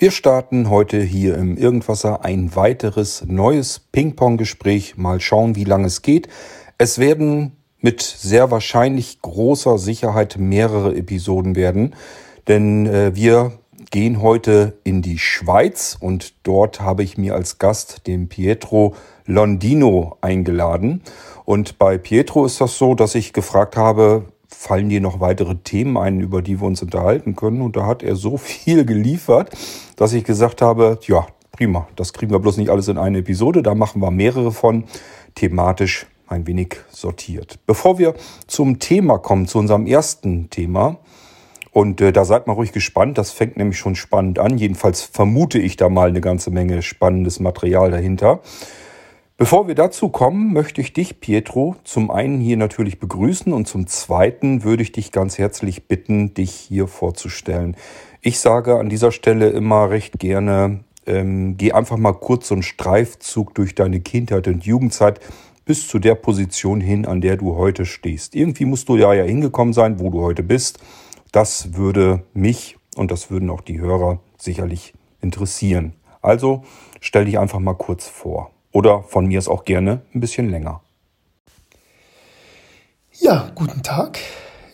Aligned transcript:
Wir 0.00 0.12
starten 0.12 0.70
heute 0.70 1.02
hier 1.02 1.36
im 1.36 1.56
Irgendwasser 1.56 2.24
ein 2.24 2.54
weiteres 2.54 3.24
neues 3.26 3.80
Ping-Pong-Gespräch. 3.80 4.96
Mal 4.96 5.20
schauen, 5.20 5.56
wie 5.56 5.64
lange 5.64 5.88
es 5.88 6.02
geht. 6.02 6.28
Es 6.78 7.00
werden 7.00 7.56
mit 7.80 8.00
sehr 8.02 8.52
wahrscheinlich 8.52 9.20
großer 9.22 9.76
Sicherheit 9.76 10.36
mehrere 10.38 10.94
Episoden 10.94 11.56
werden, 11.56 11.96
denn 12.46 12.86
äh, 12.86 13.16
wir 13.16 13.58
gehen 13.90 14.22
heute 14.22 14.78
in 14.84 15.02
die 15.02 15.18
Schweiz 15.18 15.96
und 15.98 16.46
dort 16.46 16.80
habe 16.80 17.02
ich 17.02 17.18
mir 17.18 17.34
als 17.34 17.58
Gast 17.58 18.06
den 18.06 18.28
Pietro 18.28 18.94
Londino 19.26 20.16
eingeladen. 20.20 21.02
Und 21.44 21.80
bei 21.80 21.98
Pietro 21.98 22.46
ist 22.46 22.60
das 22.60 22.78
so, 22.78 22.94
dass 22.94 23.16
ich 23.16 23.32
gefragt 23.32 23.76
habe, 23.76 24.26
fallen 24.58 24.88
dir 24.88 25.00
noch 25.00 25.20
weitere 25.20 25.54
Themen 25.54 25.96
ein, 25.96 26.20
über 26.20 26.42
die 26.42 26.60
wir 26.60 26.66
uns 26.66 26.82
unterhalten 26.82 27.36
können? 27.36 27.62
Und 27.62 27.76
da 27.76 27.86
hat 27.86 28.02
er 28.02 28.16
so 28.16 28.36
viel 28.36 28.84
geliefert, 28.84 29.56
dass 29.94 30.12
ich 30.12 30.24
gesagt 30.24 30.60
habe, 30.60 30.98
ja, 31.06 31.26
prima, 31.52 31.86
das 31.94 32.12
kriegen 32.12 32.32
wir 32.32 32.40
bloß 32.40 32.56
nicht 32.56 32.68
alles 32.68 32.88
in 32.88 32.98
eine 32.98 33.18
Episode, 33.18 33.62
da 33.62 33.76
machen 33.76 34.02
wir 34.02 34.10
mehrere 34.10 34.50
von, 34.50 34.84
thematisch 35.36 36.06
ein 36.26 36.46
wenig 36.48 36.76
sortiert. 36.90 37.60
Bevor 37.66 37.98
wir 37.98 38.14
zum 38.48 38.80
Thema 38.80 39.18
kommen, 39.18 39.46
zu 39.46 39.58
unserem 39.58 39.86
ersten 39.86 40.50
Thema, 40.50 40.98
und 41.70 42.00
äh, 42.00 42.10
da 42.10 42.24
seid 42.24 42.48
mal 42.48 42.54
ruhig 42.54 42.72
gespannt, 42.72 43.16
das 43.16 43.30
fängt 43.30 43.56
nämlich 43.56 43.78
schon 43.78 43.94
spannend 43.94 44.40
an. 44.40 44.58
Jedenfalls 44.58 45.02
vermute 45.02 45.60
ich 45.60 45.76
da 45.76 45.88
mal 45.88 46.08
eine 46.08 46.20
ganze 46.20 46.50
Menge 46.50 46.82
spannendes 46.82 47.38
Material 47.38 47.92
dahinter. 47.92 48.40
Bevor 49.40 49.68
wir 49.68 49.76
dazu 49.76 50.08
kommen, 50.08 50.52
möchte 50.52 50.80
ich 50.80 50.92
dich, 50.92 51.20
Pietro, 51.20 51.76
zum 51.84 52.10
einen 52.10 52.40
hier 52.40 52.56
natürlich 52.56 52.98
begrüßen 52.98 53.52
und 53.52 53.68
zum 53.68 53.86
zweiten 53.86 54.64
würde 54.64 54.82
ich 54.82 54.90
dich 54.90 55.12
ganz 55.12 55.38
herzlich 55.38 55.86
bitten, 55.86 56.34
dich 56.34 56.50
hier 56.50 56.88
vorzustellen. 56.88 57.76
Ich 58.20 58.40
sage 58.40 58.80
an 58.80 58.88
dieser 58.88 59.12
Stelle 59.12 59.50
immer 59.50 59.90
recht 59.90 60.18
gerne, 60.18 60.80
ähm, 61.06 61.56
geh 61.56 61.70
einfach 61.70 61.98
mal 61.98 62.14
kurz 62.14 62.48
so 62.48 62.56
einen 62.56 62.64
Streifzug 62.64 63.54
durch 63.54 63.76
deine 63.76 64.00
Kindheit 64.00 64.48
und 64.48 64.64
Jugendzeit 64.64 65.20
bis 65.64 65.86
zu 65.86 66.00
der 66.00 66.16
Position 66.16 66.80
hin, 66.80 67.06
an 67.06 67.20
der 67.20 67.36
du 67.36 67.54
heute 67.54 67.86
stehst. 67.86 68.34
Irgendwie 68.34 68.64
musst 68.64 68.88
du 68.88 68.96
ja 68.96 69.14
ja 69.14 69.22
hingekommen 69.22 69.72
sein, 69.72 70.00
wo 70.00 70.10
du 70.10 70.20
heute 70.20 70.42
bist. 70.42 70.80
Das 71.30 71.76
würde 71.76 72.24
mich 72.34 72.76
und 72.96 73.12
das 73.12 73.30
würden 73.30 73.50
auch 73.50 73.60
die 73.60 73.78
Hörer 73.78 74.18
sicherlich 74.36 74.94
interessieren. 75.20 75.92
Also 76.22 76.64
stell 76.98 77.26
dich 77.26 77.38
einfach 77.38 77.60
mal 77.60 77.74
kurz 77.74 78.08
vor. 78.08 78.50
Oder 78.78 79.02
von 79.02 79.26
mir 79.26 79.40
ist 79.40 79.48
auch 79.48 79.64
gerne 79.64 80.02
ein 80.14 80.20
bisschen 80.20 80.50
länger. 80.50 80.82
Ja, 83.18 83.50
guten 83.56 83.82
Tag, 83.82 84.20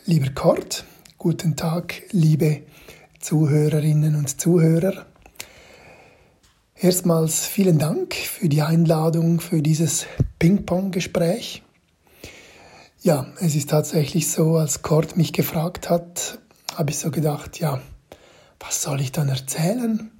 lieber 0.04 0.28
Kurt. 0.28 0.84
Guten 1.16 1.56
Tag, 1.56 2.02
liebe 2.10 2.64
Zuhörerinnen 3.20 4.14
und 4.14 4.38
Zuhörer. 4.38 5.06
Erstmals 6.78 7.46
vielen 7.46 7.78
Dank 7.78 8.12
für 8.12 8.50
die 8.50 8.60
Einladung 8.60 9.40
für 9.40 9.62
dieses 9.62 10.04
Ping-Pong-Gespräch. 10.38 11.62
Ja, 13.00 13.28
es 13.40 13.54
ist 13.54 13.70
tatsächlich 13.70 14.30
so, 14.30 14.58
als 14.58 14.82
Kurt 14.82 15.16
mich 15.16 15.32
gefragt 15.32 15.88
hat, 15.88 16.38
habe 16.74 16.90
ich 16.90 16.98
so 16.98 17.10
gedacht, 17.10 17.58
ja, 17.58 17.80
was 18.60 18.82
soll 18.82 19.00
ich 19.00 19.12
dann 19.12 19.30
erzählen? 19.30 20.10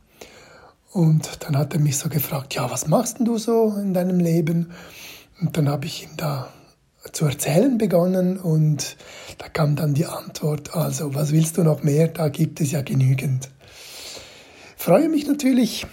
Und 0.95 1.42
dann 1.42 1.59
hat 1.59 1.75
er 1.75 1.81
mich 1.81 1.98
so 1.98 2.09
gefragt, 2.09 2.55
ja, 2.55 2.70
was 2.70 2.87
machst 2.87 3.19
denn 3.19 3.25
du 3.25 3.37
so 3.37 3.75
in 3.83 3.95
deinem 3.95 4.20
Leben? 4.20 4.70
Und 5.41 5.56
dann 5.56 5.69
habe 5.69 5.87
ich 5.87 6.05
ihm 6.05 6.17
da 6.17 6.48
zu 7.10 7.25
erzählen 7.25 7.77
begonnen 7.78 8.38
und 8.38 8.97
da 9.38 9.49
kam 9.49 9.75
dann 9.75 9.94
die 9.94 10.06
Antwort, 10.06 10.77
also 10.77 11.12
was 11.12 11.33
willst 11.33 11.59
du 11.59 11.65
noch 11.65 11.83
mehr? 11.83 12.06
Da 12.06 12.28
gibt 12.28 12.60
es 12.60 12.71
ja 12.71 12.83
genügend. 12.83 13.50
Freue 14.77 15.09
mich 15.09 15.27
natürlich, 15.27 15.84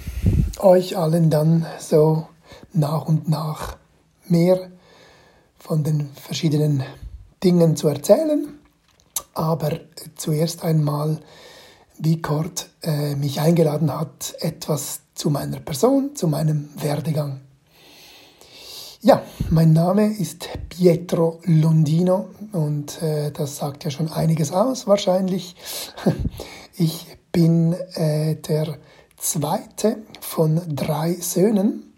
euch 0.59 0.95
allen 0.95 1.31
dann 1.31 1.65
so 1.79 2.27
nach 2.71 3.07
und 3.07 3.27
nach 3.27 3.77
mehr 4.27 4.69
von 5.57 5.83
den 5.83 6.11
verschiedenen 6.13 6.83
Dingen 7.43 7.75
zu 7.75 7.87
erzählen. 7.87 8.59
Aber 9.33 9.79
zuerst 10.15 10.63
einmal 10.63 11.21
wie 12.03 12.19
Kurt 12.19 12.69
äh, 12.81 13.15
mich 13.15 13.39
eingeladen 13.39 13.93
hat, 13.97 14.35
etwas 14.39 15.01
zu 15.13 15.29
meiner 15.29 15.59
Person, 15.59 16.15
zu 16.15 16.27
meinem 16.27 16.69
Werdegang. 16.75 17.41
Ja, 19.01 19.21
mein 19.49 19.73
Name 19.73 20.07
ist 20.07 20.49
Pietro 20.69 21.39
Londino 21.43 22.29
und 22.53 23.01
äh, 23.03 23.31
das 23.31 23.57
sagt 23.57 23.83
ja 23.83 23.91
schon 23.91 24.11
einiges 24.11 24.51
aus 24.51 24.87
wahrscheinlich. 24.87 25.55
Ich 26.77 27.05
bin 27.33 27.73
äh, 27.93 28.35
der 28.37 28.77
zweite 29.17 29.97
von 30.21 30.61
drei 30.73 31.13
Söhnen 31.15 31.93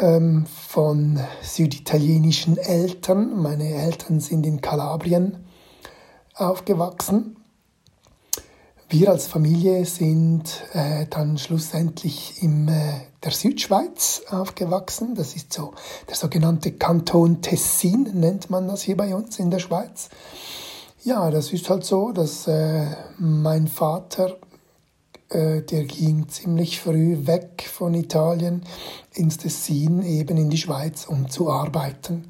ähm, 0.00 0.46
von 0.46 1.20
süditalienischen 1.42 2.56
Eltern. 2.56 3.40
Meine 3.40 3.68
Eltern 3.68 4.20
sind 4.20 4.46
in 4.46 4.62
Kalabrien 4.62 5.44
aufgewachsen 6.34 7.36
wir 8.92 9.08
als 9.08 9.26
Familie 9.26 9.86
sind 9.86 10.64
äh, 10.74 11.06
dann 11.08 11.38
schlussendlich 11.38 12.42
in 12.42 12.68
äh, 12.68 13.00
der 13.24 13.32
Südschweiz 13.32 14.22
aufgewachsen. 14.28 15.14
Das 15.14 15.34
ist 15.34 15.50
so 15.50 15.72
der 16.08 16.14
sogenannte 16.14 16.72
Kanton 16.72 17.40
Tessin, 17.40 18.10
nennt 18.12 18.50
man 18.50 18.68
das 18.68 18.82
hier 18.82 18.98
bei 18.98 19.14
uns 19.14 19.38
in 19.38 19.50
der 19.50 19.60
Schweiz. 19.60 20.10
Ja, 21.04 21.30
das 21.30 21.54
ist 21.54 21.70
halt 21.70 21.86
so, 21.86 22.12
dass 22.12 22.46
äh, 22.46 22.84
mein 23.18 23.66
Vater, 23.66 24.36
äh, 25.30 25.62
der 25.62 25.84
ging 25.84 26.28
ziemlich 26.28 26.78
früh 26.78 27.26
weg 27.26 27.66
von 27.72 27.94
Italien 27.94 28.62
ins 29.14 29.38
Tessin, 29.38 30.02
eben 30.02 30.36
in 30.36 30.50
die 30.50 30.58
Schweiz, 30.58 31.06
um 31.06 31.30
zu 31.30 31.50
arbeiten. 31.50 32.28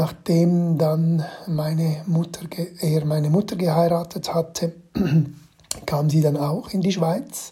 Nachdem 0.00 0.78
dann 0.78 1.26
meine 1.46 2.02
Mutter, 2.06 2.46
er 2.80 3.04
meine 3.04 3.28
Mutter 3.28 3.54
geheiratet 3.54 4.32
hatte, 4.32 4.72
kam 5.86 6.08
sie 6.08 6.22
dann 6.22 6.38
auch 6.38 6.70
in 6.70 6.80
die 6.80 6.92
Schweiz 6.92 7.50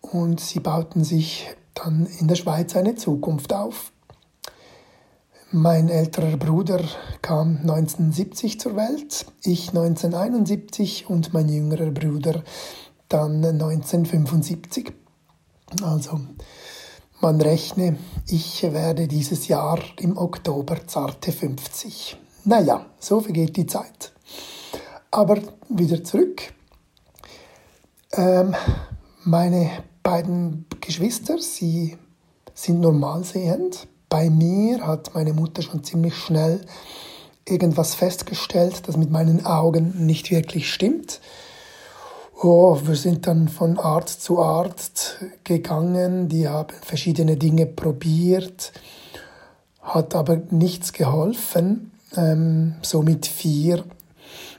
und 0.00 0.38
sie 0.38 0.60
bauten 0.60 1.02
sich 1.02 1.48
dann 1.74 2.06
in 2.20 2.28
der 2.28 2.36
Schweiz 2.36 2.76
eine 2.76 2.94
Zukunft 2.94 3.52
auf. 3.52 3.90
Mein 5.50 5.88
älterer 5.88 6.36
Bruder 6.36 6.84
kam 7.20 7.56
1970 7.62 8.60
zur 8.60 8.76
Welt, 8.76 9.26
ich 9.42 9.70
1971 9.70 11.10
und 11.10 11.34
mein 11.34 11.48
jüngerer 11.48 11.90
Bruder 11.90 12.44
dann 13.08 13.44
1975. 13.44 14.92
Also 15.82 16.20
man 17.26 17.40
rechne, 17.40 17.96
ich 18.28 18.62
werde 18.62 19.08
dieses 19.08 19.48
Jahr 19.48 19.80
im 19.98 20.16
Oktober 20.16 20.86
zarte 20.86 21.32
50. 21.32 22.16
Naja, 22.44 22.86
so 23.00 23.20
vergeht 23.20 23.56
die 23.56 23.66
Zeit. 23.66 24.12
Aber 25.10 25.40
wieder 25.68 26.04
zurück 26.04 26.54
ähm, 28.12 28.54
meine 29.24 29.70
beiden 30.04 30.66
Geschwister, 30.80 31.40
sie 31.40 31.98
sind 32.54 32.78
normalsehend. 32.78 33.88
Bei 34.08 34.30
mir 34.30 34.86
hat 34.86 35.12
meine 35.16 35.32
Mutter 35.32 35.62
schon 35.62 35.82
ziemlich 35.82 36.14
schnell 36.14 36.60
irgendwas 37.44 37.96
festgestellt, 37.96 38.84
das 38.86 38.96
mit 38.96 39.10
meinen 39.10 39.44
Augen 39.44 40.06
nicht 40.06 40.30
wirklich 40.30 40.72
stimmt. 40.72 41.20
Oh, 42.38 42.78
wir 42.84 42.96
sind 42.96 43.26
dann 43.26 43.48
von 43.48 43.78
Arzt 43.78 44.22
zu 44.22 44.42
Arzt 44.42 45.24
gegangen, 45.42 46.28
die 46.28 46.46
haben 46.46 46.74
verschiedene 46.82 47.38
Dinge 47.38 47.64
probiert, 47.64 48.74
hat 49.80 50.14
aber 50.14 50.42
nichts 50.50 50.92
geholfen. 50.92 51.92
Ähm, 52.14 52.74
so 52.82 53.00
mit 53.00 53.24
vier 53.24 53.84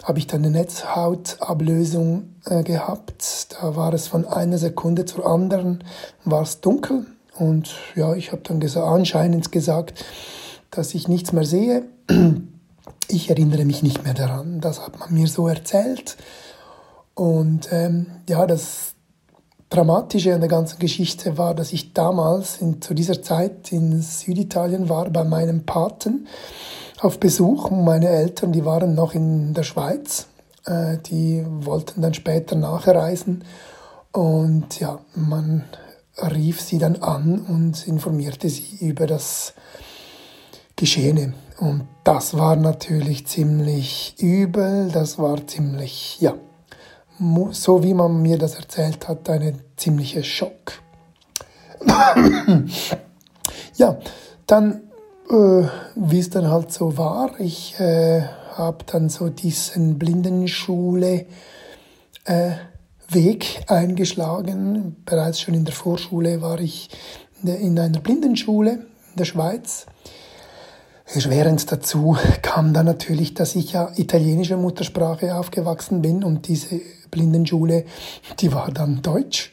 habe 0.03 0.17
ich 0.17 0.25
dann 0.25 0.43
eine 0.43 0.57
Netzhautablösung 0.57 2.29
äh, 2.45 2.63
gehabt. 2.63 3.49
Da 3.51 3.75
war 3.75 3.93
es 3.93 4.07
von 4.07 4.25
einer 4.25 4.57
Sekunde 4.57 5.05
zur 5.05 5.27
anderen, 5.27 5.83
war 6.25 6.41
es 6.41 6.61
dunkel. 6.61 7.05
Und 7.37 7.75
ja, 7.93 8.15
ich 8.15 8.31
habe 8.31 8.41
dann 8.43 8.59
gesagt, 8.59 8.87
anscheinend 8.87 9.51
gesagt, 9.51 10.03
dass 10.71 10.95
ich 10.95 11.07
nichts 11.07 11.31
mehr 11.31 11.45
sehe. 11.45 11.83
Ich 13.09 13.29
erinnere 13.29 13.63
mich 13.63 13.83
nicht 13.83 14.03
mehr 14.03 14.13
daran. 14.13 14.59
Das 14.59 14.85
hat 14.85 14.99
man 14.99 15.13
mir 15.13 15.27
so 15.27 15.47
erzählt. 15.47 16.17
Und 17.17 17.69
ähm, 17.71 18.05
ja, 18.29 18.45
das 18.45 18.93
Dramatische 19.69 20.35
an 20.35 20.39
der 20.39 20.49
ganzen 20.49 20.77
Geschichte 20.77 21.39
war, 21.39 21.55
dass 21.55 21.73
ich 21.73 21.93
damals 21.93 22.61
in, 22.61 22.79
zu 22.79 22.93
dieser 22.93 23.23
Zeit 23.23 23.71
in 23.71 24.03
Süditalien 24.03 24.87
war 24.87 25.09
bei 25.09 25.23
meinem 25.23 25.65
Paten 25.65 26.27
auf 26.99 27.19
Besuch. 27.19 27.71
Meine 27.71 28.09
Eltern, 28.09 28.51
die 28.51 28.65
waren 28.65 28.93
noch 28.93 29.15
in 29.15 29.55
der 29.55 29.63
Schweiz. 29.63 30.27
Äh, 30.65 30.99
die 30.99 31.43
wollten 31.47 32.03
dann 32.03 32.13
später 32.13 32.55
nachreisen. 32.55 33.43
Und 34.11 34.79
ja, 34.79 34.99
man 35.15 35.63
rief 36.21 36.61
sie 36.61 36.77
dann 36.77 36.97
an 36.97 37.39
und 37.39 37.87
informierte 37.87 38.47
sie 38.47 38.77
über 38.85 39.07
das 39.07 39.55
Geschehene. 40.75 41.33
Und 41.57 41.87
das 42.03 42.37
war 42.37 42.55
natürlich 42.55 43.25
ziemlich 43.25 44.13
übel, 44.19 44.91
das 44.93 45.17
war 45.17 45.47
ziemlich, 45.47 46.21
ja, 46.21 46.35
so 47.51 47.83
wie 47.83 47.93
man 47.93 48.21
mir 48.21 48.37
das 48.37 48.55
erzählt 48.55 49.07
hat, 49.07 49.29
ein 49.29 49.61
ziemlicher 49.75 50.23
Schock. 50.23 50.73
ja, 53.75 53.97
dann, 54.45 54.81
äh, 55.29 55.63
wie 55.95 56.19
es 56.19 56.29
dann 56.29 56.49
halt 56.49 56.71
so 56.71 56.97
war, 56.97 57.39
ich 57.39 57.79
äh, 57.79 58.23
habe 58.55 58.85
dann 58.85 59.09
so 59.09 59.29
diesen 59.29 59.97
Blindenschule 59.97 61.25
äh, 62.25 62.51
Weg 63.09 63.63
eingeschlagen. 63.67 64.97
Bereits 65.05 65.39
schon 65.39 65.53
in 65.53 65.65
der 65.65 65.73
Vorschule 65.73 66.41
war 66.41 66.59
ich 66.59 66.89
in 67.43 67.79
einer 67.79 67.99
Blindenschule 67.99 68.71
in 68.71 69.15
der 69.17 69.25
Schweiz. 69.25 69.85
Erschwerend 71.05 71.71
dazu 71.71 72.17
kam 72.41 72.73
dann 72.73 72.85
natürlich, 72.85 73.33
dass 73.33 73.55
ich 73.55 73.73
ja 73.73 73.91
italienische 73.95 74.57
Muttersprache 74.57 75.35
aufgewachsen 75.35 76.01
bin 76.01 76.23
und 76.23 76.47
diese 76.47 76.81
Blindenschule, 77.11 77.85
die 78.39 78.53
war 78.53 78.71
dann 78.71 79.01
Deutsch. 79.01 79.51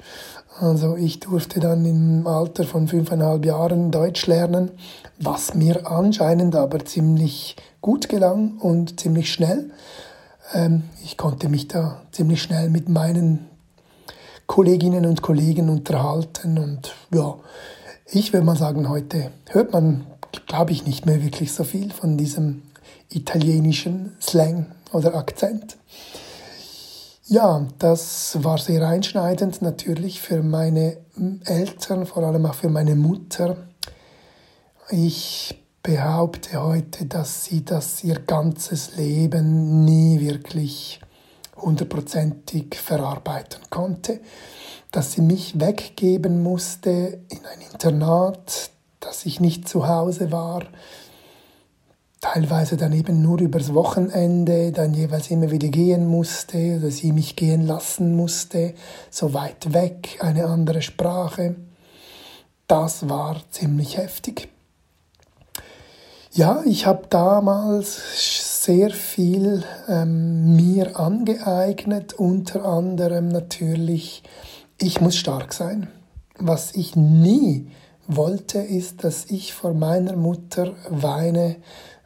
Also 0.60 0.96
ich 0.96 1.18
durfte 1.18 1.58
dann 1.58 1.84
im 1.84 2.26
Alter 2.26 2.64
von 2.64 2.86
fünfeinhalb 2.86 3.44
Jahren 3.44 3.90
Deutsch 3.90 4.26
lernen, 4.26 4.70
was 5.18 5.54
mir 5.54 5.90
anscheinend 5.90 6.54
aber 6.54 6.84
ziemlich 6.84 7.56
gut 7.80 8.08
gelang 8.08 8.58
und 8.58 9.00
ziemlich 9.00 9.32
schnell. 9.32 9.70
Ähm, 10.52 10.84
ich 11.02 11.16
konnte 11.16 11.48
mich 11.48 11.66
da 11.66 12.02
ziemlich 12.12 12.40
schnell 12.40 12.70
mit 12.70 12.88
meinen 12.88 13.46
Kolleginnen 14.46 15.06
und 15.06 15.22
Kollegen 15.22 15.68
unterhalten 15.70 16.58
und 16.58 16.94
ja, 17.12 17.36
ich 18.06 18.32
würde 18.32 18.46
mal 18.46 18.56
sagen, 18.56 18.88
heute 18.88 19.30
hört 19.48 19.72
man, 19.72 20.06
glaube 20.46 20.72
ich, 20.72 20.86
nicht 20.86 21.06
mehr 21.06 21.22
wirklich 21.24 21.52
so 21.52 21.64
viel 21.64 21.90
von 21.90 22.16
diesem 22.16 22.62
italienischen 23.08 24.14
Slang 24.20 24.66
oder 24.92 25.14
Akzent. 25.14 25.76
Ja, 27.26 27.66
das 27.78 28.42
war 28.44 28.58
sehr 28.58 28.86
einschneidend 28.86 29.62
natürlich 29.62 30.20
für 30.20 30.42
meine 30.42 30.98
Eltern, 31.46 32.04
vor 32.04 32.22
allem 32.22 32.44
auch 32.44 32.52
für 32.52 32.68
meine 32.68 32.96
Mutter. 32.96 33.56
Ich 34.90 35.58
behaupte 35.82 36.62
heute, 36.62 37.06
dass 37.06 37.46
sie 37.46 37.64
das 37.64 38.04
ihr 38.04 38.16
ganzes 38.20 38.96
Leben 38.96 39.86
nie 39.86 40.20
wirklich 40.20 41.00
hundertprozentig 41.56 42.74
verarbeiten 42.74 43.62
konnte, 43.70 44.20
dass 44.92 45.12
sie 45.12 45.22
mich 45.22 45.58
weggeben 45.58 46.42
musste 46.42 47.20
in 47.30 47.46
ein 47.46 47.62
Internat, 47.72 48.70
dass 49.00 49.24
ich 49.24 49.40
nicht 49.40 49.66
zu 49.66 49.88
Hause 49.88 50.30
war, 50.30 50.64
teilweise 52.24 52.78
dann 52.78 52.94
eben 52.94 53.20
nur 53.20 53.38
übers 53.38 53.74
Wochenende, 53.74 54.72
dann 54.72 54.94
jeweils 54.94 55.30
immer 55.30 55.50
wieder 55.50 55.68
gehen 55.68 56.06
musste 56.06 56.78
oder 56.78 56.90
sie 56.90 57.12
mich 57.12 57.36
gehen 57.36 57.66
lassen 57.66 58.16
musste, 58.16 58.72
so 59.10 59.34
weit 59.34 59.74
weg, 59.74 60.16
eine 60.20 60.46
andere 60.46 60.80
Sprache. 60.80 61.54
Das 62.66 63.10
war 63.10 63.42
ziemlich 63.50 63.98
heftig. 63.98 64.48
Ja, 66.32 66.62
ich 66.64 66.86
habe 66.86 67.08
damals 67.10 68.64
sehr 68.64 68.88
viel 68.88 69.62
ähm, 69.86 70.56
mir 70.56 70.98
angeeignet, 70.98 72.14
unter 72.14 72.64
anderem 72.64 73.28
natürlich, 73.28 74.22
ich 74.80 74.98
muss 75.02 75.16
stark 75.16 75.52
sein. 75.52 75.88
Was 76.38 76.74
ich 76.74 76.96
nie 76.96 77.68
wollte, 78.06 78.60
ist, 78.60 79.04
dass 79.04 79.26
ich 79.26 79.52
vor 79.52 79.74
meiner 79.74 80.16
Mutter 80.16 80.72
weine, 80.88 81.56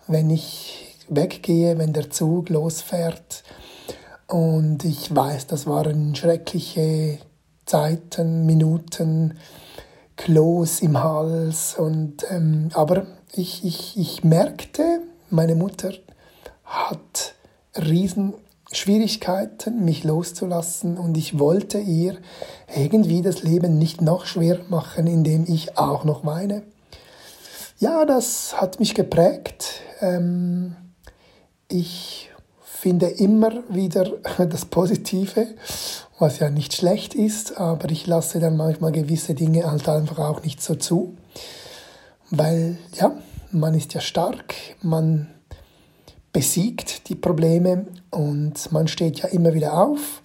wenn 0.08 0.30
ich 0.30 0.96
weggehe, 1.08 1.78
wenn 1.78 1.92
der 1.92 2.10
Zug 2.10 2.48
losfährt. 2.48 3.44
Und 4.26 4.84
ich 4.84 5.14
weiß, 5.14 5.46
das 5.46 5.66
waren 5.66 6.14
schreckliche 6.14 7.18
Zeiten, 7.64 8.46
Minuten, 8.46 9.38
Kloß 10.16 10.80
im 10.80 11.02
Hals. 11.02 11.76
Und, 11.78 12.26
ähm, 12.30 12.70
aber 12.74 13.06
ich, 13.32 13.64
ich, 13.64 13.96
ich 13.96 14.24
merkte, 14.24 15.00
meine 15.30 15.54
Mutter 15.54 15.92
hat 16.64 17.34
riesen 17.76 18.34
Schwierigkeiten, 18.70 19.84
mich 19.84 20.04
loszulassen 20.04 20.98
und 20.98 21.16
ich 21.16 21.38
wollte 21.38 21.78
ihr 21.78 22.18
irgendwie 22.74 23.22
das 23.22 23.42
Leben 23.42 23.78
nicht 23.78 24.02
noch 24.02 24.26
schwer 24.26 24.60
machen, 24.68 25.06
indem 25.06 25.44
ich 25.48 25.78
auch 25.78 26.04
noch 26.04 26.26
weine. 26.26 26.62
Ja, 27.80 28.04
das 28.04 28.60
hat 28.60 28.80
mich 28.80 28.96
geprägt. 28.96 29.82
Ähm, 30.00 30.74
ich 31.68 32.28
finde 32.60 33.06
immer 33.06 33.52
wieder 33.68 34.04
das 34.38 34.64
Positive, 34.64 35.46
was 36.18 36.40
ja 36.40 36.50
nicht 36.50 36.74
schlecht 36.74 37.14
ist, 37.14 37.56
aber 37.56 37.88
ich 37.90 38.08
lasse 38.08 38.40
dann 38.40 38.56
manchmal 38.56 38.90
gewisse 38.90 39.34
Dinge 39.34 39.70
halt 39.70 39.88
einfach 39.88 40.18
auch 40.18 40.42
nicht 40.42 40.60
so 40.60 40.74
zu, 40.74 41.14
weil 42.30 42.78
ja, 42.94 43.16
man 43.52 43.74
ist 43.74 43.94
ja 43.94 44.00
stark, 44.00 44.54
man 44.82 45.28
besiegt 46.32 47.08
die 47.08 47.14
Probleme 47.14 47.86
und 48.10 48.72
man 48.72 48.88
steht 48.88 49.20
ja 49.20 49.28
immer 49.28 49.54
wieder 49.54 49.74
auf. 49.74 50.20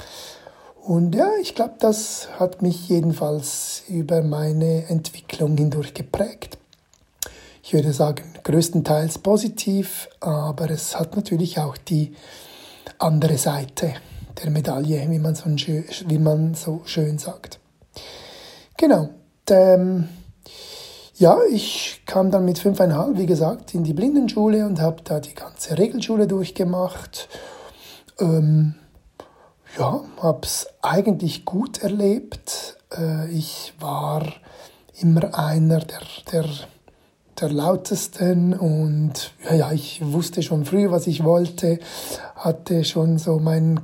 Und 0.81 1.13
ja, 1.13 1.29
ich 1.39 1.53
glaube, 1.53 1.75
das 1.77 2.29
hat 2.39 2.63
mich 2.63 2.89
jedenfalls 2.89 3.83
über 3.87 4.23
meine 4.23 4.87
Entwicklung 4.87 5.55
hindurch 5.55 5.93
geprägt. 5.93 6.57
Ich 7.65 7.73
würde 7.73 7.93
sagen, 7.93 8.25
größtenteils 8.43 9.19
positiv, 9.19 10.09
aber 10.19 10.69
es 10.69 10.99
hat 10.99 11.15
natürlich 11.15 11.59
auch 11.59 11.77
die 11.77 12.13
andere 12.99 13.37
Seite 13.37 13.93
der 14.43 14.51
Medaille, 14.51 15.09
wie 15.09 15.17
man 15.17 15.33
so, 15.33 15.45
wie 15.45 16.17
man 16.19 16.55
so 16.55 16.81
schön 16.83 17.17
sagt. 17.17 17.59
Genau. 18.75 19.09
Ähm, 19.49 20.09
ja, 21.15 21.37
ich 21.49 22.01
kam 22.05 22.31
dann 22.31 22.43
mit 22.43 22.59
fünfeinhalb, 22.59 23.17
wie 23.17 23.27
gesagt, 23.27 23.73
in 23.73 23.85
die 23.85 23.93
Blindenschule 23.93 24.65
und 24.65 24.81
habe 24.81 25.01
da 25.01 25.21
die 25.21 25.33
ganze 25.33 25.77
Regelschule 25.77 26.27
durchgemacht. 26.27 27.29
Ähm, 28.19 28.75
ja, 29.79 30.01
habe 30.21 30.41
es 30.43 30.67
eigentlich 30.81 31.45
gut 31.45 31.81
erlebt. 31.81 32.77
Äh, 32.91 33.29
ich 33.31 33.73
war 33.79 34.33
immer 34.99 35.37
einer 35.37 35.79
der, 35.79 36.01
der, 36.31 36.45
der 37.39 37.49
lautesten 37.49 38.53
und 38.53 39.33
ja, 39.45 39.55
ja, 39.55 39.71
ich 39.71 40.01
wusste 40.03 40.41
schon 40.43 40.65
früh, 40.65 40.89
was 40.89 41.07
ich 41.07 41.23
wollte, 41.23 41.79
hatte 42.35 42.83
schon 42.83 43.17
so 43.17 43.39
meinen 43.39 43.79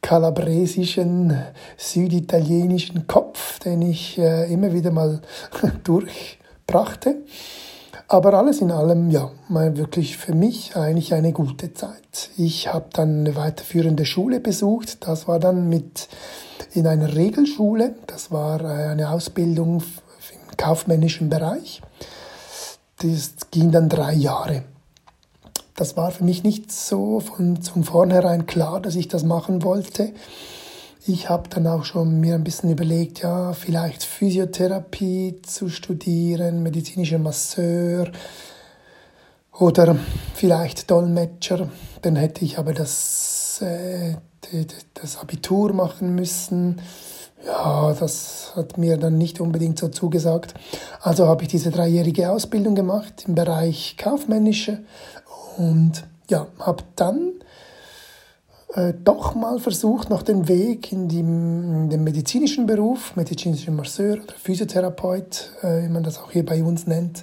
kalabresischen, 0.00 1.36
süditalienischen 1.76 3.06
Kopf, 3.06 3.58
den 3.58 3.82
ich 3.82 4.18
äh, 4.18 4.52
immer 4.52 4.72
wieder 4.72 4.92
mal 4.92 5.20
durchbrachte. 5.84 7.16
Aber 8.08 8.34
alles 8.34 8.60
in 8.60 8.70
allem, 8.70 9.10
ja, 9.10 9.32
wirklich 9.48 10.16
für 10.16 10.32
mich 10.32 10.76
eigentlich 10.76 11.12
eine 11.12 11.32
gute 11.32 11.74
Zeit. 11.74 12.30
Ich 12.36 12.72
habe 12.72 12.86
dann 12.92 13.26
eine 13.26 13.34
weiterführende 13.34 14.04
Schule 14.04 14.38
besucht. 14.38 15.08
Das 15.08 15.26
war 15.26 15.40
dann 15.40 15.68
mit 15.68 16.08
in 16.72 16.86
einer 16.86 17.16
Regelschule. 17.16 17.96
Das 18.06 18.30
war 18.30 18.60
äh, 18.60 18.90
eine 18.90 19.10
Ausbildung 19.10 19.78
im 19.80 20.56
kaufmännischen 20.56 21.28
Bereich. 21.28 21.82
Das 22.98 23.50
ging 23.50 23.70
dann 23.70 23.88
drei 23.88 24.14
Jahre 24.14 24.64
das 25.76 25.96
war 25.96 26.10
für 26.10 26.24
mich 26.24 26.42
nicht 26.42 26.72
so 26.72 27.20
von 27.20 27.62
zum 27.62 27.84
vornherein 27.84 28.46
klar, 28.46 28.80
dass 28.80 28.96
ich 28.96 29.08
das 29.08 29.24
machen 29.24 29.62
wollte. 29.62 30.12
Ich 31.06 31.28
habe 31.28 31.48
dann 31.48 31.66
auch 31.66 31.84
schon 31.84 32.18
mir 32.18 32.34
ein 32.34 32.42
bisschen 32.42 32.70
überlegt, 32.70 33.20
ja, 33.20 33.52
vielleicht 33.52 34.02
Physiotherapie 34.02 35.40
zu 35.42 35.68
studieren, 35.68 36.62
medizinischer 36.62 37.18
Masseur 37.18 38.10
oder 39.52 39.96
vielleicht 40.34 40.90
Dolmetscher. 40.90 41.68
Dann 42.02 42.16
hätte 42.16 42.44
ich 42.44 42.58
aber 42.58 42.72
das, 42.72 43.60
äh, 43.60 44.16
das 44.94 45.18
Abitur 45.18 45.72
machen 45.74 46.14
müssen. 46.14 46.80
Ja, 47.44 47.92
das 47.92 48.52
hat 48.56 48.78
mir 48.78 48.96
dann 48.96 49.18
nicht 49.18 49.40
unbedingt 49.40 49.78
so 49.78 49.88
zugesagt. 49.88 50.54
Also 51.00 51.26
habe 51.26 51.42
ich 51.42 51.48
diese 51.48 51.70
dreijährige 51.70 52.30
Ausbildung 52.30 52.74
gemacht 52.74 53.24
im 53.26 53.34
Bereich 53.34 53.96
kaufmännische 53.98 54.78
und 55.56 56.04
ja, 56.28 56.46
habe 56.58 56.82
dann 56.96 57.32
äh, 58.74 58.94
doch 59.04 59.34
mal 59.34 59.58
versucht, 59.58 60.10
noch 60.10 60.22
den 60.22 60.48
Weg 60.48 60.92
in, 60.92 61.08
die, 61.08 61.20
in 61.20 61.88
den 61.88 62.04
medizinischen 62.04 62.66
Beruf, 62.66 63.14
medizinischer 63.16 63.72
Masseur 63.72 64.14
oder 64.14 64.34
Physiotherapeut, 64.34 65.52
äh, 65.62 65.84
wie 65.84 65.88
man 65.88 66.02
das 66.02 66.18
auch 66.18 66.30
hier 66.30 66.44
bei 66.44 66.62
uns 66.62 66.86
nennt, 66.86 67.22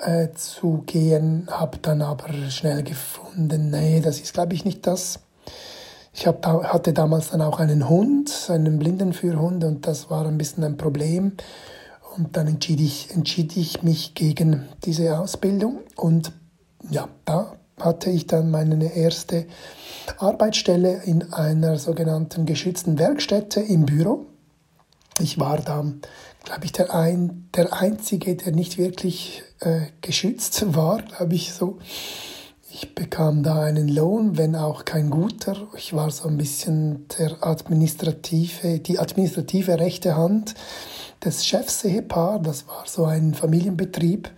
äh, 0.00 0.28
zu 0.34 0.82
gehen. 0.86 1.48
Habe 1.50 1.78
dann 1.78 2.02
aber 2.02 2.32
schnell 2.50 2.82
gefunden, 2.82 3.70
nee, 3.70 4.00
das 4.00 4.20
ist, 4.20 4.34
glaube 4.34 4.54
ich, 4.54 4.64
nicht 4.64 4.86
das. 4.86 5.20
Ich 6.12 6.26
hab 6.26 6.44
hatte 6.44 6.92
damals 6.92 7.30
dann 7.30 7.40
auch 7.40 7.60
einen 7.60 7.88
Hund, 7.88 8.48
einen 8.50 8.78
Blindenführhund, 8.78 9.64
und 9.64 9.86
das 9.86 10.10
war 10.10 10.26
ein 10.26 10.38
bisschen 10.38 10.64
ein 10.64 10.76
Problem. 10.76 11.32
Und 12.16 12.36
dann 12.36 12.48
entschied 12.48 12.80
ich, 12.80 13.10
entschied 13.14 13.56
ich 13.56 13.82
mich 13.82 14.14
gegen 14.14 14.68
diese 14.84 15.18
Ausbildung 15.18 15.80
und 15.96 16.32
ja, 16.90 17.08
da 17.24 17.52
hatte 17.78 18.10
ich 18.10 18.26
dann 18.26 18.50
meine 18.50 18.94
erste 18.94 19.46
Arbeitsstelle 20.18 21.02
in 21.04 21.32
einer 21.32 21.78
sogenannten 21.78 22.46
geschützten 22.46 22.98
Werkstätte 22.98 23.60
im 23.60 23.86
Büro. 23.86 24.26
Ich 25.20 25.38
war 25.38 25.58
da, 25.58 25.84
glaube 26.44 26.64
ich, 26.64 26.72
der, 26.72 26.94
ein, 26.94 27.48
der 27.54 27.72
Einzige, 27.72 28.36
der 28.36 28.52
nicht 28.52 28.78
wirklich 28.78 29.42
äh, 29.60 29.86
geschützt 30.00 30.74
war, 30.74 31.02
glaube 31.02 31.34
ich 31.34 31.52
so. 31.52 31.78
Ich 32.72 32.94
bekam 32.94 33.42
da 33.42 33.62
einen 33.62 33.88
Lohn, 33.88 34.38
wenn 34.38 34.54
auch 34.54 34.84
kein 34.84 35.10
guter. 35.10 35.56
Ich 35.76 35.92
war 35.92 36.10
so 36.10 36.28
ein 36.28 36.36
bisschen 36.36 37.06
der 37.18 37.44
administrative, 37.44 38.78
die 38.78 38.98
administrative 38.98 39.80
rechte 39.80 40.16
Hand 40.16 40.54
des 41.24 41.44
Chefsehepaar. 41.44 42.38
Das 42.38 42.68
war 42.68 42.84
so 42.86 43.06
ein 43.06 43.34
Familienbetrieb. 43.34 44.30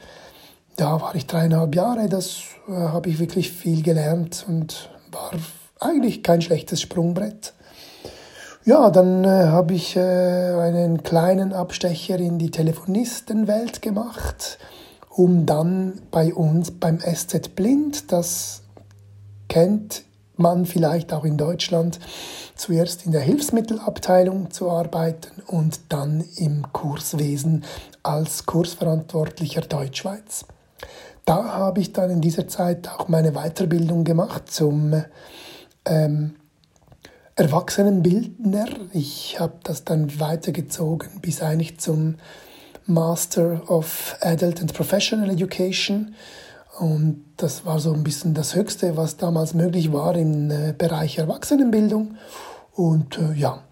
Da 0.76 1.00
war 1.00 1.14
ich 1.14 1.26
dreieinhalb 1.26 1.74
Jahre. 1.74 2.08
Das 2.08 2.40
äh, 2.68 2.72
habe 2.72 3.10
ich 3.10 3.18
wirklich 3.18 3.52
viel 3.52 3.82
gelernt 3.82 4.46
und 4.48 4.88
war 5.10 5.32
eigentlich 5.78 6.22
kein 6.22 6.40
schlechtes 6.40 6.80
Sprungbrett. 6.80 7.52
Ja, 8.64 8.90
dann 8.90 9.24
äh, 9.24 9.28
habe 9.28 9.74
ich 9.74 9.96
äh, 9.96 10.00
einen 10.00 11.02
kleinen 11.02 11.52
Abstecher 11.52 12.16
in 12.16 12.38
die 12.38 12.50
Telefonistenwelt 12.50 13.82
gemacht, 13.82 14.58
um 15.14 15.46
dann 15.46 16.00
bei 16.10 16.32
uns 16.32 16.70
beim 16.70 16.98
SZ 17.00 17.54
Blind, 17.54 18.10
das 18.12 18.62
kennt 19.48 20.04
man 20.36 20.64
vielleicht 20.64 21.12
auch 21.12 21.24
in 21.24 21.36
Deutschland, 21.36 22.00
zuerst 22.54 23.04
in 23.04 23.12
der 23.12 23.20
Hilfsmittelabteilung 23.20 24.50
zu 24.50 24.70
arbeiten 24.70 25.42
und 25.46 25.80
dann 25.90 26.24
im 26.36 26.72
Kurswesen 26.72 27.64
als 28.02 28.46
Kursverantwortlicher 28.46 29.60
Deutschschweiz. 29.60 30.46
Da 31.24 31.44
habe 31.44 31.80
ich 31.80 31.92
dann 31.92 32.10
in 32.10 32.20
dieser 32.20 32.48
Zeit 32.48 32.88
auch 32.88 33.08
meine 33.08 33.32
Weiterbildung 33.32 34.04
gemacht 34.04 34.50
zum 34.50 35.04
ähm, 35.84 36.34
Erwachsenenbildner. 37.36 38.66
Ich 38.92 39.38
habe 39.38 39.54
das 39.62 39.84
dann 39.84 40.18
weitergezogen 40.18 41.20
bis 41.20 41.42
eigentlich 41.42 41.78
zum 41.78 42.16
Master 42.86 43.62
of 43.70 44.16
Adult 44.20 44.60
and 44.60 44.74
Professional 44.74 45.30
Education. 45.30 46.14
Und 46.78 47.24
das 47.36 47.66
war 47.66 47.78
so 47.78 47.92
ein 47.92 48.02
bisschen 48.02 48.34
das 48.34 48.54
Höchste, 48.54 48.96
was 48.96 49.16
damals 49.16 49.54
möglich 49.54 49.92
war 49.92 50.16
im 50.16 50.50
äh, 50.50 50.74
Bereich 50.76 51.18
Erwachsenenbildung. 51.18 52.16
Und 52.72 53.18
äh, 53.18 53.34
ja, 53.34 53.62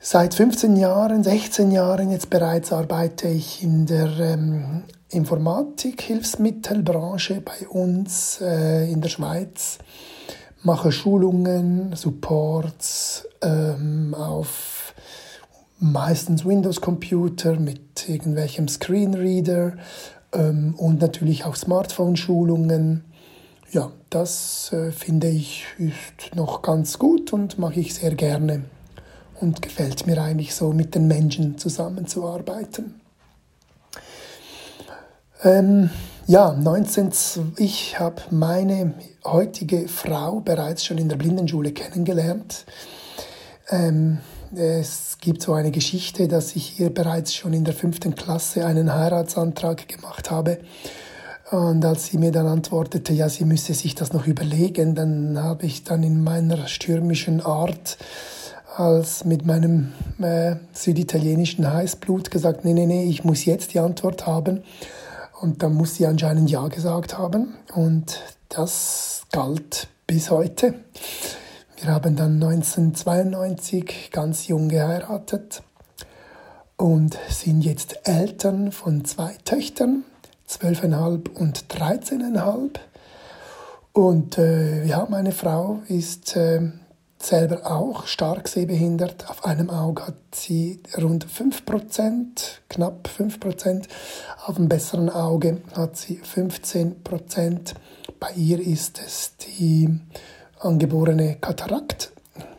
seit 0.00 0.34
15 0.34 0.76
Jahren, 0.76 1.22
16 1.22 1.70
Jahren 1.70 2.10
jetzt 2.10 2.30
bereits 2.30 2.72
arbeite 2.72 3.28
ich 3.28 3.62
in 3.62 3.86
der 3.86 4.08
ähm, 4.18 4.82
Informatik-Hilfsmittelbranche 5.10 7.40
bei 7.40 7.68
uns 7.68 8.40
äh, 8.40 8.90
in 8.90 9.00
der 9.00 9.08
Schweiz 9.08 9.78
mache 10.62 10.92
Schulungen, 10.92 11.96
Supports 11.96 13.26
ähm, 13.42 14.14
auf 14.14 14.79
meistens 15.80 16.44
Windows-Computer 16.44 17.58
mit 17.58 18.08
irgendwelchem 18.08 18.68
Screenreader 18.68 19.72
ähm, 20.32 20.74
und 20.76 21.00
natürlich 21.00 21.44
auch 21.44 21.56
Smartphone-Schulungen. 21.56 23.04
Ja, 23.72 23.90
das 24.10 24.72
äh, 24.72 24.92
finde 24.92 25.28
ich 25.28 25.64
ist 25.78 26.34
noch 26.34 26.62
ganz 26.62 26.98
gut 26.98 27.32
und 27.32 27.58
mache 27.58 27.80
ich 27.80 27.94
sehr 27.94 28.14
gerne 28.14 28.64
und 29.40 29.62
gefällt 29.62 30.06
mir 30.06 30.22
eigentlich 30.22 30.54
so, 30.54 30.72
mit 30.72 30.94
den 30.94 31.08
Menschen 31.08 31.56
zusammenzuarbeiten. 31.56 33.00
Ähm, 35.42 35.88
ja, 36.26 36.52
19, 36.52 37.10
ich 37.56 37.98
habe 37.98 38.20
meine 38.30 38.94
heutige 39.24 39.88
Frau 39.88 40.40
bereits 40.40 40.84
schon 40.84 40.98
in 40.98 41.08
der 41.08 41.16
Blindenschule 41.16 41.72
kennengelernt. 41.72 42.66
Ähm, 43.70 44.18
es 44.54 45.18
gibt 45.20 45.42
so 45.42 45.52
eine 45.52 45.70
Geschichte, 45.70 46.26
dass 46.26 46.56
ich 46.56 46.80
ihr 46.80 46.90
bereits 46.90 47.34
schon 47.34 47.52
in 47.52 47.64
der 47.64 47.74
fünften 47.74 48.14
Klasse 48.14 48.66
einen 48.66 48.92
Heiratsantrag 48.92 49.86
gemacht 49.88 50.30
habe. 50.30 50.58
Und 51.50 51.84
als 51.84 52.06
sie 52.06 52.18
mir 52.18 52.32
dann 52.32 52.46
antwortete, 52.46 53.12
ja, 53.12 53.28
sie 53.28 53.44
müsse 53.44 53.74
sich 53.74 53.94
das 53.94 54.12
noch 54.12 54.26
überlegen, 54.26 54.94
dann 54.94 55.42
habe 55.42 55.66
ich 55.66 55.84
dann 55.84 56.02
in 56.02 56.22
meiner 56.22 56.68
stürmischen 56.68 57.40
Art 57.40 57.98
als 58.76 59.24
mit 59.24 59.44
meinem 59.44 59.92
äh, 60.20 60.56
süditalienischen 60.72 61.70
Heißblut 61.70 62.30
gesagt, 62.30 62.64
nee, 62.64 62.72
nee, 62.72 62.86
nee, 62.86 63.04
ich 63.04 63.24
muss 63.24 63.44
jetzt 63.44 63.74
die 63.74 63.80
Antwort 63.80 64.26
haben. 64.26 64.62
Und 65.40 65.62
dann 65.62 65.74
muss 65.74 65.96
sie 65.96 66.06
anscheinend 66.06 66.50
Ja 66.50 66.68
gesagt 66.68 67.18
haben. 67.18 67.54
Und 67.74 68.20
das 68.48 69.22
galt 69.32 69.88
bis 70.06 70.30
heute. 70.30 70.74
Wir 71.82 71.94
haben 71.94 72.14
dann 72.14 72.34
1992 72.34 74.10
ganz 74.12 74.46
jung 74.48 74.68
geheiratet 74.68 75.62
und 76.76 77.16
sind 77.30 77.62
jetzt 77.62 78.06
Eltern 78.06 78.70
von 78.70 79.06
zwei 79.06 79.34
Töchtern, 79.46 80.04
12,5 80.46 81.30
und 81.30 81.64
13,5. 81.68 82.72
Und 83.94 84.36
äh, 84.36 84.84
ja, 84.84 85.06
meine 85.08 85.32
Frau 85.32 85.80
ist 85.88 86.36
äh, 86.36 86.70
selber 87.18 87.64
auch 87.64 88.06
stark 88.06 88.48
sehbehindert. 88.48 89.30
Auf 89.30 89.46
einem 89.46 89.70
Auge 89.70 90.08
hat 90.08 90.16
sie 90.32 90.82
rund 90.98 91.26
5%, 91.26 92.26
knapp 92.68 93.08
5%. 93.18 93.84
Auf 94.44 94.56
dem 94.56 94.68
besseren 94.68 95.08
Auge 95.08 95.62
hat 95.74 95.96
sie 95.96 96.20
15%. 96.20 97.72
Bei 98.18 98.32
ihr 98.32 98.60
ist 98.60 99.00
es 99.00 99.36
die 99.38 99.98
angeborene 100.60 101.36
Katarakt, 101.40 102.12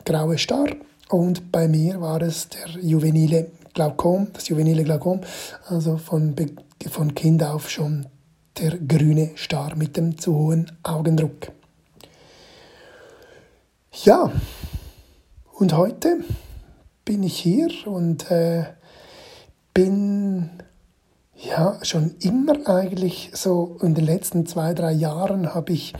graue 0.06 0.38
Star. 0.38 0.68
Und 1.10 1.52
bei 1.52 1.68
mir 1.68 2.02
war 2.02 2.22
es 2.22 2.50
der 2.50 2.82
juvenile 2.82 3.48
Glaukom, 3.74 4.28
das 4.34 4.50
juvenile 4.50 4.84
Glaukom, 4.84 5.22
also 5.68 5.98
von, 5.98 6.36
von 6.90 7.16
Kind 7.16 7.44
auf 7.44 7.70
schon 7.70 8.08
der 8.60 8.78
grüne 8.78 9.32
Star 9.38 9.76
mit 9.76 9.98
dem 9.98 10.18
zu 10.18 10.36
hohen 10.36 10.72
Augendruck. 10.84 11.52
Ja, 14.04 14.32
und 15.54 15.76
heute 15.76 16.20
bin 17.06 17.24
ich 17.24 17.38
hier 17.38 17.70
und 17.86 18.32
äh, 18.32 18.66
bin 19.74 20.50
ja 21.36 21.78
schon 21.82 22.16
immer 22.20 22.68
eigentlich 22.68 23.32
so 23.34 23.78
in 23.82 23.96
den 23.96 24.06
letzten 24.06 24.46
zwei, 24.46 24.74
drei 24.74 24.92
Jahren 24.92 25.54
habe 25.54 25.74
ich 25.74 25.94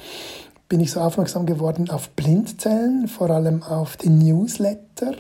bin 0.72 0.80
ich 0.80 0.94
so 0.94 1.02
aufmerksam 1.02 1.46
geworden 1.46 1.90
auf 1.90 2.12
Blindzellen, 2.12 3.10
vor 3.10 3.30
allem 3.30 3.62
auf 3.62 3.98
den 3.98 4.20
Newsletter. 4.20 5.16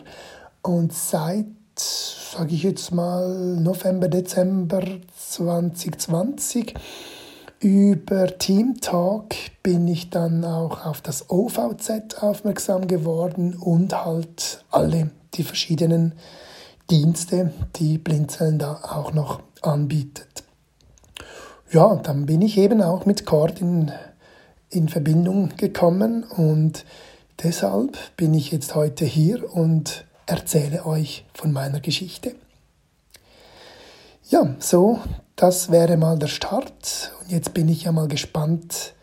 Und 0.61 0.93
seit, 0.93 1.45
sage 1.75 2.55
ich 2.55 2.63
jetzt 2.63 2.93
mal, 2.93 3.57
November, 3.57 4.07
Dezember 4.07 4.81
2020 5.17 6.73
über 7.59 8.27
Team 8.37 8.79
Talk 8.79 9.35
bin 9.61 9.89
ich 9.89 10.09
dann 10.09 10.45
auch 10.45 10.85
auf 10.85 11.01
das 11.01 11.29
OVZ 11.29 12.21
aufmerksam 12.21 12.87
geworden 12.87 13.53
und 13.53 14.05
halt 14.05 14.63
alle 14.71 15.11
die 15.33 15.43
verschiedenen 15.43 16.13
Dienste, 16.89 17.51
die 17.75 17.97
Blinzeln 17.97 18.57
da 18.57 18.79
auch 18.83 19.11
noch 19.11 19.41
anbietet. 19.61 20.45
Ja, 21.71 21.83
und 21.83 22.07
dann 22.07 22.25
bin 22.25 22.41
ich 22.41 22.57
eben 22.57 22.81
auch 22.81 23.05
mit 23.05 23.25
Cord 23.25 23.59
in, 23.59 23.91
in 24.71 24.89
Verbindung 24.89 25.55
gekommen 25.57 26.23
und 26.23 26.85
deshalb 27.43 27.97
bin 28.17 28.33
ich 28.33 28.51
jetzt 28.51 28.73
heute 28.73 29.05
hier 29.05 29.53
und 29.53 30.05
erzähle 30.25 30.85
euch 30.85 31.25
von 31.33 31.51
meiner 31.51 31.79
Geschichte. 31.79 32.35
Ja, 34.29 34.55
so 34.59 34.99
das 35.41 35.71
wäre 35.71 35.97
mal 35.97 36.19
der 36.19 36.27
Start. 36.27 37.11
Und 37.19 37.31
jetzt 37.31 37.55
bin 37.55 37.67
ich 37.67 37.85
ja 37.85 37.91
mal 37.91 38.07
gespannt, 38.07 38.93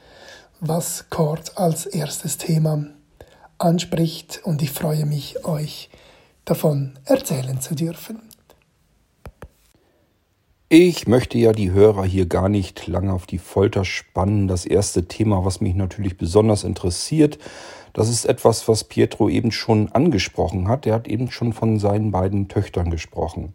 was 0.60 1.10
Cord 1.10 1.58
als 1.58 1.84
erstes 1.84 2.38
Thema 2.38 2.86
anspricht. 3.58 4.40
Und 4.44 4.62
ich 4.62 4.70
freue 4.70 5.04
mich, 5.04 5.44
euch 5.44 5.90
davon 6.44 6.96
erzählen 7.06 7.60
zu 7.60 7.74
dürfen. 7.74 8.27
Ich 10.70 11.06
möchte 11.06 11.38
ja 11.38 11.52
die 11.52 11.70
Hörer 11.70 12.04
hier 12.04 12.26
gar 12.26 12.50
nicht 12.50 12.86
lange 12.88 13.14
auf 13.14 13.24
die 13.24 13.38
Folter 13.38 13.86
spannen. 13.86 14.48
Das 14.48 14.66
erste 14.66 15.08
Thema, 15.08 15.42
was 15.42 15.62
mich 15.62 15.74
natürlich 15.74 16.18
besonders 16.18 16.62
interessiert, 16.62 17.38
das 17.94 18.10
ist 18.10 18.26
etwas, 18.26 18.68
was 18.68 18.84
Pietro 18.84 19.30
eben 19.30 19.50
schon 19.50 19.90
angesprochen 19.92 20.68
hat. 20.68 20.84
Er 20.84 20.92
hat 20.92 21.08
eben 21.08 21.30
schon 21.30 21.54
von 21.54 21.78
seinen 21.78 22.10
beiden 22.10 22.48
Töchtern 22.48 22.90
gesprochen. 22.90 23.54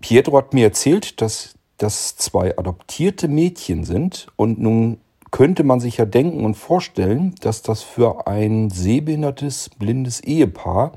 Pietro 0.00 0.36
hat 0.36 0.54
mir 0.54 0.66
erzählt, 0.66 1.20
dass 1.20 1.54
das 1.78 2.16
zwei 2.16 2.56
adoptierte 2.56 3.26
Mädchen 3.26 3.82
sind 3.82 4.28
und 4.36 4.60
nun 4.60 4.98
könnte 5.32 5.64
man 5.64 5.80
sich 5.80 5.96
ja 5.96 6.04
denken 6.04 6.44
und 6.44 6.54
vorstellen, 6.54 7.34
dass 7.40 7.62
das 7.62 7.82
für 7.82 8.28
ein 8.28 8.70
sehbehindertes, 8.70 9.70
blindes 9.78 10.20
Ehepaar 10.20 10.92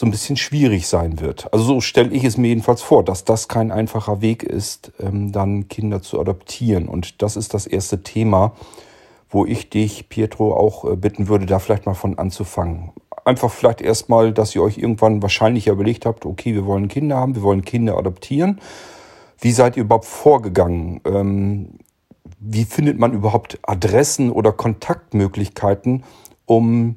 so 0.00 0.06
ein 0.06 0.10
bisschen 0.10 0.38
schwierig 0.38 0.88
sein 0.88 1.20
wird. 1.20 1.52
Also 1.52 1.62
so 1.62 1.80
stelle 1.82 2.08
ich 2.10 2.24
es 2.24 2.38
mir 2.38 2.48
jedenfalls 2.48 2.80
vor, 2.80 3.04
dass 3.04 3.24
das 3.24 3.48
kein 3.48 3.70
einfacher 3.70 4.22
Weg 4.22 4.42
ist, 4.42 4.92
ähm, 4.98 5.30
dann 5.30 5.68
Kinder 5.68 6.00
zu 6.00 6.18
adoptieren. 6.18 6.88
Und 6.88 7.20
das 7.20 7.36
ist 7.36 7.52
das 7.52 7.66
erste 7.66 8.02
Thema, 8.02 8.54
wo 9.28 9.44
ich 9.44 9.68
dich, 9.68 10.08
Pietro, 10.08 10.56
auch 10.56 10.90
äh, 10.90 10.96
bitten 10.96 11.28
würde, 11.28 11.44
da 11.44 11.58
vielleicht 11.58 11.84
mal 11.84 11.92
von 11.92 12.18
anzufangen. 12.18 12.92
Einfach 13.26 13.50
vielleicht 13.50 13.82
erstmal, 13.82 14.32
dass 14.32 14.56
ihr 14.56 14.62
euch 14.62 14.78
irgendwann 14.78 15.20
wahrscheinlich 15.20 15.66
überlegt 15.66 16.06
habt, 16.06 16.24
okay, 16.24 16.54
wir 16.54 16.64
wollen 16.64 16.88
Kinder 16.88 17.18
haben, 17.18 17.34
wir 17.34 17.42
wollen 17.42 17.62
Kinder 17.62 17.98
adoptieren. 17.98 18.58
Wie 19.38 19.52
seid 19.52 19.76
ihr 19.76 19.82
überhaupt 19.82 20.06
vorgegangen? 20.06 21.02
Ähm, 21.04 21.78
wie 22.38 22.64
findet 22.64 22.98
man 22.98 23.12
überhaupt 23.12 23.58
Adressen 23.60 24.30
oder 24.30 24.52
Kontaktmöglichkeiten, 24.52 26.04
um 26.46 26.96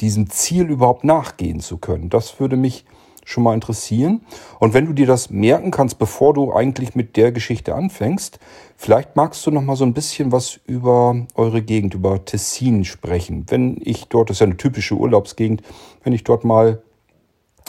diesem 0.00 0.30
Ziel 0.30 0.70
überhaupt 0.70 1.04
nachgehen 1.04 1.60
zu 1.60 1.78
können? 1.78 2.10
Das 2.10 2.40
würde 2.40 2.56
mich 2.56 2.84
schon 3.28 3.44
mal 3.44 3.54
interessieren. 3.54 4.22
Und 4.58 4.72
wenn 4.72 4.86
du 4.86 4.94
dir 4.94 5.06
das 5.06 5.28
merken 5.28 5.70
kannst, 5.70 5.98
bevor 5.98 6.32
du 6.32 6.52
eigentlich 6.52 6.94
mit 6.94 7.16
der 7.16 7.30
Geschichte 7.30 7.74
anfängst, 7.74 8.38
vielleicht 8.76 9.16
magst 9.16 9.46
du 9.46 9.50
noch 9.50 9.62
mal 9.62 9.76
so 9.76 9.84
ein 9.84 9.92
bisschen 9.92 10.32
was 10.32 10.58
über 10.66 11.26
eure 11.34 11.60
Gegend, 11.60 11.92
über 11.92 12.24
Tessin 12.24 12.86
sprechen. 12.86 13.44
Wenn 13.48 13.76
ich 13.84 14.08
dort, 14.08 14.30
das 14.30 14.36
ist 14.36 14.40
ja 14.40 14.46
eine 14.46 14.56
typische 14.56 14.94
Urlaubsgegend, 14.94 15.62
wenn 16.02 16.14
ich 16.14 16.24
dort 16.24 16.44
mal 16.44 16.82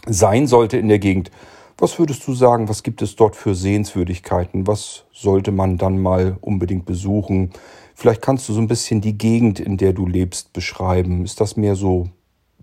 sein 0.08 0.48
sollte 0.48 0.78
in 0.78 0.88
der 0.88 1.00
Gegend, 1.00 1.30
was 1.78 2.00
würdest 2.00 2.26
du 2.28 2.34
sagen, 2.34 2.68
was 2.68 2.84
gibt 2.84 3.02
es 3.02 3.16
dort 3.16 3.36
für 3.38 3.56
Sehenswürdigkeiten? 3.56 4.68
Was 4.68 5.06
sollte 5.14 5.52
man 5.52 5.78
dann 5.78 6.02
mal 6.02 6.38
unbedingt 6.42 6.86
besuchen? 6.86 7.52
Vielleicht 7.96 8.22
kannst 8.22 8.48
du 8.50 8.54
so 8.54 8.60
ein 8.60 8.68
bisschen 8.68 9.00
die 9.02 9.18
Gegend, 9.18 9.60
in 9.62 9.78
der 9.78 9.94
du 9.94 10.06
lebst, 10.06 10.52
beschreiben. 10.52 11.24
Ist 11.24 11.40
das 11.40 11.56
mehr 11.56 11.76
so 11.76 12.10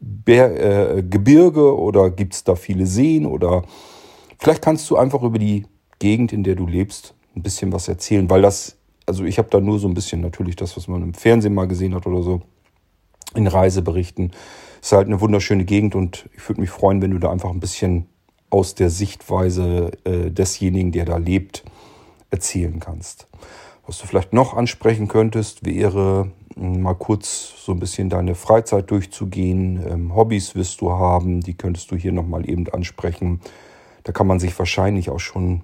Ber 0.00 0.96
äh, 0.96 1.02
Gebirge 1.02 1.76
oder 1.76 2.10
gibt 2.10 2.34
es 2.34 2.44
da 2.44 2.54
viele 2.54 2.86
Seen? 2.86 3.26
Oder 3.26 3.64
vielleicht 4.38 4.62
kannst 4.62 4.88
du 4.90 4.96
einfach 4.96 5.22
über 5.22 5.38
die 5.38 5.66
Gegend, 5.98 6.32
in 6.32 6.44
der 6.44 6.54
du 6.54 6.66
lebst, 6.66 7.14
ein 7.34 7.42
bisschen 7.42 7.72
was 7.72 7.88
erzählen, 7.88 8.28
weil 8.30 8.42
das, 8.42 8.76
also 9.06 9.24
ich 9.24 9.38
habe 9.38 9.48
da 9.50 9.60
nur 9.60 9.78
so 9.78 9.88
ein 9.88 9.94
bisschen 9.94 10.20
natürlich 10.20 10.56
das, 10.56 10.76
was 10.76 10.88
man 10.88 11.02
im 11.02 11.14
Fernsehen 11.14 11.54
mal 11.54 11.68
gesehen 11.68 11.94
hat 11.94 12.06
oder 12.06 12.22
so, 12.22 12.42
in 13.34 13.46
Reiseberichten. 13.46 14.32
Ist 14.80 14.92
halt 14.92 15.06
eine 15.06 15.20
wunderschöne 15.20 15.64
Gegend 15.64 15.94
und 15.94 16.28
ich 16.36 16.48
würde 16.48 16.60
mich 16.60 16.70
freuen, 16.70 17.02
wenn 17.02 17.10
du 17.10 17.18
da 17.18 17.30
einfach 17.30 17.50
ein 17.50 17.60
bisschen 17.60 18.06
aus 18.50 18.74
der 18.74 18.90
Sichtweise 18.90 19.90
äh, 20.04 20.30
desjenigen, 20.30 20.92
der 20.92 21.04
da 21.04 21.16
lebt, 21.16 21.64
erzählen 22.30 22.78
kannst. 22.80 23.26
Was 23.86 23.98
du 23.98 24.06
vielleicht 24.06 24.32
noch 24.32 24.54
ansprechen 24.54 25.06
könntest, 25.06 25.64
wäre 25.64 26.32
hm, 26.56 26.82
mal 26.82 26.94
kurz 26.94 27.54
so 27.64 27.72
ein 27.72 27.78
bisschen 27.78 28.10
deine 28.10 28.34
Freizeit 28.34 28.90
durchzugehen. 28.90 29.84
Ähm, 29.88 30.14
Hobbys 30.14 30.56
wirst 30.56 30.80
du 30.80 30.90
haben, 30.90 31.40
die 31.40 31.54
könntest 31.54 31.92
du 31.92 31.96
hier 31.96 32.12
nochmal 32.12 32.48
eben 32.48 32.68
ansprechen. 32.68 33.40
Da 34.02 34.12
kann 34.12 34.26
man 34.26 34.40
sich 34.40 34.58
wahrscheinlich 34.58 35.08
auch 35.10 35.20
schon 35.20 35.62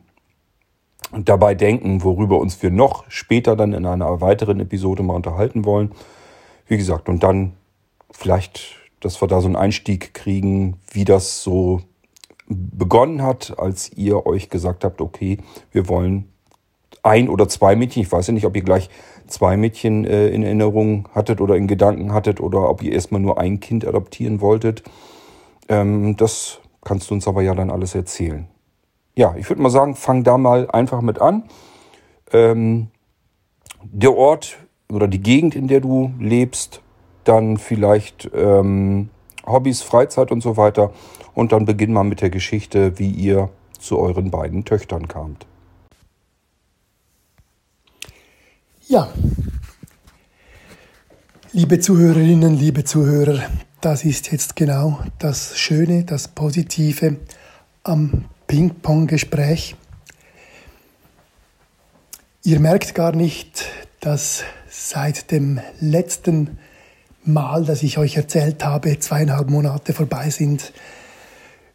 dabei 1.11 1.55
denken, 1.55 2.05
worüber 2.05 2.39
uns 2.39 2.63
wir 2.63 2.71
noch 2.71 3.05
später 3.09 3.57
dann 3.57 3.73
in 3.73 3.87
einer 3.87 4.21
weiteren 4.21 4.61
Episode 4.61 5.03
mal 5.03 5.15
unterhalten 5.15 5.65
wollen. 5.65 5.93
Wie 6.67 6.77
gesagt, 6.77 7.09
und 7.09 7.23
dann 7.25 7.55
vielleicht, 8.13 8.77
dass 9.01 9.21
wir 9.21 9.27
da 9.27 9.41
so 9.41 9.49
einen 9.49 9.57
Einstieg 9.57 10.15
kriegen, 10.15 10.79
wie 10.93 11.05
das 11.05 11.43
so 11.43 11.83
begonnen 12.47 13.23
hat, 13.23 13.59
als 13.59 13.91
ihr 13.93 14.27
euch 14.27 14.49
gesagt 14.49 14.85
habt, 14.85 15.01
okay, 15.01 15.39
wir 15.73 15.89
wollen 15.89 16.32
ein 17.03 17.29
oder 17.29 17.49
zwei 17.49 17.77
Mädchen, 17.77 18.03
ich 18.03 18.13
weiß 18.13 18.29
ja 18.29 18.33
nicht, 18.33 18.47
ob 18.47 18.57
ihr 18.57 18.63
gleich 18.63 18.89
zwei 19.27 19.57
Mädchen 19.57 20.05
äh, 20.05 20.29
in 20.29 20.43
Erinnerung 20.43 21.09
hattet 21.15 21.41
oder 21.41 21.57
in 21.57 21.67
Gedanken 21.67 22.13
hattet 22.13 22.41
oder 22.41 22.69
ob 22.69 22.83
ihr 22.83 22.93
erstmal 22.93 23.21
nur 23.21 23.39
ein 23.39 23.61
Kind 23.61 23.87
adoptieren 23.87 24.41
wolltet. 24.41 24.83
Ähm, 25.69 26.17
das 26.17 26.61
kannst 26.85 27.11
du 27.11 27.15
uns 27.15 27.27
aber 27.27 27.43
ja 27.43 27.55
dann 27.55 27.71
alles 27.71 27.95
erzählen. 27.95 28.47
Ja, 29.15 29.35
ich 29.37 29.49
würde 29.49 29.63
mal 29.63 29.71
sagen, 29.71 29.95
fang 29.95 30.25
da 30.25 30.39
mal 30.39 30.71
einfach 30.71 31.01
mit 31.01 31.21
an. 31.21 31.45
Ähm, 32.33 32.89
der 33.83 34.17
Ort 34.17 34.59
oder 34.91 35.09
die 35.09 35.23
Gegend, 35.23 35.55
in 35.55 35.69
der 35.69 35.81
du 35.81 36.13
lebst, 36.19 36.81
dann 37.25 37.57
vielleicht 37.57 38.31
ähm, 38.35 39.11
Hobbys, 39.47 39.83
Freizeit 39.83 40.31
und 40.33 40.41
so 40.41 40.57
weiter. 40.57 40.93
Und 41.35 41.53
dann 41.53 41.65
beginnen 41.65 41.95
wir 41.95 42.05
mit 42.05 42.21
der 42.21 42.31
Geschichte, 42.31 42.99
wie 42.99 43.11
ihr 43.11 43.49
zu 43.79 43.99
euren 43.99 44.31
beiden 44.31 44.65
Töchtern 44.65 45.09
kamt. 45.09 45.47
Ja, 48.89 49.09
liebe 51.53 51.79
Zuhörerinnen, 51.79 52.59
liebe 52.59 52.83
Zuhörer, 52.83 53.41
das 53.81 54.05
ist 54.05 54.33
jetzt 54.33 54.57
genau 54.57 54.99
das 55.21 55.57
Schöne, 55.57 56.03
das 56.03 56.27
Positive 56.27 57.17
am 57.85 58.25
Ping-Pong-Gespräch. 58.49 59.77
Ihr 62.43 62.59
merkt 62.59 62.97
gar 62.97 63.15
nicht, 63.15 63.67
dass 64.01 64.43
seit 64.69 65.31
dem 65.31 65.61
letzten 65.79 66.59
Mal, 67.23 67.65
das 67.65 67.85
ich 67.85 67.99
euch 67.99 68.17
erzählt 68.17 68.65
habe, 68.65 68.99
zweieinhalb 68.99 69.49
Monate 69.49 69.93
vorbei 69.93 70.29
sind. 70.31 70.73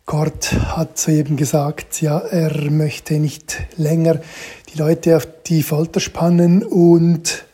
Gott 0.06 0.54
hat 0.54 0.98
soeben 0.98 1.38
gesagt, 1.38 2.02
ja, 2.02 2.20
er 2.20 2.70
möchte 2.70 3.16
nicht 3.16 3.62
länger 3.78 4.20
Leute 4.78 5.18
auf 5.18 5.28
die 5.46 5.64
Folter 5.64 6.00
spannen 6.00 6.64
und 6.64 7.46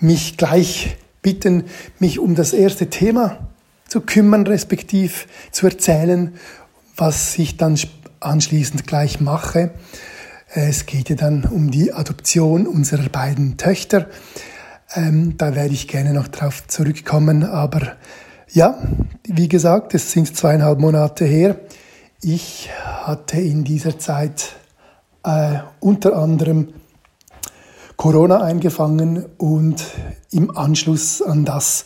mich 0.00 0.36
gleich 0.36 0.96
bitten, 1.22 1.64
mich 1.98 2.18
um 2.18 2.34
das 2.34 2.52
erste 2.52 2.90
Thema 2.90 3.48
zu 3.88 4.00
kümmern, 4.00 4.46
respektiv 4.46 5.26
zu 5.52 5.66
erzählen, 5.66 6.34
was 6.96 7.38
ich 7.38 7.56
dann 7.56 7.78
anschließend 8.20 8.86
gleich 8.86 9.20
mache. 9.20 9.70
Es 10.48 10.86
geht 10.86 11.08
ja 11.08 11.16
dann 11.16 11.44
um 11.44 11.70
die 11.70 11.92
Adoption 11.92 12.66
unserer 12.66 13.08
beiden 13.08 13.56
Töchter. 13.56 14.08
Ähm, 14.94 15.36
da 15.36 15.54
werde 15.54 15.74
ich 15.74 15.88
gerne 15.88 16.12
noch 16.12 16.28
drauf 16.28 16.66
zurückkommen. 16.66 17.44
Aber 17.44 17.96
ja, 18.52 18.78
wie 19.26 19.48
gesagt, 19.48 19.94
es 19.94 20.12
sind 20.12 20.36
zweieinhalb 20.36 20.78
Monate 20.78 21.24
her. 21.24 21.56
Ich 22.20 22.70
hatte 23.04 23.40
in 23.40 23.64
dieser 23.64 23.98
Zeit 23.98 24.56
äh, 25.24 25.58
unter 25.80 26.16
anderem 26.16 26.68
Corona 27.96 28.42
eingefangen 28.42 29.24
und 29.38 29.84
im 30.30 30.56
Anschluss 30.56 31.22
an 31.22 31.44
das 31.44 31.84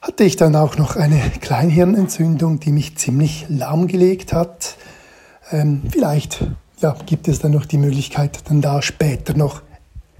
hatte 0.00 0.24
ich 0.24 0.36
dann 0.36 0.54
auch 0.54 0.76
noch 0.76 0.96
eine 0.96 1.20
Kleinhirnentzündung, 1.40 2.60
die 2.60 2.70
mich 2.72 2.96
ziemlich 2.96 3.46
lahmgelegt 3.48 4.32
hat. 4.32 4.76
Ähm, 5.50 5.82
vielleicht 5.90 6.46
ja, 6.80 6.96
gibt 7.04 7.26
es 7.26 7.40
dann 7.40 7.52
noch 7.52 7.66
die 7.66 7.78
Möglichkeit, 7.78 8.38
dann 8.48 8.60
da 8.60 8.80
später 8.80 9.34
noch 9.34 9.62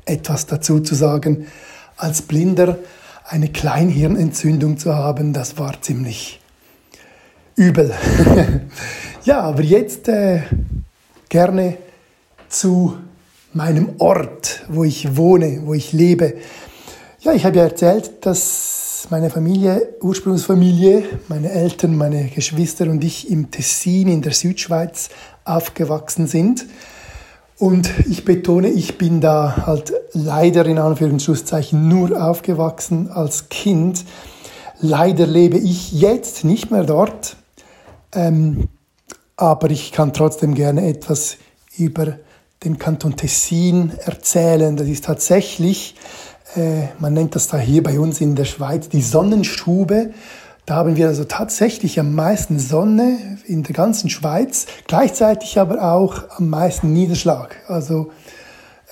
etwas 0.04 0.46
dazu 0.46 0.80
zu 0.80 0.94
sagen 0.94 1.46
als 1.96 2.22
Blinder 2.22 2.78
eine 3.24 3.48
Kleinhirnentzündung 3.48 4.78
zu 4.78 4.94
haben, 4.94 5.32
das 5.32 5.58
war 5.58 5.80
ziemlich 5.82 6.40
übel. 7.56 7.92
ja, 9.24 9.40
aber 9.40 9.62
jetzt 9.62 10.08
äh, 10.08 10.42
gerne 11.28 11.76
zu 12.48 12.96
meinem 13.52 13.90
Ort, 13.98 14.64
wo 14.68 14.84
ich 14.84 15.16
wohne, 15.16 15.62
wo 15.64 15.74
ich 15.74 15.92
lebe. 15.92 16.34
Ja, 17.20 17.32
ich 17.32 17.44
habe 17.44 17.56
ja 17.56 17.64
erzählt, 17.64 18.24
dass 18.26 19.06
meine 19.10 19.30
Familie, 19.30 19.94
Ursprungsfamilie, 20.00 21.04
meine 21.28 21.50
Eltern, 21.50 21.96
meine 21.96 22.28
Geschwister 22.28 22.88
und 22.88 23.02
ich 23.02 23.30
im 23.30 23.50
Tessin 23.50 24.08
in 24.08 24.22
der 24.22 24.32
Südschweiz 24.32 25.08
aufgewachsen 25.44 26.26
sind. 26.26 26.66
Und 27.58 27.90
ich 28.08 28.24
betone, 28.24 28.68
ich 28.68 28.98
bin 28.98 29.20
da 29.20 29.66
halt 29.66 29.92
leider 30.12 30.64
in 30.66 30.78
Anführungszeichen 30.78 31.88
nur 31.88 32.22
aufgewachsen 32.22 33.10
als 33.10 33.48
Kind. 33.48 34.04
Leider 34.80 35.26
lebe 35.26 35.58
ich 35.58 35.90
jetzt 35.92 36.44
nicht 36.44 36.70
mehr 36.70 36.84
dort, 36.84 37.36
ähm, 38.12 38.68
aber 39.36 39.70
ich 39.70 39.90
kann 39.90 40.12
trotzdem 40.12 40.54
gerne 40.54 40.86
etwas 40.86 41.36
über 41.76 42.18
den 42.64 42.78
Kanton 42.78 43.16
Tessin 43.16 43.92
erzählen. 44.04 44.76
Das 44.76 44.88
ist 44.88 45.04
tatsächlich, 45.04 45.94
äh, 46.56 46.88
man 46.98 47.14
nennt 47.14 47.34
das 47.34 47.48
da 47.48 47.58
hier 47.58 47.82
bei 47.82 47.98
uns 47.98 48.20
in 48.20 48.34
der 48.34 48.44
Schweiz 48.44 48.88
die 48.88 49.02
Sonnenstube. 49.02 50.10
Da 50.66 50.76
haben 50.76 50.96
wir 50.96 51.08
also 51.08 51.24
tatsächlich 51.24 51.98
am 51.98 52.14
meisten 52.14 52.58
Sonne 52.58 53.38
in 53.46 53.62
der 53.62 53.74
ganzen 53.74 54.10
Schweiz, 54.10 54.66
gleichzeitig 54.86 55.58
aber 55.58 55.82
auch 55.82 56.24
am 56.36 56.50
meisten 56.50 56.92
Niederschlag. 56.92 57.56
Also 57.68 58.10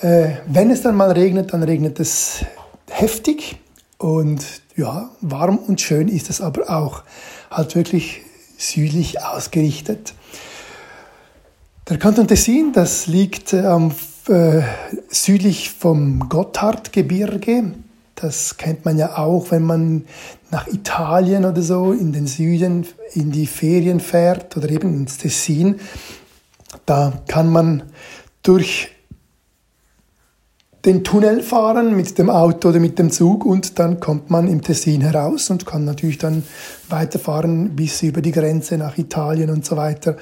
äh, 0.00 0.28
wenn 0.46 0.70
es 0.70 0.82
dann 0.82 0.94
mal 0.94 1.10
regnet, 1.10 1.52
dann 1.52 1.62
regnet 1.62 2.00
es 2.00 2.44
heftig 2.88 3.58
und 3.98 4.44
ja, 4.76 5.10
warm 5.20 5.58
und 5.58 5.80
schön 5.80 6.08
ist 6.08 6.30
es 6.30 6.40
aber 6.40 6.70
auch. 6.70 7.02
Halt 7.50 7.74
wirklich 7.74 8.22
südlich 8.58 9.22
ausgerichtet. 9.22 10.14
Der 11.88 11.98
Kanton 11.98 12.26
Tessin, 12.26 12.72
das 12.72 13.06
liegt 13.06 13.52
äh, 13.52 13.60
am, 13.60 13.92
äh, 14.26 14.62
südlich 15.08 15.70
vom 15.70 16.28
Gotthardgebirge. 16.28 17.74
Das 18.16 18.56
kennt 18.56 18.84
man 18.84 18.98
ja 18.98 19.18
auch, 19.18 19.52
wenn 19.52 19.62
man 19.62 20.04
nach 20.50 20.66
Italien 20.66 21.44
oder 21.44 21.62
so 21.62 21.92
in 21.92 22.12
den 22.12 22.26
Süden 22.26 22.88
in 23.14 23.30
die 23.30 23.46
Ferien 23.46 24.00
fährt 24.00 24.56
oder 24.56 24.68
eben 24.68 24.94
ins 24.94 25.18
Tessin. 25.18 25.76
Da 26.86 27.22
kann 27.28 27.50
man 27.52 27.84
durch 28.42 28.88
den 30.84 31.04
Tunnel 31.04 31.40
fahren 31.40 31.94
mit 31.94 32.18
dem 32.18 32.30
Auto 32.30 32.70
oder 32.70 32.80
mit 32.80 32.98
dem 32.98 33.12
Zug 33.12 33.44
und 33.44 33.78
dann 33.78 34.00
kommt 34.00 34.28
man 34.28 34.48
im 34.48 34.60
Tessin 34.60 35.02
heraus 35.02 35.50
und 35.50 35.66
kann 35.66 35.84
natürlich 35.84 36.18
dann 36.18 36.42
weiterfahren 36.88 37.76
bis 37.76 38.02
über 38.02 38.22
die 38.22 38.32
Grenze 38.32 38.76
nach 38.76 38.98
Italien 38.98 39.50
und 39.50 39.64
so 39.64 39.76
weiter. 39.76 40.16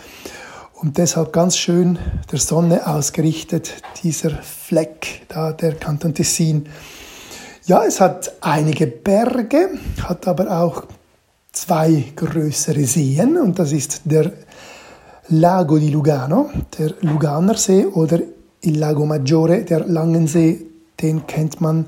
Und 0.74 0.98
deshalb 0.98 1.32
ganz 1.32 1.56
schön 1.56 1.98
der 2.30 2.38
Sonne 2.38 2.87
ausgerichtet, 2.87 3.74
dieser 4.02 4.30
Fleck 4.30 5.22
da, 5.28 5.52
der 5.52 5.74
Kanton 5.76 6.14
Tessin. 6.14 6.66
Ja, 7.66 7.84
es 7.84 8.00
hat 8.00 8.32
einige 8.40 8.87
Berge, 8.87 9.70
hat 10.02 10.26
aber 10.26 10.60
auch 10.60 10.84
zwei 11.52 12.04
größere 12.16 12.84
Seen 12.84 13.38
und 13.38 13.58
das 13.58 13.72
ist 13.72 14.02
der 14.04 14.32
Lago 15.28 15.78
di 15.78 15.88
Lugano, 15.88 16.50
der 16.78 16.92
Luganer 17.00 17.56
See 17.56 17.87
oder 17.87 18.18
Il 18.60 18.78
Lago 18.78 19.06
Maggiore, 19.06 19.62
der 19.62 19.87
Langensee, 19.87 20.66
den 21.00 21.26
kennt 21.26 21.60
man 21.60 21.87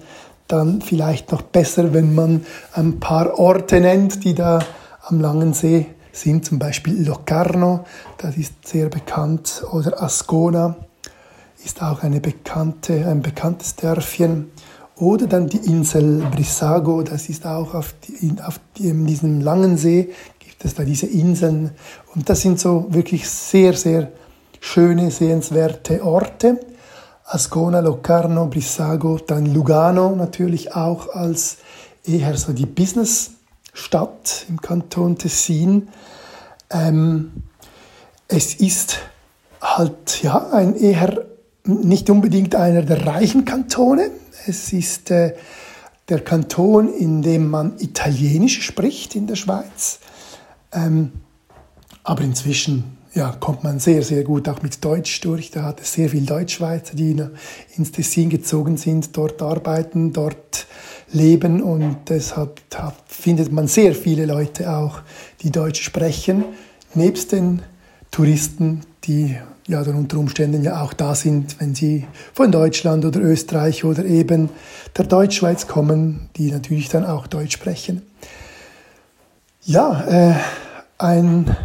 dann 0.49 0.81
vielleicht 0.81 1.33
noch 1.33 1.43
besser, 1.43 1.93
wenn 1.93 2.15
man 2.15 2.47
ein 2.73 3.01
paar 3.01 3.39
Orte 3.39 3.81
nennt, 3.81 4.25
die 4.25 4.35
da 4.35 4.61
am 5.03 5.21
Langensee 5.21 5.87
sind, 6.17 6.45
zum 6.45 6.59
Beispiel 6.59 7.07
Locarno, 7.07 7.85
das 8.19 8.37
ist 8.37 8.67
sehr 8.67 8.89
bekannt, 8.89 9.65
oder 9.73 10.03
Ascona 10.03 10.77
ist 11.65 11.83
auch 11.83 12.03
eine 12.03 12.21
bekannte, 12.21 13.07
ein 13.07 13.23
bekanntes 13.23 13.75
Dörfchen. 13.77 14.51
Oder 14.97 15.27
dann 15.27 15.49
die 15.49 15.59
Insel 15.59 16.25
Brissago, 16.31 17.03
das 17.03 17.29
ist 17.29 17.45
auch 17.45 17.75
auf, 17.75 17.95
die, 18.07 18.35
auf 18.43 18.61
diesem 18.79 19.41
langen 19.41 19.77
See, 19.77 20.11
gibt 20.39 20.65
es 20.65 20.75
da 20.75 20.85
diese 20.85 21.07
Inseln. 21.07 21.73
Und 22.15 22.29
das 22.31 22.41
sind 22.41 22.59
so 22.59 22.87
wirklich 22.91 23.29
sehr, 23.29 23.75
sehr 23.75 24.13
schöne, 24.61 25.11
sehenswerte 25.11 26.03
Orte. 26.03 26.61
Ascona, 27.25 27.81
Locarno, 27.81 28.47
Brissago, 28.47 29.19
dann 29.19 29.53
Lugano 29.53 30.15
natürlich 30.15 30.75
auch 30.75 31.09
als 31.09 31.59
eher 32.05 32.37
so 32.37 32.53
die 32.53 32.67
Businessstadt 33.77 34.47
im 34.49 34.61
Kanton 34.61 35.19
Tessin. 35.19 35.89
Ähm, 36.71 37.43
es 38.27 38.55
ist 38.55 38.99
halt 39.61 40.23
ja 40.23 40.51
ein 40.51 40.75
eher 40.75 41.27
nicht 41.65 42.09
unbedingt 42.09 42.55
einer 42.55 42.83
der 42.83 43.07
reichen 43.07 43.45
Kantone. 43.45 44.11
Es 44.47 44.73
ist 44.73 45.11
äh, 45.11 45.35
der 46.09 46.21
Kanton, 46.21 46.93
in 46.93 47.21
dem 47.23 47.51
man 47.51 47.79
Italienisch 47.79 48.63
spricht 48.63 49.15
in 49.15 49.27
der 49.27 49.37
Schweiz. 49.37 49.99
Ähm, 50.73 51.13
aber 52.03 52.23
inzwischen 52.23 52.97
ja, 53.15 53.33
kommt 53.41 53.65
man 53.65 53.79
sehr, 53.79 54.03
sehr 54.03 54.25
gut 54.25 54.49
auch 54.49 54.63
mit 54.63 54.85
Deutsch 54.85 55.21
durch. 55.23 55.51
Da 55.51 55.63
hat 55.63 55.81
es 55.81 55.93
sehr 55.93 56.09
viele 56.09 56.27
Deutschschweizer, 56.27 56.95
die 56.95 57.17
ins 57.77 57.93
Tessin 57.93 58.31
gezogen 58.31 58.77
sind, 58.77 59.17
dort 59.17 59.41
arbeiten, 59.43 60.13
dort 60.13 60.67
leben 61.13 61.63
und 61.63 61.97
deshalb 62.09 62.61
findet 63.07 63.53
man 63.53 63.69
sehr 63.69 63.95
viele 63.95 64.27
Leute 64.27 64.71
auch, 64.71 65.01
die 65.43 65.51
Deutsch 65.51 65.83
sprechen, 65.83 66.45
nebst 66.95 67.33
den 67.33 67.63
Touristen, 68.11 68.83
die 69.05 69.37
ja 69.67 69.83
dann 69.83 69.97
unter 69.97 70.19
Umständen 70.19 70.63
ja 70.63 70.83
auch 70.83 70.93
da 70.93 71.15
sind, 71.15 71.61
wenn 71.61 71.75
sie 71.75 72.07
von 72.33 72.53
Deutschland 72.53 73.05
oder 73.05 73.21
Österreich 73.21 73.85
oder 73.85 74.05
eben 74.05 74.49
der 74.97 75.07
Deutschschweiz 75.07 75.67
kommen, 75.67 76.29
die 76.37 76.51
natürlich 76.51 76.89
dann 76.89 77.05
auch 77.05 77.27
Deutsch 77.27 77.55
sprechen. 77.55 78.03
Ja, 79.63 80.05
äh, 80.07 80.35
ein 80.99 81.57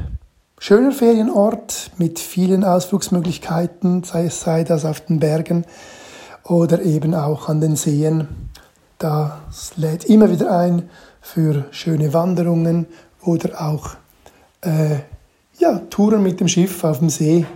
schöner 0.64 0.92
Ferienort 0.92 1.90
mit 1.98 2.20
vielen 2.20 2.64
Ausflugsmöglichkeiten, 2.64 4.04
sei 4.04 4.26
es 4.26 4.42
sei 4.42 4.64
das 4.64 4.86
auf 4.86 5.02
den 5.02 5.20
Bergen 5.20 5.66
oder 6.44 6.84
eben 6.84 7.16
auch 7.16 7.50
an 7.50 7.62
den 7.62 7.76
Seen. 7.76 8.28
Das 9.00 9.76
lädt 9.76 10.06
immer 10.06 10.30
wieder 10.30 10.56
ein 10.56 10.88
für 11.20 11.66
schöne 11.72 12.14
Wanderungen 12.14 12.86
oder 13.24 13.60
auch 13.60 13.96
äh, 14.62 15.00
ja, 15.58 15.80
Touren 15.90 16.22
mit 16.22 16.40
dem 16.40 16.48
Schiff 16.48 16.84
auf 16.84 17.00
dem 17.00 17.10
See, 17.10 17.48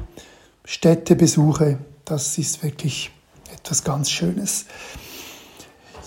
Städtebesuche. 0.64 1.78
Das 2.06 2.40
ist 2.40 2.64
wirklich 2.64 3.12
etwas 3.54 3.84
ganz 3.84 4.10
Schönes. 4.10 4.66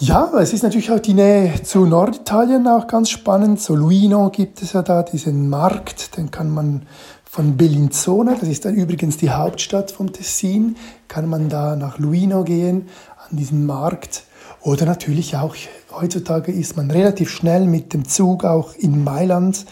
Ja, 0.00 0.30
es 0.38 0.52
ist 0.52 0.62
natürlich 0.62 0.92
auch 0.92 1.00
die 1.00 1.12
Nähe 1.12 1.60
zu 1.64 1.84
Norditalien 1.84 2.68
auch 2.68 2.86
ganz 2.86 3.10
spannend. 3.10 3.60
So 3.60 3.74
Luino 3.74 4.30
gibt 4.30 4.62
es 4.62 4.72
ja 4.72 4.82
da, 4.82 5.02
diesen 5.02 5.48
Markt, 5.48 6.16
den 6.16 6.30
kann 6.30 6.50
man 6.50 6.86
von 7.24 7.56
Bellinzona, 7.56 8.36
das 8.38 8.48
ist 8.48 8.64
dann 8.64 8.76
übrigens 8.76 9.16
die 9.16 9.30
Hauptstadt 9.30 9.90
vom 9.90 10.12
Tessin, 10.12 10.76
kann 11.08 11.28
man 11.28 11.48
da 11.48 11.74
nach 11.74 11.98
Luino 11.98 12.44
gehen, 12.44 12.88
an 13.28 13.36
diesen 13.36 13.66
Markt. 13.66 14.22
Oder 14.60 14.86
natürlich 14.86 15.34
auch, 15.34 15.56
heutzutage 15.90 16.52
ist 16.52 16.76
man 16.76 16.92
relativ 16.92 17.28
schnell 17.28 17.66
mit 17.66 17.92
dem 17.92 18.06
Zug 18.06 18.44
auch 18.44 18.74
in 18.76 19.02
Mailand, 19.02 19.66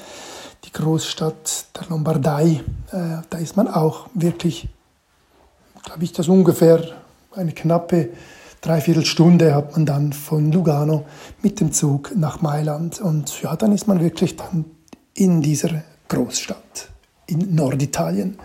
die 0.65 0.73
Großstadt 0.73 1.67
der 1.77 1.89
Lombardei. 1.89 2.63
Äh, 2.91 3.23
da 3.31 3.39
ist 3.39 3.57
man 3.57 3.69
auch 3.69 4.09
wirklich, 4.13 4.69
glaube 5.85 6.03
ich, 6.03 6.13
das 6.13 6.27
ungefähr 6.27 6.81
eine 7.37 7.53
knappe 7.53 8.09
Dreiviertelstunde 8.67 9.55
hat 9.55 9.73
man 9.73 9.87
dann 9.87 10.13
von 10.13 10.51
Lugano 10.51 11.05
mit 11.41 11.61
dem 11.61 11.71
Zug 11.71 12.17
nach 12.17 12.43
Mailand 12.43 13.01
und 13.01 13.41
ja, 13.41 13.55
dann 13.55 13.71
ist 13.71 13.87
man 13.87 14.01
wirklich 14.01 14.35
dann 14.35 14.65
in 15.15 15.41
dieser 15.41 15.85
Großstadt 16.09 16.89
in 17.27 17.55
Norditalien. 17.55 18.37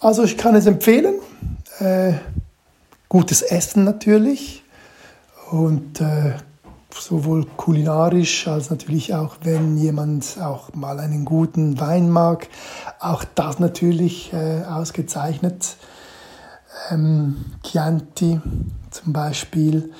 Also 0.00 0.22
ich 0.22 0.36
kann 0.36 0.54
es 0.54 0.66
empfehlen. 0.66 1.16
Äh, 1.80 2.12
gutes 3.08 3.42
Essen 3.42 3.82
natürlich 3.82 4.62
und 5.50 6.00
äh, 6.00 6.34
sowohl 6.96 7.46
kulinarisch 7.56 8.46
als 8.46 8.70
natürlich 8.70 9.14
auch, 9.14 9.38
wenn 9.42 9.76
jemand 9.76 10.38
auch 10.40 10.72
mal 10.74 11.00
einen 11.00 11.24
guten 11.24 11.80
Wein 11.80 12.08
mag, 12.08 12.48
auch 13.00 13.24
das 13.34 13.58
natürlich 13.58 14.32
äh, 14.32 14.62
ausgezeichnet 14.62 15.76
ähm, 16.90 17.44
Chianti 17.62 18.40
zum 18.90 19.12
Beispiel. 19.12 19.92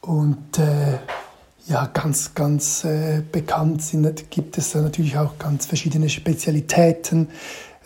Und 0.00 0.58
äh, 0.58 0.98
ja, 1.66 1.88
ganz, 1.92 2.34
ganz 2.34 2.84
äh, 2.84 3.22
bekannt 3.30 3.82
sind, 3.82 4.30
gibt 4.30 4.56
es 4.56 4.72
da 4.72 4.80
natürlich 4.80 5.18
auch 5.18 5.38
ganz 5.38 5.66
verschiedene 5.66 6.08
Spezialitäten 6.08 7.28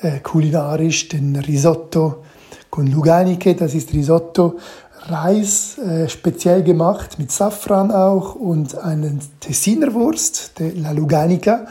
äh, 0.00 0.20
kulinarisch. 0.20 1.08
Den 1.08 1.36
Risotto 1.36 2.22
con 2.70 2.86
Luganiche, 2.86 3.54
das 3.54 3.74
ist 3.74 3.92
Risotto, 3.92 4.58
Reis, 5.06 5.78
äh, 5.78 6.08
speziell 6.08 6.62
gemacht 6.62 7.18
mit 7.18 7.32
Safran 7.32 7.90
auch 7.90 8.36
und 8.36 8.78
einen 8.78 9.20
Tessiner 9.40 9.92
Wurst, 9.94 10.58
de 10.60 10.78
la 10.78 10.92
Luganica. 10.92 11.66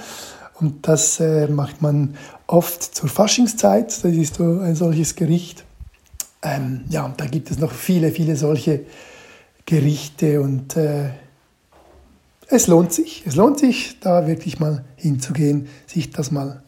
Und 0.59 0.87
das 0.87 1.19
äh, 1.19 1.47
macht 1.47 1.81
man 1.81 2.15
oft 2.45 2.83
zur 2.83 3.09
Faschingszeit. 3.09 3.87
Das 3.87 4.11
ist 4.11 4.35
so 4.35 4.59
ein 4.59 4.75
solches 4.75 5.15
Gericht. 5.15 5.63
Ähm, 6.43 6.85
ja, 6.89 7.13
da 7.17 7.25
gibt 7.25 7.51
es 7.51 7.59
noch 7.59 7.71
viele, 7.71 8.11
viele 8.11 8.35
solche 8.35 8.85
Gerichte 9.65 10.41
und 10.41 10.75
äh, 10.75 11.09
es 12.47 12.67
lohnt 12.67 12.91
sich. 12.91 13.23
Es 13.25 13.35
lohnt 13.35 13.59
sich, 13.59 13.99
da 13.99 14.27
wirklich 14.27 14.59
mal 14.59 14.83
hinzugehen, 14.95 15.67
sich 15.87 16.11
das 16.11 16.31
mal 16.31 16.61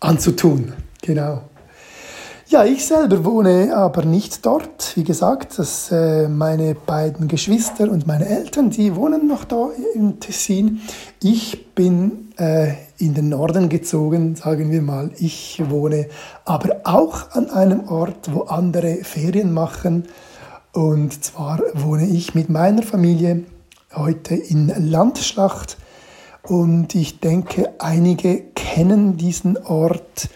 anzutun. 0.00 0.72
Genau. 1.02 1.42
Ja, 2.48 2.64
ich 2.64 2.86
selber 2.86 3.24
wohne 3.24 3.76
aber 3.76 4.04
nicht 4.04 4.46
dort. 4.46 4.96
Wie 4.96 5.02
gesagt, 5.02 5.58
dass, 5.58 5.90
äh, 5.90 6.28
meine 6.28 6.76
beiden 6.76 7.26
Geschwister 7.26 7.90
und 7.90 8.06
meine 8.06 8.28
Eltern, 8.28 8.70
die 8.70 8.94
wohnen 8.94 9.26
noch 9.26 9.44
da 9.44 9.70
im 9.94 10.20
Tessin. 10.20 10.80
Ich 11.20 11.74
bin 11.74 12.32
äh, 12.36 12.74
in 12.98 13.14
den 13.14 13.28
Norden 13.28 13.68
gezogen, 13.68 14.36
sagen 14.36 14.70
wir 14.70 14.82
mal. 14.82 15.10
Ich 15.18 15.62
wohne 15.68 16.08
aber 16.44 16.80
auch 16.84 17.30
an 17.32 17.50
einem 17.50 17.88
Ort, 17.88 18.32
wo 18.32 18.42
andere 18.42 18.96
Ferien 19.02 19.52
machen. 19.52 20.04
Und 20.72 21.24
zwar 21.24 21.60
wohne 21.74 22.06
ich 22.06 22.34
mit 22.34 22.48
meiner 22.48 22.82
Familie 22.82 23.44
heute 23.94 24.34
in 24.34 24.72
Landschlacht. 24.90 25.78
Und 26.42 26.94
ich 26.94 27.20
denke, 27.20 27.74
einige 27.78 28.42
kennen 28.54 29.16
diesen 29.16 29.56
Ort 29.56 30.28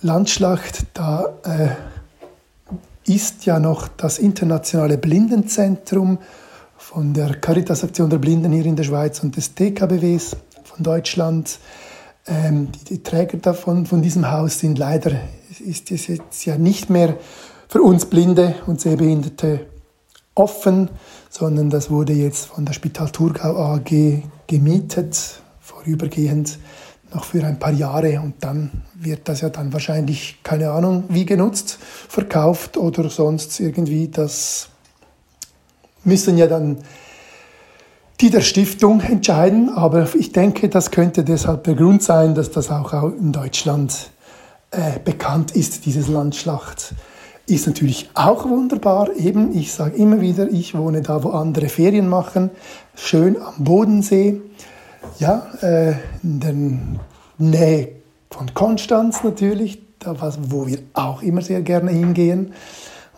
Landschlacht, 0.00 0.86
da 0.94 1.32
äh, 1.44 1.68
ist 3.04 3.46
ja 3.46 3.58
noch 3.60 3.88
das 3.88 4.18
internationale 4.18 4.98
Blindenzentrum 4.98 6.18
von 6.76 7.14
der 7.14 7.36
Caritas 7.36 7.84
Aktion 7.84 8.10
der 8.10 8.18
Blinden 8.18 8.52
hier 8.52 8.66
in 8.66 8.76
der 8.76 8.82
Schweiz 8.82 9.22
und 9.22 9.36
des 9.36 9.54
TKBWs 9.54 10.36
von 10.74 10.84
Deutschland. 10.84 11.58
Ähm, 12.26 12.70
die, 12.72 12.84
die, 12.84 13.02
Träger 13.02 13.38
davon, 13.38 13.86
von 13.86 14.02
diesem 14.02 14.30
Haus 14.30 14.58
sind 14.58 14.78
leider, 14.78 15.12
ist 15.64 15.90
es 15.90 16.06
jetzt 16.06 16.44
ja 16.44 16.56
nicht 16.56 16.88
mehr 16.88 17.16
für 17.68 17.82
uns 17.82 18.06
Blinde 18.06 18.54
und 18.66 18.80
Sehbehinderte 18.80 19.66
offen, 20.34 20.88
sondern 21.30 21.68
das 21.68 21.90
wurde 21.90 22.12
jetzt 22.12 22.46
von 22.46 22.64
der 22.64 22.72
Spital 22.72 23.10
Thurgau 23.10 23.56
AG 23.56 24.22
gemietet, 24.46 25.42
vorübergehend 25.60 26.58
noch 27.12 27.24
für 27.24 27.44
ein 27.44 27.58
paar 27.58 27.72
Jahre 27.72 28.20
und 28.20 28.34
dann 28.40 28.84
wird 28.94 29.28
das 29.28 29.42
ja 29.42 29.50
dann 29.50 29.72
wahrscheinlich, 29.72 30.38
keine 30.42 30.70
Ahnung, 30.70 31.04
wie 31.08 31.26
genutzt, 31.26 31.78
verkauft 32.08 32.78
oder 32.78 33.10
sonst 33.10 33.60
irgendwie. 33.60 34.08
Das 34.08 34.68
müssen 36.04 36.38
ja 36.38 36.46
dann 36.46 36.78
die 38.22 38.30
der 38.30 38.40
Stiftung 38.40 39.00
entscheiden, 39.00 39.68
aber 39.68 40.08
ich 40.14 40.30
denke, 40.30 40.68
das 40.68 40.92
könnte 40.92 41.24
deshalb 41.24 41.64
der 41.64 41.74
Grund 41.74 42.04
sein, 42.04 42.36
dass 42.36 42.52
das 42.52 42.70
auch 42.70 42.92
in 43.02 43.32
Deutschland 43.32 44.10
äh, 44.70 45.00
bekannt 45.04 45.50
ist, 45.56 45.86
dieses 45.86 46.06
Landschlacht. 46.06 46.94
Ist 47.46 47.66
natürlich 47.66 48.10
auch 48.14 48.48
wunderbar. 48.48 49.10
Eben, 49.16 49.52
ich 49.56 49.72
sage 49.72 49.96
immer 49.96 50.20
wieder, 50.20 50.48
ich 50.48 50.78
wohne 50.78 51.02
da, 51.02 51.24
wo 51.24 51.30
andere 51.30 51.68
Ferien 51.68 52.08
machen, 52.08 52.50
schön 52.94 53.36
am 53.42 53.64
Bodensee, 53.64 54.40
ja, 55.18 55.44
äh, 55.60 55.94
in 56.22 56.38
der 56.38 56.54
Nähe 57.38 57.88
von 58.30 58.54
Konstanz 58.54 59.24
natürlich, 59.24 59.82
da, 59.98 60.14
wo 60.48 60.68
wir 60.68 60.78
auch 60.94 61.22
immer 61.22 61.42
sehr 61.42 61.62
gerne 61.62 61.90
hingehen, 61.90 62.52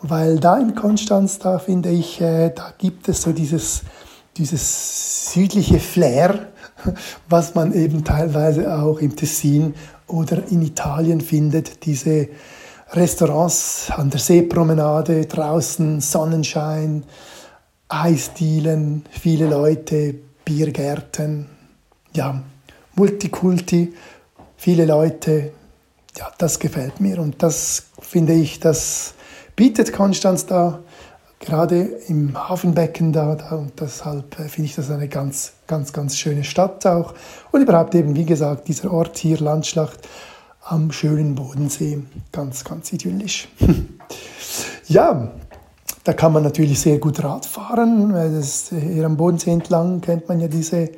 weil 0.00 0.40
da 0.40 0.56
in 0.56 0.74
Konstanz, 0.74 1.38
da 1.38 1.58
finde 1.58 1.90
ich, 1.90 2.22
äh, 2.22 2.48
da 2.54 2.72
gibt 2.78 3.06
es 3.10 3.20
so 3.20 3.32
dieses, 3.32 3.82
dieses 4.36 5.32
südliche 5.32 5.78
Flair, 5.78 6.48
was 7.28 7.54
man 7.54 7.72
eben 7.72 8.04
teilweise 8.04 8.76
auch 8.76 8.98
im 8.98 9.16
Tessin 9.16 9.74
oder 10.06 10.42
in 10.50 10.62
Italien 10.62 11.20
findet, 11.20 11.84
diese 11.86 12.28
Restaurants 12.92 13.90
an 13.90 14.10
der 14.10 14.20
Seepromenade, 14.20 15.26
draußen 15.26 16.00
Sonnenschein, 16.00 17.04
Eisdielen, 17.88 19.04
viele 19.10 19.48
Leute, 19.48 20.14
Biergärten, 20.44 21.46
ja, 22.14 22.42
Multikulti, 22.94 23.92
viele 24.56 24.84
Leute, 24.84 25.52
ja, 26.16 26.30
das 26.38 26.58
gefällt 26.58 27.00
mir 27.00 27.18
und 27.18 27.42
das 27.42 27.86
finde 28.00 28.34
ich, 28.34 28.60
das 28.60 29.14
bietet 29.56 29.92
Konstanz 29.92 30.46
da, 30.46 30.80
gerade 31.44 31.82
im 32.08 32.48
Hafenbecken 32.48 33.12
da, 33.12 33.34
da 33.34 33.56
und 33.56 33.80
deshalb 33.80 34.38
äh, 34.38 34.48
finde 34.48 34.68
ich 34.68 34.74
das 34.74 34.90
eine 34.90 35.08
ganz, 35.08 35.52
ganz, 35.66 35.92
ganz 35.92 36.16
schöne 36.16 36.42
Stadt 36.44 36.86
auch 36.86 37.14
und 37.52 37.62
überhaupt 37.62 37.94
eben, 37.94 38.16
wie 38.16 38.24
gesagt, 38.24 38.68
dieser 38.68 38.92
Ort 38.92 39.18
hier, 39.18 39.38
Landschlacht, 39.38 40.08
am 40.64 40.90
schönen 40.90 41.34
Bodensee. 41.34 42.02
Ganz, 42.32 42.64
ganz 42.64 42.92
idyllisch. 42.92 43.48
ja, 44.88 45.30
da 46.04 46.12
kann 46.14 46.32
man 46.32 46.42
natürlich 46.42 46.80
sehr 46.80 46.98
gut 46.98 47.22
Rad 47.22 47.44
fahren. 47.44 48.12
Das, 48.12 48.70
hier 48.70 49.04
am 49.04 49.16
Bodensee 49.16 49.50
entlang 49.50 50.00
kennt 50.00 50.28
man 50.28 50.40
ja 50.40 50.48
diese, 50.48 50.90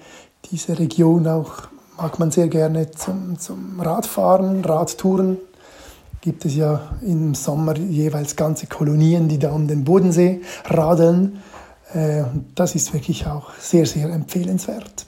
diese 0.50 0.78
Region 0.78 1.26
auch, 1.26 1.68
mag 1.96 2.18
man 2.20 2.30
sehr 2.30 2.48
gerne 2.48 2.90
zum, 2.92 3.38
zum 3.38 3.80
Radfahren, 3.80 4.64
Radtouren. 4.64 5.38
Gibt 6.26 6.44
es 6.44 6.56
ja 6.56 6.80
im 7.02 7.36
Sommer 7.36 7.78
jeweils 7.78 8.34
ganze 8.34 8.66
Kolonien, 8.66 9.28
die 9.28 9.38
da 9.38 9.52
um 9.52 9.68
den 9.68 9.84
Bodensee 9.84 10.40
radeln. 10.64 11.40
Äh, 11.94 12.24
das 12.56 12.74
ist 12.74 12.92
wirklich 12.92 13.28
auch 13.28 13.52
sehr, 13.60 13.86
sehr 13.86 14.10
empfehlenswert. 14.10 15.06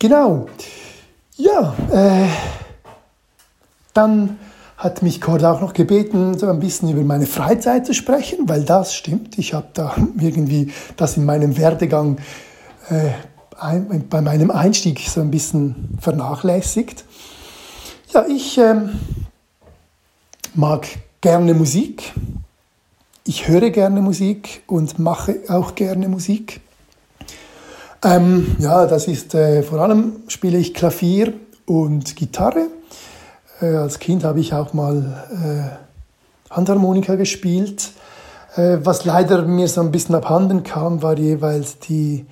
Genau. 0.00 0.48
Ja, 1.36 1.76
äh, 1.92 2.26
dann 3.94 4.40
hat 4.76 5.00
mich 5.00 5.20
Cord 5.20 5.44
auch 5.44 5.60
noch 5.60 5.74
gebeten, 5.74 6.36
so 6.36 6.48
ein 6.48 6.58
bisschen 6.58 6.88
über 6.88 7.02
meine 7.02 7.26
Freizeit 7.26 7.86
zu 7.86 7.94
sprechen, 7.94 8.48
weil 8.48 8.64
das 8.64 8.96
stimmt. 8.96 9.38
Ich 9.38 9.54
habe 9.54 9.68
da 9.74 9.94
irgendwie 10.18 10.72
das 10.96 11.16
in 11.16 11.24
meinem 11.24 11.56
Werdegang 11.56 12.18
äh, 12.88 13.10
ein, 13.60 14.08
bei 14.10 14.20
meinem 14.20 14.50
Einstieg 14.50 14.98
so 15.08 15.20
ein 15.20 15.30
bisschen 15.30 15.96
vernachlässigt. 16.00 17.04
Ja, 18.12 18.26
ich 18.28 18.58
äh, 18.58 18.74
mag 20.52 20.86
gerne 21.22 21.54
Musik. 21.54 22.12
Ich 23.24 23.48
höre 23.48 23.70
gerne 23.70 24.02
Musik 24.02 24.64
und 24.66 24.98
mache 24.98 25.36
auch 25.48 25.74
gerne 25.74 26.08
Musik. 26.08 26.60
Ähm, 28.04 28.54
ja, 28.58 28.84
das 28.84 29.08
ist 29.08 29.34
äh, 29.34 29.62
vor 29.62 29.80
allem 29.80 30.24
spiele 30.28 30.58
ich 30.58 30.74
Klavier 30.74 31.32
und 31.64 32.14
Gitarre. 32.14 32.66
Äh, 33.62 33.76
als 33.76 33.98
Kind 33.98 34.24
habe 34.24 34.40
ich 34.40 34.52
auch 34.52 34.74
mal 34.74 35.24
äh, 36.50 36.54
Handharmonika 36.54 37.14
gespielt. 37.14 37.92
Äh, 38.56 38.76
was 38.82 39.06
leider 39.06 39.46
mir 39.46 39.68
so 39.68 39.80
ein 39.80 39.90
bisschen 39.90 40.14
abhanden 40.14 40.64
kam, 40.64 41.00
war 41.00 41.16
jeweils 41.16 41.78
die, 41.78 42.26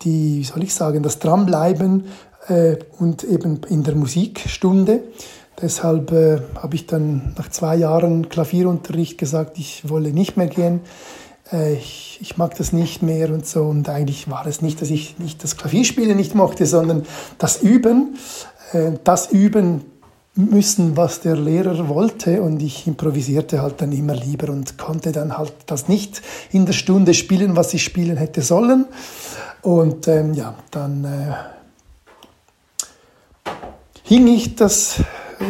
die 0.00 0.44
soll 0.44 0.62
ich 0.62 0.72
sagen, 0.72 1.02
das 1.02 1.18
Dranbleiben 1.18 2.04
äh, 2.48 2.76
und 2.98 3.24
eben 3.24 3.60
in 3.68 3.82
der 3.82 3.94
Musikstunde. 3.94 5.00
Deshalb 5.60 6.12
äh, 6.12 6.40
habe 6.56 6.74
ich 6.74 6.86
dann 6.86 7.34
nach 7.38 7.50
zwei 7.50 7.76
Jahren 7.76 8.28
Klavierunterricht 8.28 9.18
gesagt, 9.18 9.58
ich 9.58 9.88
wolle 9.88 10.10
nicht 10.10 10.36
mehr 10.36 10.48
gehen 10.48 10.80
äh, 11.52 11.74
ich, 11.74 12.18
ich, 12.20 12.36
mag 12.36 12.56
das 12.56 12.72
nicht 12.72 13.02
mehr 13.02 13.30
und 13.30 13.46
so. 13.46 13.62
Und 13.62 13.88
eigentlich 13.88 14.30
war 14.30 14.46
es 14.46 14.62
nicht, 14.62 14.80
dass 14.82 14.90
ich 14.90 15.18
nicht 15.18 15.42
das 15.42 15.56
Klavierspielen 15.56 16.16
nicht 16.16 16.34
mochte, 16.34 16.66
sondern 16.66 17.04
das 17.38 17.62
Üben, 17.62 18.16
äh, 18.72 18.92
das 19.04 19.30
Üben 19.30 19.84
müssen, 20.34 20.96
was 20.96 21.20
der 21.20 21.36
Lehrer 21.36 21.88
wollte. 21.88 22.42
Und 22.42 22.62
ich 22.62 22.86
improvisierte 22.86 23.62
halt 23.62 23.80
dann 23.80 23.92
immer 23.92 24.14
lieber 24.14 24.52
und 24.52 24.76
konnte 24.78 25.12
dann 25.12 25.36
halt 25.38 25.54
das 25.66 25.88
nicht 25.88 26.22
in 26.52 26.66
der 26.66 26.74
Stunde 26.74 27.14
spielen, 27.14 27.56
was 27.56 27.72
ich 27.74 27.82
spielen 27.82 28.16
hätte 28.16 28.42
sollen. 28.42 28.86
Und 29.62 30.06
ähm, 30.08 30.34
ja, 30.34 30.54
dann 30.70 31.04
äh, 31.04 31.55
hing 34.06 34.28
ich 34.28 34.54
das 34.54 35.00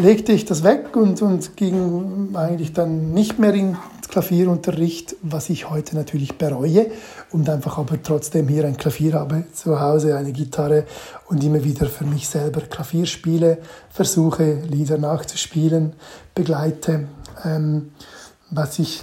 legte 0.00 0.32
ich 0.32 0.44
das 0.44 0.64
weg 0.64 0.96
und, 0.96 1.22
und 1.22 1.56
ging 1.56 2.34
eigentlich 2.34 2.72
dann 2.72 3.12
nicht 3.12 3.38
mehr 3.38 3.54
ins 3.54 3.78
Klavierunterricht, 4.08 5.16
was 5.22 5.48
ich 5.50 5.70
heute 5.70 5.94
natürlich 5.94 6.38
bereue 6.38 6.90
und 7.30 7.48
einfach 7.48 7.78
aber 7.78 8.02
trotzdem 8.02 8.48
hier 8.48 8.64
ein 8.64 8.76
Klavier 8.76 9.14
habe 9.14 9.44
zu 9.52 9.78
Hause, 9.78 10.16
eine 10.16 10.32
Gitarre 10.32 10.86
und 11.28 11.44
immer 11.44 11.62
wieder 11.62 11.86
für 11.86 12.04
mich 12.04 12.28
selber 12.28 12.62
Klavier 12.62 13.06
spiele, 13.06 13.58
versuche 13.90 14.62
Lieder 14.68 14.98
nachzuspielen, 14.98 15.92
begleite. 16.34 17.08
Ähm, 17.44 17.92
was 18.50 18.78
ich, 18.78 19.02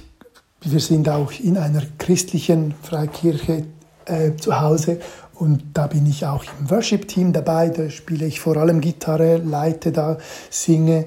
wir 0.62 0.80
sind 0.80 1.08
auch 1.08 1.32
in 1.40 1.58
einer 1.58 1.84
christlichen 1.98 2.74
Freikirche 2.82 3.66
äh, 4.06 4.36
zu 4.36 4.60
Hause 4.60 5.00
und 5.36 5.64
da 5.74 5.88
bin 5.88 6.06
ich 6.06 6.26
auch 6.26 6.44
im 6.60 6.70
Worship-Team 6.70 7.34
dabei, 7.34 7.70
da 7.70 7.90
spiele 7.90 8.26
ich 8.26 8.40
vor 8.40 8.58
allem 8.58 8.82
Gitarre, 8.82 9.38
leite 9.38 9.92
da, 9.92 10.18
singe. 10.50 11.06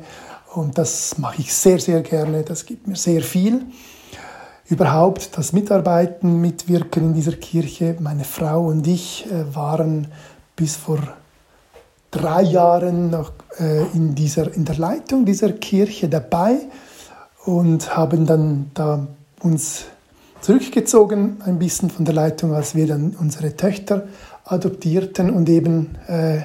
Und 0.54 0.78
das 0.78 1.18
mache 1.18 1.42
ich 1.42 1.54
sehr, 1.54 1.78
sehr 1.78 2.02
gerne, 2.02 2.42
das 2.42 2.66
gibt 2.66 2.86
mir 2.86 2.96
sehr 2.96 3.22
viel. 3.22 3.66
Überhaupt 4.68 5.36
das 5.38 5.52
Mitarbeiten, 5.52 6.40
Mitwirken 6.40 7.04
in 7.04 7.14
dieser 7.14 7.36
Kirche, 7.36 7.96
meine 8.00 8.24
Frau 8.24 8.66
und 8.66 8.86
ich 8.86 9.26
äh, 9.30 9.54
waren 9.54 10.08
bis 10.56 10.74
vor 10.74 10.98
drei 12.10 12.42
Jahren 12.42 13.10
noch 13.10 13.32
äh, 13.60 13.84
in, 13.94 14.14
dieser, 14.14 14.52
in 14.52 14.64
der 14.64 14.76
Leitung 14.76 15.24
dieser 15.24 15.52
Kirche 15.52 16.08
dabei 16.08 16.56
und 17.44 17.96
haben 17.96 18.26
dann 18.26 18.70
da 18.74 19.06
uns 19.40 19.84
zurückgezogen, 20.40 21.38
ein 21.44 21.58
bisschen 21.58 21.90
von 21.90 22.04
der 22.04 22.14
Leitung, 22.14 22.54
als 22.54 22.74
wir 22.74 22.86
dann 22.86 23.16
unsere 23.18 23.56
Töchter 23.56 24.06
adoptierten 24.44 25.30
und 25.30 25.48
eben 25.48 25.96
äh, 26.06 26.40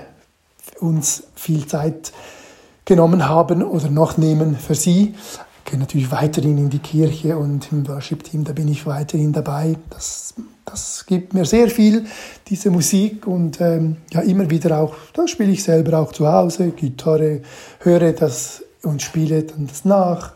uns 0.79 1.23
viel 1.35 1.67
Zeit 1.67 2.11
genommen 2.85 3.29
haben 3.29 3.63
oder 3.63 3.89
noch 3.89 4.17
nehmen 4.17 4.57
für 4.57 4.75
sie. 4.75 5.13
Ich 5.63 5.71
gehe 5.71 5.79
natürlich 5.79 6.11
weiterhin 6.11 6.57
in 6.57 6.69
die 6.69 6.79
Kirche 6.79 7.37
und 7.37 7.71
im 7.71 7.87
Worship-Team, 7.87 8.43
da 8.43 8.53
bin 8.53 8.67
ich 8.67 8.85
weiterhin 8.85 9.31
dabei. 9.31 9.77
Das, 9.89 10.33
das 10.65 11.05
gibt 11.05 11.33
mir 11.33 11.45
sehr 11.45 11.69
viel, 11.69 12.05
diese 12.47 12.71
Musik 12.71 13.27
und 13.27 13.61
ähm, 13.61 13.97
ja, 14.11 14.21
immer 14.21 14.49
wieder 14.49 14.79
auch, 14.79 14.95
da 15.13 15.27
spiele 15.27 15.51
ich 15.51 15.63
selber 15.63 15.99
auch 15.99 16.11
zu 16.11 16.27
Hause, 16.27 16.71
Gitarre, 16.71 17.41
höre 17.79 18.11
das 18.13 18.63
und 18.83 19.01
spiele 19.01 19.43
dann 19.43 19.67
das 19.67 19.85
nach. 19.85 20.33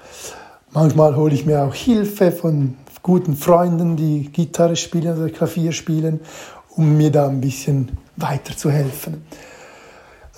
Manchmal 0.71 1.15
hole 1.15 1.33
ich 1.33 1.45
mir 1.45 1.63
auch 1.63 1.73
Hilfe 1.73 2.31
von 2.31 2.75
guten 3.05 3.35
Freunden, 3.35 3.95
die 3.95 4.31
Gitarre 4.31 4.75
spielen 4.75 5.15
oder 5.15 5.29
Klavier 5.29 5.73
spielen, 5.73 6.21
um 6.71 6.97
mir 6.97 7.11
da 7.11 7.27
ein 7.27 7.39
bisschen 7.39 7.99
weiterzuhelfen. 8.15 9.23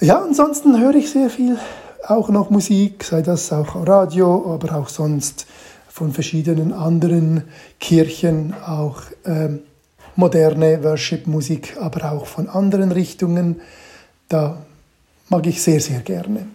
Ja, 0.02 0.22
ansonsten 0.22 0.78
höre 0.78 0.96
ich 0.96 1.10
sehr 1.10 1.30
viel 1.30 1.58
auch 2.06 2.28
noch 2.28 2.50
Musik, 2.50 3.06
sei 3.06 3.22
das 3.22 3.54
auch 3.54 3.88
Radio, 3.88 4.54
aber 4.54 4.76
auch 4.76 4.90
sonst 4.90 5.46
von 5.88 6.12
verschiedenen 6.12 6.74
anderen 6.74 7.46
Kirchen, 7.80 8.54
auch 8.66 9.02
ähm, 9.24 9.62
moderne 10.18 10.84
Worship-Musik, 10.84 11.78
aber 11.80 12.12
auch 12.12 12.26
von 12.26 12.50
anderen 12.50 12.92
Richtungen. 12.92 13.62
Da 14.28 14.58
mag 15.30 15.48
ich 15.48 15.64
sehr, 15.64 15.80
sehr 15.80 16.02
gerne. 16.02 16.48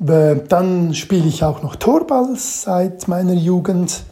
Dann 0.00 0.92
spiele 0.92 1.28
ich 1.28 1.44
auch 1.44 1.62
noch 1.62 1.76
Torball 1.76 2.34
seit 2.36 3.06
meiner 3.06 3.34
Jugend 3.34 4.02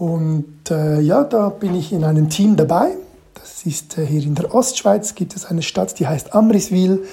Und 0.00 0.70
äh, 0.70 0.98
ja, 1.00 1.24
da 1.24 1.50
bin 1.50 1.74
ich 1.74 1.92
in 1.92 2.04
einem 2.04 2.30
Team 2.30 2.56
dabei. 2.56 2.96
Das 3.34 3.66
ist 3.66 3.98
äh, 3.98 4.06
hier 4.06 4.22
in 4.22 4.34
der 4.34 4.54
Ostschweiz, 4.54 5.14
gibt 5.14 5.36
es 5.36 5.44
eine 5.44 5.60
Stadt, 5.60 5.98
die 5.98 6.06
heißt 6.06 6.34
Amriswil 6.34 7.04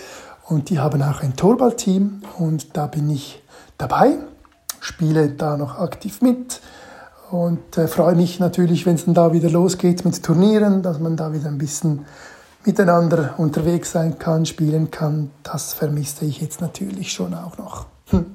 und 0.45 0.69
die 0.69 0.79
haben 0.79 1.01
auch 1.01 1.21
ein 1.21 1.35
Torballteam 1.35 2.21
und 2.37 2.77
da 2.77 2.87
bin 2.87 3.09
ich 3.09 3.43
dabei, 3.77 4.13
spiele 4.79 5.27
da 5.27 5.57
noch 5.57 5.77
aktiv 5.79 6.21
mit 6.21 6.61
und 7.29 7.77
äh, 7.77 7.89
freue 7.89 8.15
mich 8.15 8.39
natürlich, 8.39 8.85
wenn 8.85 8.95
es 8.95 9.03
dann 9.03 9.13
da 9.13 9.33
wieder 9.33 9.49
losgeht 9.49 10.05
mit 10.05 10.23
Turnieren, 10.23 10.81
dass 10.81 10.97
man 10.97 11.17
da 11.17 11.33
wieder 11.33 11.49
ein 11.49 11.57
bisschen 11.57 12.05
miteinander 12.63 13.33
unterwegs 13.35 13.91
sein 13.91 14.17
kann, 14.17 14.45
spielen 14.45 14.91
kann. 14.91 15.31
Das 15.43 15.73
vermisse 15.73 16.23
ich 16.23 16.39
jetzt 16.39 16.61
natürlich 16.61 17.11
schon 17.11 17.33
auch 17.33 17.57
noch. 17.57 17.85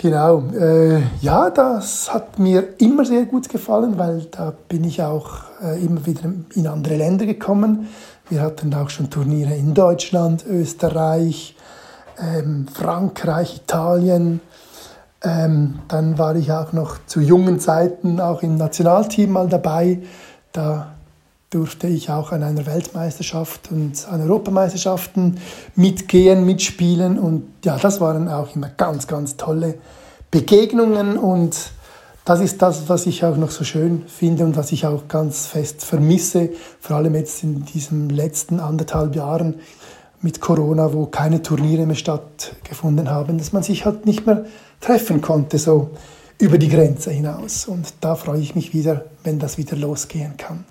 Genau, 0.00 0.44
äh, 0.56 1.02
ja, 1.22 1.50
das 1.50 2.14
hat 2.14 2.38
mir 2.38 2.74
immer 2.78 3.04
sehr 3.04 3.24
gut 3.24 3.48
gefallen, 3.48 3.98
weil 3.98 4.26
da 4.30 4.52
bin 4.68 4.84
ich 4.84 5.02
auch 5.02 5.42
äh, 5.60 5.84
immer 5.84 6.06
wieder 6.06 6.32
in 6.54 6.68
andere 6.68 6.94
Länder 6.94 7.26
gekommen. 7.26 7.88
Wir 8.30 8.42
hatten 8.42 8.72
auch 8.74 8.90
schon 8.90 9.10
Turniere 9.10 9.56
in 9.56 9.74
Deutschland, 9.74 10.46
Österreich, 10.46 11.56
ähm, 12.16 12.68
Frankreich, 12.72 13.56
Italien. 13.56 14.40
Ähm, 15.24 15.80
dann 15.88 16.16
war 16.16 16.36
ich 16.36 16.52
auch 16.52 16.72
noch 16.72 16.98
zu 17.06 17.20
jungen 17.20 17.58
Zeiten 17.58 18.20
auch 18.20 18.44
im 18.44 18.56
Nationalteam 18.56 19.32
mal 19.32 19.48
dabei. 19.48 19.98
Da 20.52 20.92
durfte 21.50 21.86
ich 21.86 22.10
auch 22.10 22.32
an 22.32 22.42
einer 22.42 22.66
Weltmeisterschaft 22.66 23.72
und 23.72 24.06
an 24.10 24.20
Europameisterschaften 24.20 25.38
mitgehen, 25.74 26.44
mitspielen. 26.44 27.18
Und 27.18 27.44
ja, 27.64 27.78
das 27.78 28.00
waren 28.00 28.28
auch 28.28 28.54
immer 28.54 28.68
ganz, 28.68 29.06
ganz 29.06 29.36
tolle 29.36 29.76
Begegnungen. 30.30 31.16
Und 31.16 31.70
das 32.26 32.40
ist 32.40 32.60
das, 32.60 32.90
was 32.90 33.06
ich 33.06 33.24
auch 33.24 33.38
noch 33.38 33.50
so 33.50 33.64
schön 33.64 34.04
finde 34.06 34.44
und 34.44 34.56
was 34.56 34.72
ich 34.72 34.84
auch 34.84 35.08
ganz 35.08 35.46
fest 35.46 35.84
vermisse, 35.84 36.50
vor 36.80 36.96
allem 36.96 37.14
jetzt 37.14 37.42
in 37.42 37.64
diesen 37.64 38.10
letzten 38.10 38.60
anderthalb 38.60 39.16
Jahren 39.16 39.54
mit 40.20 40.42
Corona, 40.42 40.92
wo 40.92 41.06
keine 41.06 41.40
Turniere 41.40 41.86
mehr 41.86 41.96
stattgefunden 41.96 43.08
haben, 43.08 43.38
dass 43.38 43.52
man 43.52 43.62
sich 43.62 43.86
halt 43.86 44.04
nicht 44.04 44.26
mehr 44.26 44.44
treffen 44.80 45.22
konnte, 45.22 45.58
so 45.58 45.90
über 46.38 46.58
die 46.58 46.68
Grenze 46.68 47.10
hinaus. 47.10 47.66
Und 47.66 47.94
da 48.02 48.16
freue 48.16 48.40
ich 48.40 48.54
mich 48.54 48.74
wieder, 48.74 49.06
wenn 49.24 49.38
das 49.38 49.56
wieder 49.56 49.76
losgehen 49.76 50.36
kann. 50.36 50.66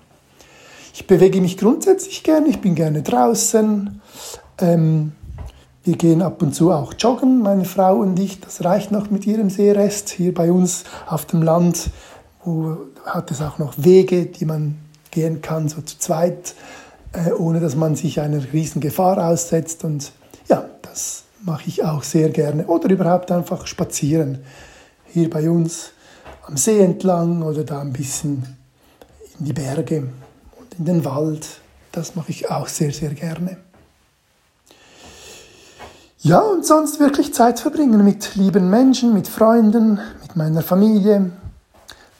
Ich 0.98 1.06
bewege 1.06 1.40
mich 1.40 1.56
grundsätzlich 1.56 2.24
gerne, 2.24 2.48
ich 2.48 2.60
bin 2.60 2.74
gerne 2.74 3.02
draußen. 3.02 4.00
Ähm, 4.58 5.12
wir 5.84 5.96
gehen 5.96 6.22
ab 6.22 6.42
und 6.42 6.56
zu 6.56 6.72
auch 6.72 6.92
joggen, 6.98 7.40
meine 7.40 7.64
Frau 7.66 7.98
und 7.98 8.18
ich. 8.18 8.40
Das 8.40 8.64
reicht 8.64 8.90
noch 8.90 9.08
mit 9.08 9.24
ihrem 9.24 9.48
Seerest. 9.48 10.08
Hier 10.08 10.34
bei 10.34 10.50
uns 10.50 10.82
auf 11.06 11.24
dem 11.24 11.42
Land 11.42 11.90
wo 12.44 12.78
hat 13.06 13.30
es 13.30 13.40
auch 13.40 13.58
noch 13.58 13.74
Wege, 13.76 14.26
die 14.26 14.44
man 14.44 14.76
gehen 15.12 15.40
kann, 15.40 15.68
so 15.68 15.82
zu 15.82 16.00
zweit, 16.00 16.56
äh, 17.12 17.30
ohne 17.30 17.60
dass 17.60 17.76
man 17.76 17.94
sich 17.94 18.20
einer 18.20 18.42
riesen 18.52 18.80
Gefahr 18.80 19.24
aussetzt. 19.24 19.84
Und 19.84 20.10
ja, 20.48 20.68
das 20.82 21.22
mache 21.44 21.68
ich 21.68 21.84
auch 21.84 22.02
sehr 22.02 22.30
gerne. 22.30 22.66
Oder 22.66 22.90
überhaupt 22.90 23.30
einfach 23.30 23.68
spazieren. 23.68 24.40
Hier 25.06 25.30
bei 25.30 25.48
uns 25.48 25.92
am 26.44 26.56
See 26.56 26.80
entlang 26.80 27.42
oder 27.42 27.62
da 27.62 27.82
ein 27.82 27.92
bisschen 27.92 28.56
in 29.38 29.44
die 29.44 29.52
Berge 29.52 30.08
in 30.78 30.84
den 30.84 31.04
Wald. 31.04 31.60
Das 31.92 32.14
mache 32.14 32.30
ich 32.30 32.50
auch 32.50 32.68
sehr, 32.68 32.92
sehr 32.92 33.14
gerne. 33.14 33.56
Ja, 36.20 36.40
und 36.40 36.66
sonst 36.66 36.98
wirklich 36.98 37.32
Zeit 37.32 37.60
verbringen 37.60 38.04
mit 38.04 38.34
lieben 38.34 38.70
Menschen, 38.70 39.14
mit 39.14 39.28
Freunden, 39.28 40.00
mit 40.20 40.34
meiner 40.34 40.62
Familie, 40.62 41.30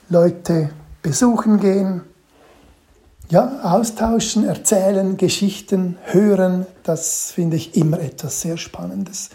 Leute 0.09 0.69
besuchen 1.01 1.59
gehen, 1.59 2.01
ja, 3.29 3.59
austauschen, 3.61 4.47
erzählen, 4.47 5.17
Geschichten 5.17 5.97
hören, 6.05 6.65
das 6.83 7.31
finde 7.31 7.57
ich 7.57 7.75
immer 7.75 7.99
etwas 7.99 8.41
sehr 8.41 8.57
Spannendes. 8.57 9.29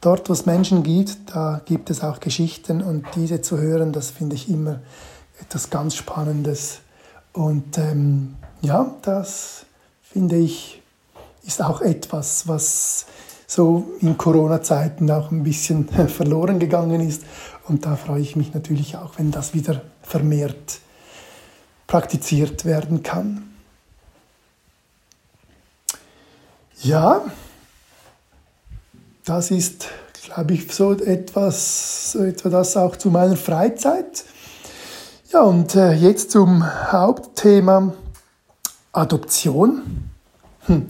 Dort, 0.00 0.28
wo 0.28 0.32
es 0.32 0.44
Menschen 0.44 0.82
gibt, 0.82 1.34
da 1.34 1.60
gibt 1.64 1.88
es 1.88 2.02
auch 2.02 2.20
Geschichten 2.20 2.82
und 2.82 3.06
diese 3.14 3.40
zu 3.40 3.58
hören, 3.58 3.92
das 3.92 4.10
finde 4.10 4.34
ich 4.34 4.50
immer 4.50 4.80
etwas 5.40 5.70
ganz 5.70 5.94
Spannendes. 5.94 6.80
Und 7.32 7.78
ähm, 7.78 8.34
ja, 8.62 8.94
das 9.02 9.64
finde 10.02 10.36
ich 10.36 10.80
ist 11.42 11.62
auch 11.62 11.80
etwas, 11.80 12.46
was 12.46 13.06
so 13.46 13.90
in 14.00 14.16
Corona-Zeiten 14.16 15.10
auch 15.10 15.30
ein 15.30 15.42
bisschen 15.42 15.88
verloren 16.08 16.58
gegangen 16.58 17.00
ist. 17.00 17.24
Und 17.66 17.86
da 17.86 17.96
freue 17.96 18.20
ich 18.20 18.36
mich 18.36 18.54
natürlich 18.54 18.96
auch, 18.96 19.18
wenn 19.18 19.30
das 19.30 19.54
wieder 19.54 19.82
vermehrt 20.02 20.80
praktiziert 21.86 22.64
werden 22.64 23.02
kann. 23.02 23.50
Ja, 26.82 27.22
das 29.24 29.50
ist, 29.50 29.88
glaube 30.24 30.54
ich, 30.54 30.72
so 30.72 30.92
etwas, 30.92 32.12
so 32.12 32.22
etwa 32.22 32.48
das 32.48 32.76
auch 32.76 32.96
zu 32.96 33.10
meiner 33.10 33.36
Freizeit. 33.36 34.24
Ja, 35.32 35.42
und 35.42 35.74
äh, 35.74 35.92
jetzt 35.92 36.30
zum 36.30 36.64
Hauptthema 36.92 37.92
Adoption. 38.92 40.10
Hm. 40.66 40.86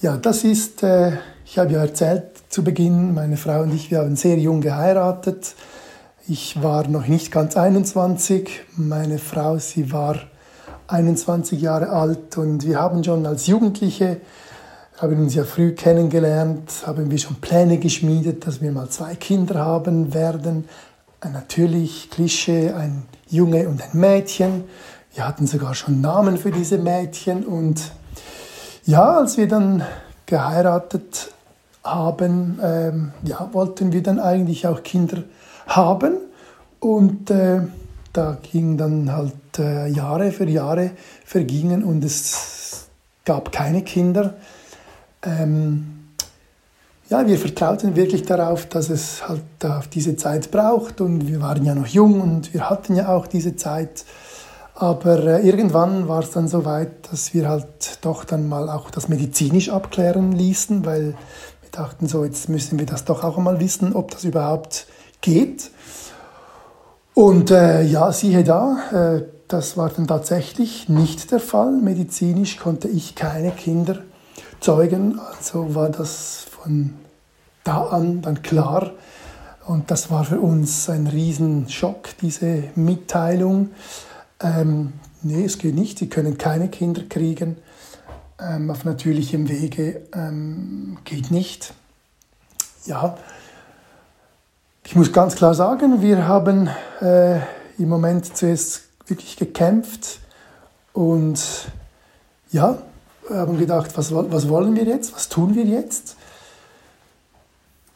Ja, 0.00 0.16
das 0.16 0.44
ist, 0.44 0.82
äh, 0.82 1.12
ich 1.44 1.58
habe 1.58 1.72
ja 1.72 1.80
erzählt 1.80 2.30
zu 2.48 2.62
Beginn, 2.62 3.12
meine 3.14 3.36
Frau 3.36 3.62
und 3.62 3.74
ich, 3.74 3.90
wir 3.90 3.98
haben 3.98 4.14
sehr 4.14 4.38
jung 4.38 4.60
geheiratet. 4.60 5.54
Ich 6.28 6.62
war 6.62 6.86
noch 6.86 7.06
nicht 7.06 7.32
ganz 7.32 7.56
21, 7.56 8.62
meine 8.76 9.18
Frau, 9.18 9.58
sie 9.58 9.92
war 9.92 10.16
21 10.86 11.60
Jahre 11.60 11.88
alt 11.88 12.38
und 12.38 12.64
wir 12.66 12.78
haben 12.78 13.02
schon 13.02 13.26
als 13.26 13.46
Jugendliche, 13.48 14.20
haben 14.98 15.18
uns 15.18 15.34
ja 15.34 15.44
früh 15.44 15.72
kennengelernt, 15.72 16.70
haben 16.86 17.10
wir 17.10 17.18
schon 17.18 17.36
Pläne 17.36 17.78
geschmiedet, 17.78 18.46
dass 18.46 18.62
wir 18.62 18.70
mal 18.70 18.88
zwei 18.90 19.16
Kinder 19.16 19.56
haben 19.56 20.14
werden. 20.14 20.68
Natürlich 21.32 22.10
Klischee, 22.10 22.70
ein 22.70 23.02
Junge 23.28 23.68
und 23.68 23.82
ein 23.82 23.98
Mädchen. 23.98 24.64
Wir 25.14 25.28
hatten 25.28 25.46
sogar 25.46 25.76
schon 25.76 26.00
Namen 26.00 26.38
für 26.38 26.50
diese 26.50 26.76
Mädchen 26.76 27.44
und 27.44 27.92
ja, 28.84 29.18
als 29.18 29.36
wir 29.36 29.46
dann 29.46 29.84
geheiratet 30.26 31.32
haben, 31.84 32.58
ähm, 32.60 33.12
ja, 33.22 33.48
wollten 33.52 33.92
wir 33.92 34.02
dann 34.02 34.18
eigentlich 34.18 34.66
auch 34.66 34.82
Kinder 34.82 35.22
haben 35.68 36.14
und 36.80 37.30
äh, 37.30 37.60
da 38.12 38.38
gingen 38.42 38.76
dann 38.76 39.12
halt 39.12 39.58
äh, 39.58 39.86
Jahre 39.86 40.32
für 40.32 40.48
Jahre 40.48 40.90
vergingen 41.24 41.84
und 41.84 42.04
es 42.04 42.88
gab 43.24 43.52
keine 43.52 43.82
Kinder. 43.82 44.34
Ähm, 45.22 46.08
ja, 47.08 47.24
wir 47.24 47.38
vertrauten 47.38 47.94
wirklich 47.94 48.24
darauf, 48.24 48.66
dass 48.66 48.90
es 48.90 49.28
halt 49.28 49.42
auf 49.64 49.86
diese 49.86 50.16
Zeit 50.16 50.50
braucht 50.50 51.00
und 51.00 51.28
wir 51.28 51.40
waren 51.40 51.64
ja 51.64 51.76
noch 51.76 51.86
jung 51.86 52.20
und 52.20 52.52
wir 52.52 52.68
hatten 52.68 52.96
ja 52.96 53.14
auch 53.14 53.28
diese 53.28 53.54
Zeit. 53.54 54.04
Aber 54.74 55.24
äh, 55.24 55.46
irgendwann 55.46 56.08
war 56.08 56.20
es 56.20 56.30
dann 56.30 56.48
so 56.48 56.64
weit, 56.64 57.10
dass 57.10 57.32
wir 57.32 57.48
halt 57.48 57.98
doch 58.02 58.24
dann 58.24 58.48
mal 58.48 58.68
auch 58.68 58.90
das 58.90 59.08
medizinisch 59.08 59.70
abklären 59.70 60.32
ließen, 60.32 60.84
weil 60.84 61.14
wir 61.60 61.70
dachten 61.70 62.08
so, 62.08 62.24
jetzt 62.24 62.48
müssen 62.48 62.78
wir 62.78 62.86
das 62.86 63.04
doch 63.04 63.22
auch 63.22 63.38
einmal 63.38 63.60
wissen, 63.60 63.94
ob 63.94 64.10
das 64.10 64.24
überhaupt 64.24 64.86
geht. 65.20 65.70
Und 67.14 67.52
äh, 67.52 67.82
ja, 67.82 68.10
siehe 68.10 68.42
da, 68.42 68.78
äh, 68.92 69.22
das 69.46 69.76
war 69.76 69.90
dann 69.90 70.08
tatsächlich 70.08 70.88
nicht 70.88 71.30
der 71.30 71.38
Fall. 71.38 71.70
Medizinisch 71.70 72.56
konnte 72.56 72.88
ich 72.88 73.14
keine 73.14 73.52
Kinder 73.52 73.98
zeugen, 74.58 75.20
also 75.20 75.76
war 75.76 75.90
das 75.90 76.46
von 76.50 76.94
da 77.62 77.84
an 77.84 78.22
dann 78.22 78.42
klar. 78.42 78.90
Und 79.66 79.90
das 79.92 80.10
war 80.10 80.24
für 80.24 80.40
uns 80.40 80.90
ein 80.90 81.06
Riesenschock, 81.06 82.08
diese 82.20 82.64
Mitteilung 82.74 83.70
ähm, 84.40 84.92
nee, 85.22 85.44
es 85.44 85.58
geht 85.58 85.74
nicht, 85.74 85.98
sie 85.98 86.08
können 86.08 86.38
keine 86.38 86.68
Kinder 86.68 87.02
kriegen 87.08 87.56
ähm, 88.38 88.70
auf 88.70 88.84
natürlichem 88.84 89.48
Wege, 89.48 90.02
ähm, 90.14 90.98
geht 91.04 91.30
nicht. 91.30 91.74
Ja, 92.86 93.16
ich 94.84 94.94
muss 94.94 95.12
ganz 95.12 95.36
klar 95.36 95.54
sagen, 95.54 96.02
wir 96.02 96.28
haben 96.28 96.68
äh, 97.00 97.36
im 97.78 97.88
Moment 97.88 98.36
zuerst 98.36 98.82
wirklich 99.06 99.36
gekämpft 99.36 100.20
und 100.92 101.40
ja, 102.50 102.78
haben 103.30 103.58
gedacht, 103.58 103.96
was, 103.96 104.12
was 104.14 104.48
wollen 104.48 104.76
wir 104.76 104.84
jetzt, 104.84 105.14
was 105.14 105.28
tun 105.28 105.54
wir 105.54 105.64
jetzt? 105.64 106.16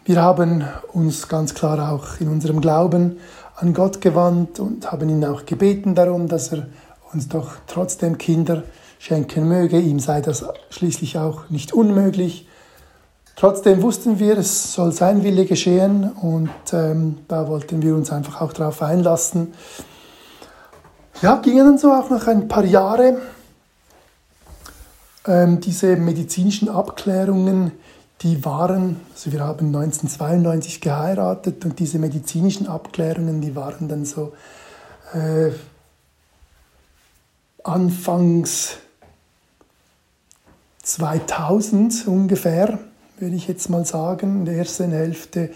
Wir 0.04 0.22
haben 0.22 0.64
uns 0.94 1.28
ganz 1.28 1.54
klar 1.54 1.92
auch 1.92 2.18
in 2.20 2.28
unserem 2.28 2.62
Glauben 2.62 3.18
an 3.60 3.74
Gott 3.74 4.00
gewandt 4.00 4.60
und 4.60 4.90
haben 4.90 5.08
ihn 5.08 5.24
auch 5.24 5.44
gebeten 5.44 5.94
darum, 5.94 6.28
dass 6.28 6.52
er 6.52 6.66
uns 7.12 7.28
doch 7.28 7.52
trotzdem 7.66 8.16
Kinder 8.18 8.62
schenken 8.98 9.48
möge. 9.48 9.80
Ihm 9.80 9.98
sei 9.98 10.20
das 10.20 10.44
schließlich 10.70 11.18
auch 11.18 11.50
nicht 11.50 11.72
unmöglich. 11.72 12.46
Trotzdem 13.34 13.82
wussten 13.82 14.18
wir, 14.18 14.36
es 14.38 14.72
soll 14.72 14.92
sein 14.92 15.22
Wille 15.22 15.44
geschehen 15.44 16.10
und 16.12 16.50
ähm, 16.72 17.18
da 17.28 17.48
wollten 17.48 17.82
wir 17.82 17.94
uns 17.94 18.10
einfach 18.10 18.40
auch 18.40 18.52
darauf 18.52 18.82
einlassen. 18.82 19.54
ja, 21.22 21.36
gingen 21.36 21.64
dann 21.64 21.78
so 21.78 21.92
auch 21.92 22.10
nach 22.10 22.26
ein 22.26 22.48
paar 22.48 22.64
Jahren 22.64 23.18
ähm, 25.26 25.60
diese 25.60 25.96
medizinischen 25.96 26.68
Abklärungen, 26.68 27.72
die 28.22 28.44
waren, 28.44 29.00
also 29.14 29.32
wir 29.32 29.40
haben 29.40 29.66
1992 29.66 30.80
geheiratet 30.80 31.64
und 31.64 31.78
diese 31.78 31.98
medizinischen 31.98 32.66
Abklärungen, 32.66 33.40
die 33.40 33.54
waren 33.54 33.88
dann 33.88 34.04
so 34.04 34.32
äh, 35.14 35.50
anfangs 37.62 38.78
2000 40.82 42.08
ungefähr, 42.08 42.78
würde 43.18 43.36
ich 43.36 43.46
jetzt 43.46 43.68
mal 43.68 43.84
sagen, 43.84 44.40
in 44.40 44.44
der 44.46 44.56
ersten 44.56 44.90
Hälfte 44.90 45.50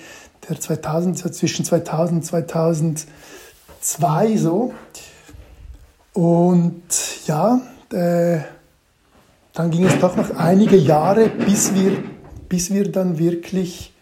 der 0.49 0.61
2000, 0.61 1.19
so 1.19 1.29
zwischen 1.31 1.65
2000 1.65 2.21
und 2.21 2.25
2002 2.25 4.37
so. 4.37 4.75
Und 6.13 6.83
ja, 7.27 7.61
äh, 7.93 8.41
dann 9.55 9.71
ging 9.71 9.87
es 9.87 9.99
doch 9.99 10.17
noch 10.17 10.37
einige 10.37 10.77
Jahre, 10.77 11.29
bis 11.29 11.75
wir, 11.75 12.12
bis 12.53 12.71
wir 12.71 12.93
dann 12.93 13.19
wirklich 13.19 13.95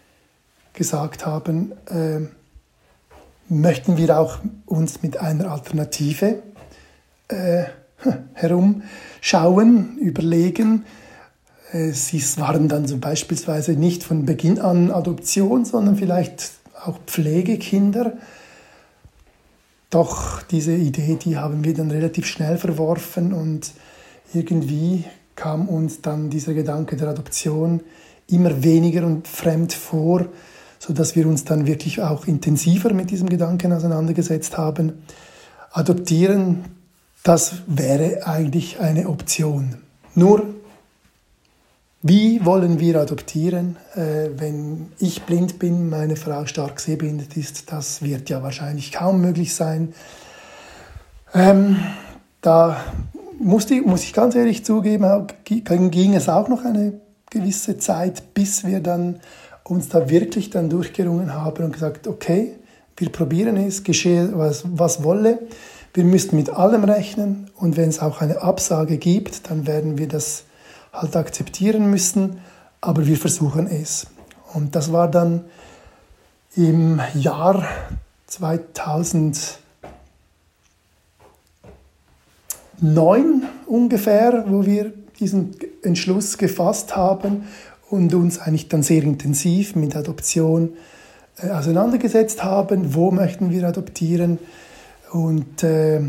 gesagt 0.73 1.25
haben, 1.25 1.71
äh, 1.85 2.19
möchten 3.47 3.95
wir 3.95 4.19
auch 4.19 4.39
uns 4.65 5.01
mit 5.01 5.15
einer 5.15 5.49
Alternative 5.49 6.43
äh, 7.29 7.63
herumschauen, 8.33 9.97
überlegen. 9.99 10.83
Äh, 11.71 11.91
sie 11.91 12.21
waren 12.41 12.67
dann 12.67 12.87
so 12.87 12.97
beispielsweise 12.97 13.71
nicht 13.71 14.03
von 14.03 14.25
Beginn 14.25 14.59
an 14.59 14.91
Adoption, 14.91 15.63
sondern 15.63 15.95
vielleicht 15.95 16.51
auch 16.83 16.99
Pflegekinder. 17.07 18.17
Doch 19.89 20.41
diese 20.41 20.73
Idee, 20.73 21.15
die 21.15 21.37
haben 21.37 21.63
wir 21.63 21.73
dann 21.73 21.89
relativ 21.89 22.25
schnell 22.25 22.57
verworfen 22.57 23.31
und 23.31 23.71
irgendwie 24.33 25.05
kam 25.37 25.69
uns 25.69 26.01
dann 26.01 26.29
dieser 26.29 26.53
Gedanke 26.53 26.97
der 26.97 27.07
Adoption 27.07 27.79
immer 28.31 28.63
weniger 28.63 29.05
und 29.05 29.27
fremd 29.27 29.73
vor, 29.73 30.25
sodass 30.79 31.15
wir 31.15 31.27
uns 31.27 31.43
dann 31.43 31.67
wirklich 31.67 32.01
auch 32.01 32.25
intensiver 32.25 32.93
mit 32.93 33.11
diesem 33.11 33.29
Gedanken 33.29 33.71
auseinandergesetzt 33.73 34.57
haben. 34.57 35.03
Adoptieren, 35.71 36.65
das 37.23 37.61
wäre 37.67 38.25
eigentlich 38.25 38.79
eine 38.79 39.07
Option. 39.07 39.77
Nur, 40.15 40.43
wie 42.01 42.43
wollen 42.43 42.79
wir 42.79 42.99
adoptieren, 42.99 43.77
äh, 43.93 44.29
wenn 44.35 44.91
ich 44.97 45.21
blind 45.21 45.59
bin, 45.59 45.87
meine 45.87 46.15
Frau 46.15 46.47
stark 46.47 46.79
sehbehindert 46.79 47.37
ist? 47.37 47.71
Das 47.71 48.01
wird 48.01 48.29
ja 48.29 48.41
wahrscheinlich 48.41 48.91
kaum 48.91 49.21
möglich 49.21 49.53
sein. 49.53 49.93
Ähm, 51.33 51.77
da 52.41 52.83
musste, 53.39 53.79
muss 53.81 54.03
ich 54.03 54.13
ganz 54.13 54.33
ehrlich 54.33 54.65
zugeben, 54.65 55.27
ging 55.45 56.15
es 56.15 56.27
auch 56.27 56.47
noch 56.47 56.65
eine 56.65 56.99
gewisse 57.31 57.79
Zeit, 57.79 58.35
bis 58.35 58.63
wir 58.63 58.79
dann 58.81 59.19
uns 59.63 59.89
da 59.89 60.09
wirklich 60.09 60.51
dann 60.51 60.69
durchgerungen 60.69 61.33
haben 61.33 61.65
und 61.65 61.73
gesagt, 61.73 62.07
okay, 62.07 62.53
wir 62.97 63.11
probieren 63.11 63.57
es, 63.57 63.83
geschehe 63.83 64.37
was, 64.37 64.63
was 64.65 65.03
wolle. 65.03 65.39
Wir 65.95 66.03
müssen 66.03 66.35
mit 66.35 66.51
allem 66.51 66.83
rechnen 66.83 67.49
und 67.55 67.75
wenn 67.77 67.89
es 67.89 67.99
auch 67.99 68.21
eine 68.21 68.43
Absage 68.43 68.97
gibt, 68.97 69.49
dann 69.49 69.65
werden 69.65 69.97
wir 69.97 70.07
das 70.07 70.43
halt 70.93 71.15
akzeptieren 71.15 71.89
müssen, 71.89 72.39
aber 72.79 73.07
wir 73.07 73.17
versuchen 73.17 73.65
es. 73.65 74.05
Und 74.53 74.75
das 74.75 74.91
war 74.91 75.09
dann 75.09 75.45
im 76.55 77.01
Jahr 77.15 77.63
2000. 78.27 79.61
neun 82.81 83.43
ungefähr, 83.67 84.43
wo 84.47 84.65
wir 84.65 84.91
diesen 85.21 85.55
Entschluss 85.83 86.37
gefasst 86.37 86.95
haben 86.95 87.43
und 87.89 88.13
uns 88.13 88.39
eigentlich 88.39 88.67
dann 88.67 88.83
sehr 88.83 89.03
intensiv 89.03 89.75
mit 89.75 89.95
Adoption 89.95 90.73
äh, 91.37 91.49
auseinandergesetzt 91.49 92.43
haben. 92.43 92.93
Wo 92.93 93.11
möchten 93.11 93.51
wir 93.51 93.67
adoptieren? 93.67 94.39
Und 95.11 95.63
äh, 95.63 96.01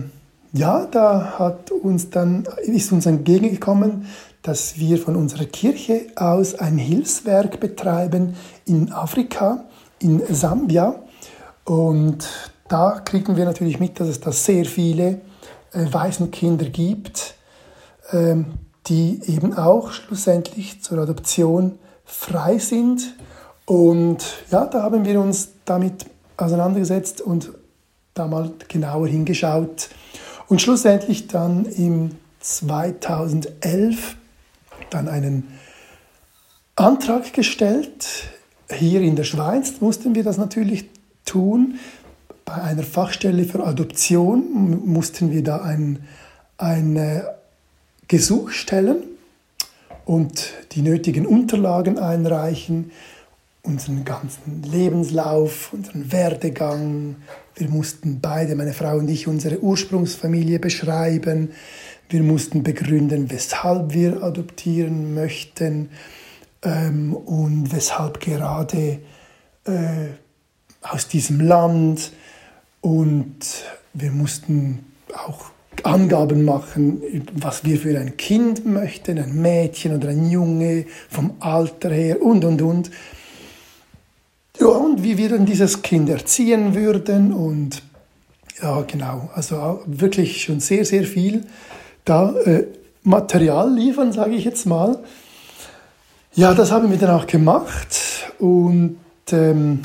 ja, 0.52 0.86
da 0.86 1.38
hat 1.38 1.70
uns 1.70 2.10
dann, 2.10 2.46
ist 2.64 2.92
uns 2.92 3.06
entgegengekommen, 3.06 4.06
dass 4.42 4.78
wir 4.78 4.98
von 4.98 5.16
unserer 5.16 5.44
Kirche 5.44 6.06
aus 6.16 6.54
ein 6.54 6.78
Hilfswerk 6.78 7.60
betreiben 7.60 8.34
in 8.66 8.92
Afrika, 8.92 9.64
in 10.00 10.22
Sambia. 10.34 10.96
Und 11.64 12.28
da 12.68 13.00
kriegen 13.04 13.36
wir 13.36 13.44
natürlich 13.44 13.78
mit, 13.78 14.00
dass 14.00 14.08
es 14.08 14.20
da 14.20 14.32
sehr 14.32 14.64
viele 14.64 15.20
äh, 15.72 15.86
Waisenkinder 15.90 16.66
gibt, 16.66 17.34
ähm, 18.12 18.46
die 18.86 19.20
eben 19.26 19.54
auch 19.54 19.92
schlussendlich 19.92 20.82
zur 20.82 20.98
Adoption 20.98 21.78
frei 22.04 22.58
sind. 22.58 23.14
Und 23.64 24.24
ja, 24.50 24.66
da 24.66 24.82
haben 24.82 25.04
wir 25.04 25.20
uns 25.20 25.50
damit 25.64 26.06
auseinandergesetzt 26.36 27.20
und 27.20 27.52
da 28.14 28.26
mal 28.26 28.52
genauer 28.68 29.06
hingeschaut. 29.08 29.88
Und 30.48 30.60
schlussendlich 30.60 31.28
dann 31.28 31.64
im 31.64 32.16
2011 32.40 34.16
dann 34.90 35.08
einen 35.08 35.58
Antrag 36.76 37.32
gestellt. 37.32 38.06
Hier 38.70 39.00
in 39.00 39.16
der 39.16 39.24
Schweiz 39.24 39.80
mussten 39.80 40.14
wir 40.14 40.24
das 40.24 40.38
natürlich 40.38 40.88
tun, 41.24 41.78
bei 42.44 42.54
einer 42.54 42.82
Fachstelle 42.82 43.44
für 43.44 43.64
Adoption 43.64 44.82
mussten 44.84 45.30
wir 45.30 45.42
da 45.44 45.62
ein, 45.62 46.04
ein 46.58 47.22
Gesuch 48.12 48.50
stellen 48.50 49.04
und 50.04 50.52
die 50.72 50.82
nötigen 50.82 51.24
Unterlagen 51.24 51.98
einreichen, 51.98 52.90
unseren 53.62 54.04
ganzen 54.04 54.62
Lebenslauf, 54.64 55.72
unseren 55.72 56.12
Werdegang. 56.12 57.16
Wir 57.54 57.70
mussten 57.70 58.20
beide, 58.20 58.54
meine 58.54 58.74
Frau 58.74 58.98
und 58.98 59.08
ich, 59.08 59.28
unsere 59.28 59.60
Ursprungsfamilie 59.60 60.58
beschreiben. 60.58 61.52
Wir 62.10 62.22
mussten 62.22 62.62
begründen, 62.62 63.30
weshalb 63.30 63.94
wir 63.94 64.22
adoptieren 64.22 65.14
möchten 65.14 65.88
ähm, 66.62 67.14
und 67.14 67.72
weshalb 67.72 68.20
gerade 68.20 68.98
äh, 69.64 70.08
aus 70.82 71.08
diesem 71.08 71.40
Land. 71.40 72.12
Und 72.82 73.64
wir 73.94 74.10
mussten 74.10 74.84
auch 75.14 75.50
Angaben 75.84 76.44
machen, 76.44 77.02
was 77.32 77.64
wir 77.64 77.78
für 77.78 77.98
ein 77.98 78.16
Kind 78.16 78.66
möchten, 78.66 79.18
ein 79.18 79.40
Mädchen 79.40 79.96
oder 79.96 80.08
ein 80.08 80.30
Junge, 80.30 80.86
vom 81.08 81.34
Alter 81.40 81.90
her 81.90 82.22
und, 82.22 82.44
und, 82.44 82.62
und. 82.62 82.90
Ja, 84.60 84.66
und 84.66 85.02
wie 85.02 85.16
wir 85.18 85.30
dann 85.30 85.46
dieses 85.46 85.82
Kind 85.82 86.08
erziehen 86.08 86.74
würden 86.74 87.32
und 87.32 87.82
ja, 88.62 88.82
genau, 88.82 89.30
also 89.34 89.80
wirklich 89.86 90.44
schon 90.44 90.60
sehr, 90.60 90.84
sehr 90.84 91.04
viel 91.04 91.44
da 92.04 92.32
äh, 92.44 92.66
Material 93.02 93.74
liefern, 93.74 94.12
sage 94.12 94.34
ich 94.34 94.44
jetzt 94.44 94.66
mal. 94.66 94.98
Ja, 96.34 96.54
das 96.54 96.70
haben 96.70 96.90
wir 96.90 96.98
dann 96.98 97.10
auch 97.10 97.26
gemacht 97.26 98.32
und 98.38 98.98
ähm, 99.32 99.80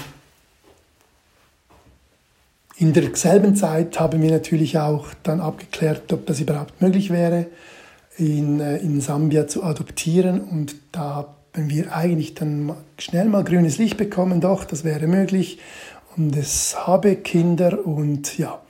in 2.79 2.93
derselben 2.93 3.55
Zeit 3.55 3.99
haben 3.99 4.21
wir 4.21 4.31
natürlich 4.31 4.77
auch 4.77 5.07
dann 5.23 5.39
abgeklärt, 5.39 6.13
ob 6.13 6.27
das 6.27 6.39
überhaupt 6.39 6.79
möglich 6.81 7.09
wäre, 7.09 7.47
in, 8.17 8.59
äh, 8.59 8.77
in 8.77 9.01
Sambia 9.01 9.47
zu 9.47 9.63
adoptieren. 9.63 10.41
Und 10.41 10.75
da 10.91 11.33
haben 11.55 11.69
wir 11.69 11.95
eigentlich 11.95 12.35
dann 12.35 12.73
schnell 12.99 13.25
mal 13.25 13.43
grünes 13.43 13.79
Licht 13.79 13.97
bekommen, 13.97 14.41
doch, 14.41 14.63
das 14.63 14.83
wäre 14.83 15.07
möglich. 15.07 15.59
Und 16.15 16.35
es 16.35 16.75
habe 16.85 17.15
Kinder 17.15 17.85
und 17.85 18.37
ja, 18.37 18.61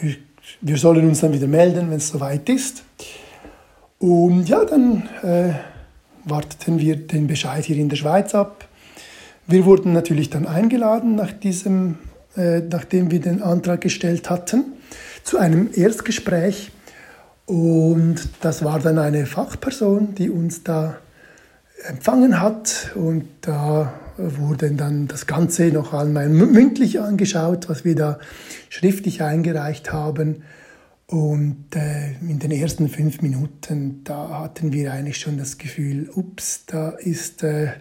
wir, 0.00 0.16
wir 0.60 0.76
sollen 0.76 1.06
uns 1.08 1.20
dann 1.20 1.32
wieder 1.32 1.48
melden, 1.48 1.90
wenn 1.90 1.98
es 1.98 2.08
soweit 2.08 2.48
ist. 2.48 2.84
Und 3.98 4.48
ja, 4.48 4.64
dann 4.64 5.08
äh, 5.22 5.54
warteten 6.24 6.78
wir 6.78 6.96
den 6.96 7.26
Bescheid 7.26 7.64
hier 7.64 7.76
in 7.76 7.88
der 7.88 7.96
Schweiz 7.96 8.34
ab. 8.34 8.68
Wir 9.48 9.64
wurden 9.64 9.92
natürlich 9.92 10.30
dann 10.30 10.46
eingeladen 10.46 11.16
nach 11.16 11.32
diesem 11.32 11.98
nachdem 12.36 13.10
wir 13.10 13.20
den 13.20 13.42
Antrag 13.42 13.80
gestellt 13.80 14.30
hatten, 14.30 14.64
zu 15.22 15.38
einem 15.38 15.70
Erstgespräch. 15.74 16.72
Und 17.46 18.28
das 18.40 18.64
war 18.64 18.78
dann 18.78 18.98
eine 18.98 19.26
Fachperson, 19.26 20.14
die 20.14 20.30
uns 20.30 20.62
da 20.62 20.96
empfangen 21.86 22.40
hat. 22.40 22.92
Und 22.94 23.26
da 23.42 23.92
wurde 24.16 24.72
dann 24.72 25.08
das 25.08 25.26
Ganze 25.26 25.66
noch 25.66 25.92
einmal 25.92 26.28
mündlich 26.28 27.00
angeschaut, 27.00 27.68
was 27.68 27.84
wir 27.84 27.94
da 27.94 28.18
schriftlich 28.68 29.22
eingereicht 29.22 29.92
haben. 29.92 30.42
Und 31.06 31.76
äh, 31.76 32.12
in 32.22 32.38
den 32.38 32.50
ersten 32.52 32.88
fünf 32.88 33.20
Minuten, 33.20 34.02
da 34.04 34.40
hatten 34.40 34.72
wir 34.72 34.92
eigentlich 34.92 35.18
schon 35.18 35.36
das 35.36 35.58
Gefühl, 35.58 36.08
ups, 36.14 36.64
da 36.66 36.90
ist 36.90 37.42
äh, 37.42 37.72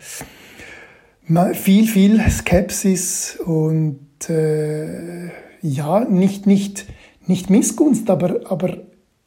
viel, 1.54 1.88
viel 1.88 2.30
Skepsis 2.30 3.38
und 3.38 3.99
äh, 4.30 5.30
ja, 5.61 6.01
nicht, 6.01 6.47
nicht 6.47 6.86
nicht 7.28 7.49
Missgunst, 7.49 8.09
aber, 8.09 8.41
aber 8.45 8.78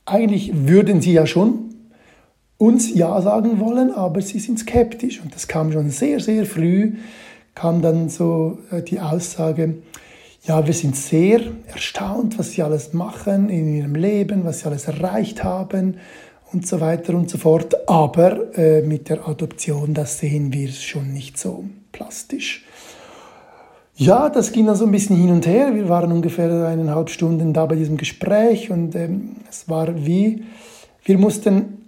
eigentlich 0.04 0.52
würden 0.54 1.00
sie 1.00 1.12
ja 1.12 1.26
schon 1.26 1.74
uns 2.58 2.94
Ja 2.94 3.20
sagen 3.20 3.58
wollen, 3.60 3.92
aber 3.92 4.20
sie 4.20 4.38
sind 4.38 4.58
skeptisch. 4.58 5.20
Und 5.20 5.34
das 5.34 5.48
kam 5.48 5.72
schon 5.72 5.90
sehr, 5.90 6.20
sehr 6.20 6.44
früh, 6.44 6.94
kam 7.54 7.82
dann 7.82 8.08
so 8.08 8.58
äh, 8.70 8.82
die 8.82 9.00
Aussage, 9.00 9.76
ja, 10.42 10.66
wir 10.66 10.74
sind 10.74 10.94
sehr 10.94 11.40
erstaunt, 11.66 12.38
was 12.38 12.52
sie 12.52 12.62
alles 12.62 12.92
machen 12.92 13.48
in 13.48 13.74
ihrem 13.74 13.94
Leben, 13.94 14.44
was 14.44 14.60
sie 14.60 14.66
alles 14.66 14.86
erreicht 14.86 15.42
haben 15.42 15.96
und 16.52 16.66
so 16.66 16.80
weiter 16.80 17.14
und 17.14 17.30
so 17.30 17.38
fort. 17.38 17.88
Aber 17.88 18.56
äh, 18.58 18.82
mit 18.82 19.08
der 19.08 19.26
Adoption, 19.26 19.94
das 19.94 20.18
sehen 20.18 20.52
wir 20.52 20.68
schon 20.68 21.12
nicht 21.14 21.38
so 21.38 21.64
plastisch. 21.92 22.64
Ja, 23.96 24.28
das 24.28 24.50
ging 24.50 24.66
dann 24.66 24.74
so 24.74 24.86
ein 24.86 24.90
bisschen 24.90 25.16
hin 25.16 25.30
und 25.30 25.46
her. 25.46 25.74
Wir 25.74 25.88
waren 25.88 26.10
ungefähr 26.10 26.66
eineinhalb 26.66 27.10
Stunden 27.10 27.52
da 27.52 27.64
bei 27.66 27.76
diesem 27.76 27.96
Gespräch 27.96 28.70
und 28.70 28.96
ähm, 28.96 29.36
es 29.48 29.68
war 29.68 30.04
wie, 30.04 30.42
wir 31.04 31.16
mussten 31.16 31.86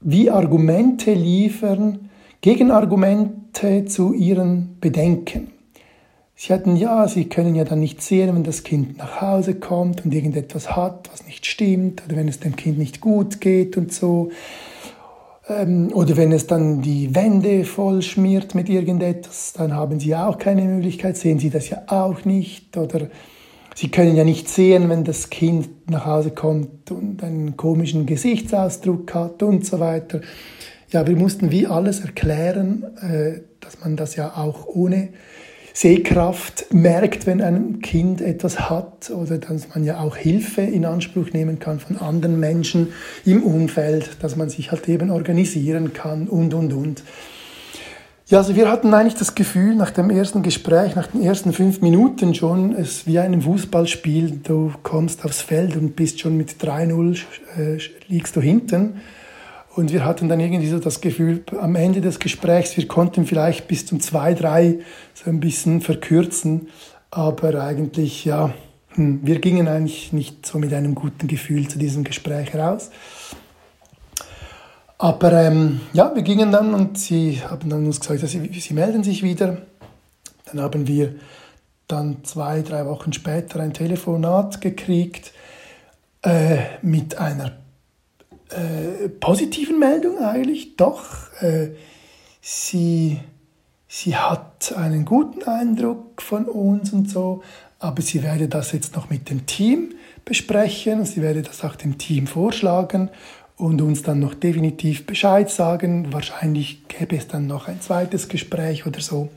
wie 0.00 0.30
Argumente 0.30 1.12
liefern, 1.12 2.08
Gegenargumente 2.40 3.84
zu 3.84 4.14
ihren 4.14 4.78
Bedenken. 4.80 5.50
Sie 6.34 6.52
hatten 6.52 6.76
ja, 6.76 7.06
sie 7.08 7.24
können 7.24 7.54
ja 7.54 7.64
dann 7.64 7.80
nicht 7.80 8.00
sehen, 8.00 8.34
wenn 8.34 8.44
das 8.44 8.62
Kind 8.62 8.96
nach 8.96 9.20
Hause 9.20 9.56
kommt 9.56 10.04
und 10.04 10.14
irgendetwas 10.14 10.76
hat, 10.76 11.10
was 11.12 11.26
nicht 11.26 11.44
stimmt, 11.44 12.04
oder 12.06 12.16
wenn 12.16 12.28
es 12.28 12.40
dem 12.40 12.56
Kind 12.56 12.78
nicht 12.78 13.00
gut 13.00 13.40
geht 13.40 13.76
und 13.76 13.92
so. 13.92 14.30
Ähm, 15.48 15.90
oder 15.94 16.16
wenn 16.16 16.32
es 16.32 16.46
dann 16.46 16.82
die 16.82 17.14
Wände 17.14 17.64
voll 17.64 18.02
schmiert 18.02 18.54
mit 18.54 18.68
irgendetwas, 18.68 19.54
dann 19.54 19.74
haben 19.74 19.98
sie 19.98 20.14
auch 20.14 20.38
keine 20.38 20.62
Möglichkeit, 20.62 21.16
sehen 21.16 21.38
sie 21.38 21.50
das 21.50 21.70
ja 21.70 21.82
auch 21.86 22.24
nicht. 22.24 22.76
Oder 22.76 23.08
sie 23.74 23.90
können 23.90 24.14
ja 24.14 24.24
nicht 24.24 24.48
sehen, 24.48 24.88
wenn 24.88 25.04
das 25.04 25.30
Kind 25.30 25.90
nach 25.90 26.04
Hause 26.04 26.30
kommt 26.30 26.90
und 26.90 27.22
einen 27.22 27.56
komischen 27.56 28.04
Gesichtsausdruck 28.06 29.14
hat 29.14 29.42
und 29.42 29.64
so 29.64 29.80
weiter. 29.80 30.20
Ja, 30.90 31.06
wir 31.06 31.16
mussten 31.16 31.50
wie 31.50 31.66
alles 31.66 32.00
erklären, 32.00 32.84
äh, 33.00 33.40
dass 33.60 33.80
man 33.80 33.96
das 33.96 34.16
ja 34.16 34.36
auch 34.36 34.66
ohne 34.66 35.10
Sehkraft 35.78 36.74
merkt, 36.74 37.28
wenn 37.28 37.40
ein 37.40 37.78
Kind 37.80 38.20
etwas 38.20 38.68
hat 38.68 39.10
oder 39.10 39.38
dass 39.38 39.68
man 39.68 39.84
ja 39.84 40.00
auch 40.00 40.16
Hilfe 40.16 40.62
in 40.62 40.84
Anspruch 40.84 41.30
nehmen 41.32 41.60
kann 41.60 41.78
von 41.78 41.98
anderen 41.98 42.40
Menschen 42.40 42.88
im 43.24 43.44
Umfeld, 43.44 44.16
dass 44.20 44.34
man 44.34 44.48
sich 44.48 44.72
halt 44.72 44.88
eben 44.88 45.12
organisieren 45.12 45.92
kann 45.92 46.26
und, 46.26 46.52
und, 46.52 46.72
und. 46.72 47.04
Ja, 48.26 48.38
also 48.38 48.56
wir 48.56 48.68
hatten 48.68 48.92
eigentlich 48.92 49.14
das 49.14 49.36
Gefühl 49.36 49.76
nach 49.76 49.92
dem 49.92 50.10
ersten 50.10 50.42
Gespräch, 50.42 50.96
nach 50.96 51.06
den 51.06 51.22
ersten 51.22 51.52
fünf 51.52 51.80
Minuten 51.80 52.34
schon, 52.34 52.74
es 52.74 52.88
ist 52.88 53.06
wie 53.06 53.20
ein 53.20 53.40
Fußballspiel, 53.40 54.40
du 54.42 54.72
kommst 54.82 55.24
aufs 55.24 55.42
Feld 55.42 55.76
und 55.76 55.94
bist 55.94 56.18
schon 56.18 56.36
mit 56.36 56.56
3-0, 56.60 57.20
äh, 57.56 57.78
liegst 58.08 58.34
du 58.34 58.40
hinten. 58.40 58.94
Und 59.78 59.92
wir 59.92 60.04
hatten 60.04 60.28
dann 60.28 60.40
irgendwie 60.40 60.66
so 60.66 60.80
das 60.80 61.00
Gefühl, 61.00 61.44
am 61.60 61.76
Ende 61.76 62.00
des 62.00 62.18
Gesprächs, 62.18 62.76
wir 62.76 62.88
konnten 62.88 63.26
vielleicht 63.26 63.68
bis 63.68 63.86
zum 63.86 64.00
2, 64.00 64.34
3 64.34 64.80
so 65.14 65.30
ein 65.30 65.38
bisschen 65.38 65.82
verkürzen. 65.82 66.66
Aber 67.12 67.62
eigentlich, 67.62 68.24
ja, 68.24 68.52
hm, 68.94 69.20
wir 69.22 69.38
gingen 69.38 69.68
eigentlich 69.68 70.12
nicht 70.12 70.44
so 70.44 70.58
mit 70.58 70.74
einem 70.74 70.96
guten 70.96 71.28
Gefühl 71.28 71.68
zu 71.68 71.78
diesem 71.78 72.02
Gespräch 72.02 72.56
raus. 72.56 72.90
Aber 74.98 75.32
ähm, 75.32 75.80
ja, 75.92 76.12
wir 76.12 76.22
gingen 76.22 76.50
dann 76.50 76.74
und 76.74 76.98
sie 76.98 77.40
haben 77.40 77.70
dann 77.70 77.86
uns 77.86 78.00
gesagt, 78.00 78.24
dass 78.24 78.32
sie, 78.32 78.50
sie 78.58 78.74
melden 78.74 79.04
sich 79.04 79.22
wieder. 79.22 79.58
Dann 80.46 80.60
haben 80.60 80.88
wir 80.88 81.14
dann 81.86 82.24
zwei, 82.24 82.62
drei 82.62 82.84
Wochen 82.84 83.12
später 83.12 83.60
ein 83.60 83.74
Telefonat 83.74 84.60
gekriegt 84.60 85.30
äh, 86.22 86.56
mit 86.82 87.16
einer 87.16 87.52
äh, 88.50 89.08
positiven 89.08 89.78
Meldung 89.78 90.18
eigentlich, 90.18 90.76
doch. 90.76 91.32
Äh, 91.40 91.70
sie, 92.40 93.20
sie 93.86 94.16
hat 94.16 94.72
einen 94.76 95.04
guten 95.04 95.42
Eindruck 95.44 96.22
von 96.22 96.46
uns 96.46 96.92
und 96.92 97.10
so, 97.10 97.42
aber 97.78 98.02
sie 98.02 98.22
werde 98.22 98.48
das 98.48 98.72
jetzt 98.72 98.96
noch 98.96 99.10
mit 99.10 99.30
dem 99.30 99.46
Team 99.46 99.94
besprechen, 100.24 101.04
sie 101.04 101.22
werde 101.22 101.42
das 101.42 101.64
auch 101.64 101.76
dem 101.76 101.98
Team 101.98 102.26
vorschlagen 102.26 103.10
und 103.56 103.82
uns 103.82 104.02
dann 104.02 104.20
noch 104.20 104.34
definitiv 104.34 105.06
Bescheid 105.06 105.50
sagen. 105.50 106.12
Wahrscheinlich 106.12 106.86
gäbe 106.88 107.16
es 107.16 107.28
dann 107.28 107.46
noch 107.46 107.68
ein 107.68 107.80
zweites 107.80 108.28
Gespräch 108.28 108.86
oder 108.86 109.00
so. 109.00 109.28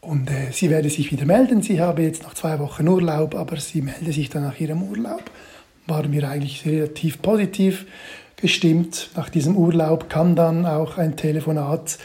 Und 0.00 0.30
äh, 0.30 0.52
sie 0.52 0.70
werde 0.70 0.90
sich 0.90 1.10
wieder 1.10 1.24
melden. 1.24 1.62
Sie 1.62 1.80
habe 1.80 2.02
jetzt 2.02 2.22
noch 2.22 2.34
zwei 2.34 2.58
Wochen 2.58 2.86
Urlaub, 2.86 3.34
aber 3.34 3.56
sie 3.56 3.82
melde 3.82 4.12
sich 4.12 4.30
dann 4.30 4.44
nach 4.44 4.60
ihrem 4.60 4.82
Urlaub. 4.82 5.30
Waren 5.86 6.12
wir 6.12 6.28
eigentlich 6.28 6.64
relativ 6.66 7.20
positiv 7.22 7.86
gestimmt. 8.40 9.10
Nach 9.14 9.28
diesem 9.28 9.56
Urlaub 9.56 10.08
kam 10.08 10.34
dann 10.34 10.66
auch 10.66 10.98
ein 10.98 11.16
Telefonat 11.16 11.98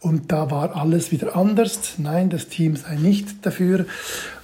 und 0.00 0.32
da 0.32 0.50
war 0.50 0.76
alles 0.76 1.12
wieder 1.12 1.36
anders. 1.36 1.94
Nein, 1.98 2.30
das 2.30 2.48
Team 2.48 2.76
sei 2.76 2.96
nicht 2.96 3.44
dafür 3.44 3.84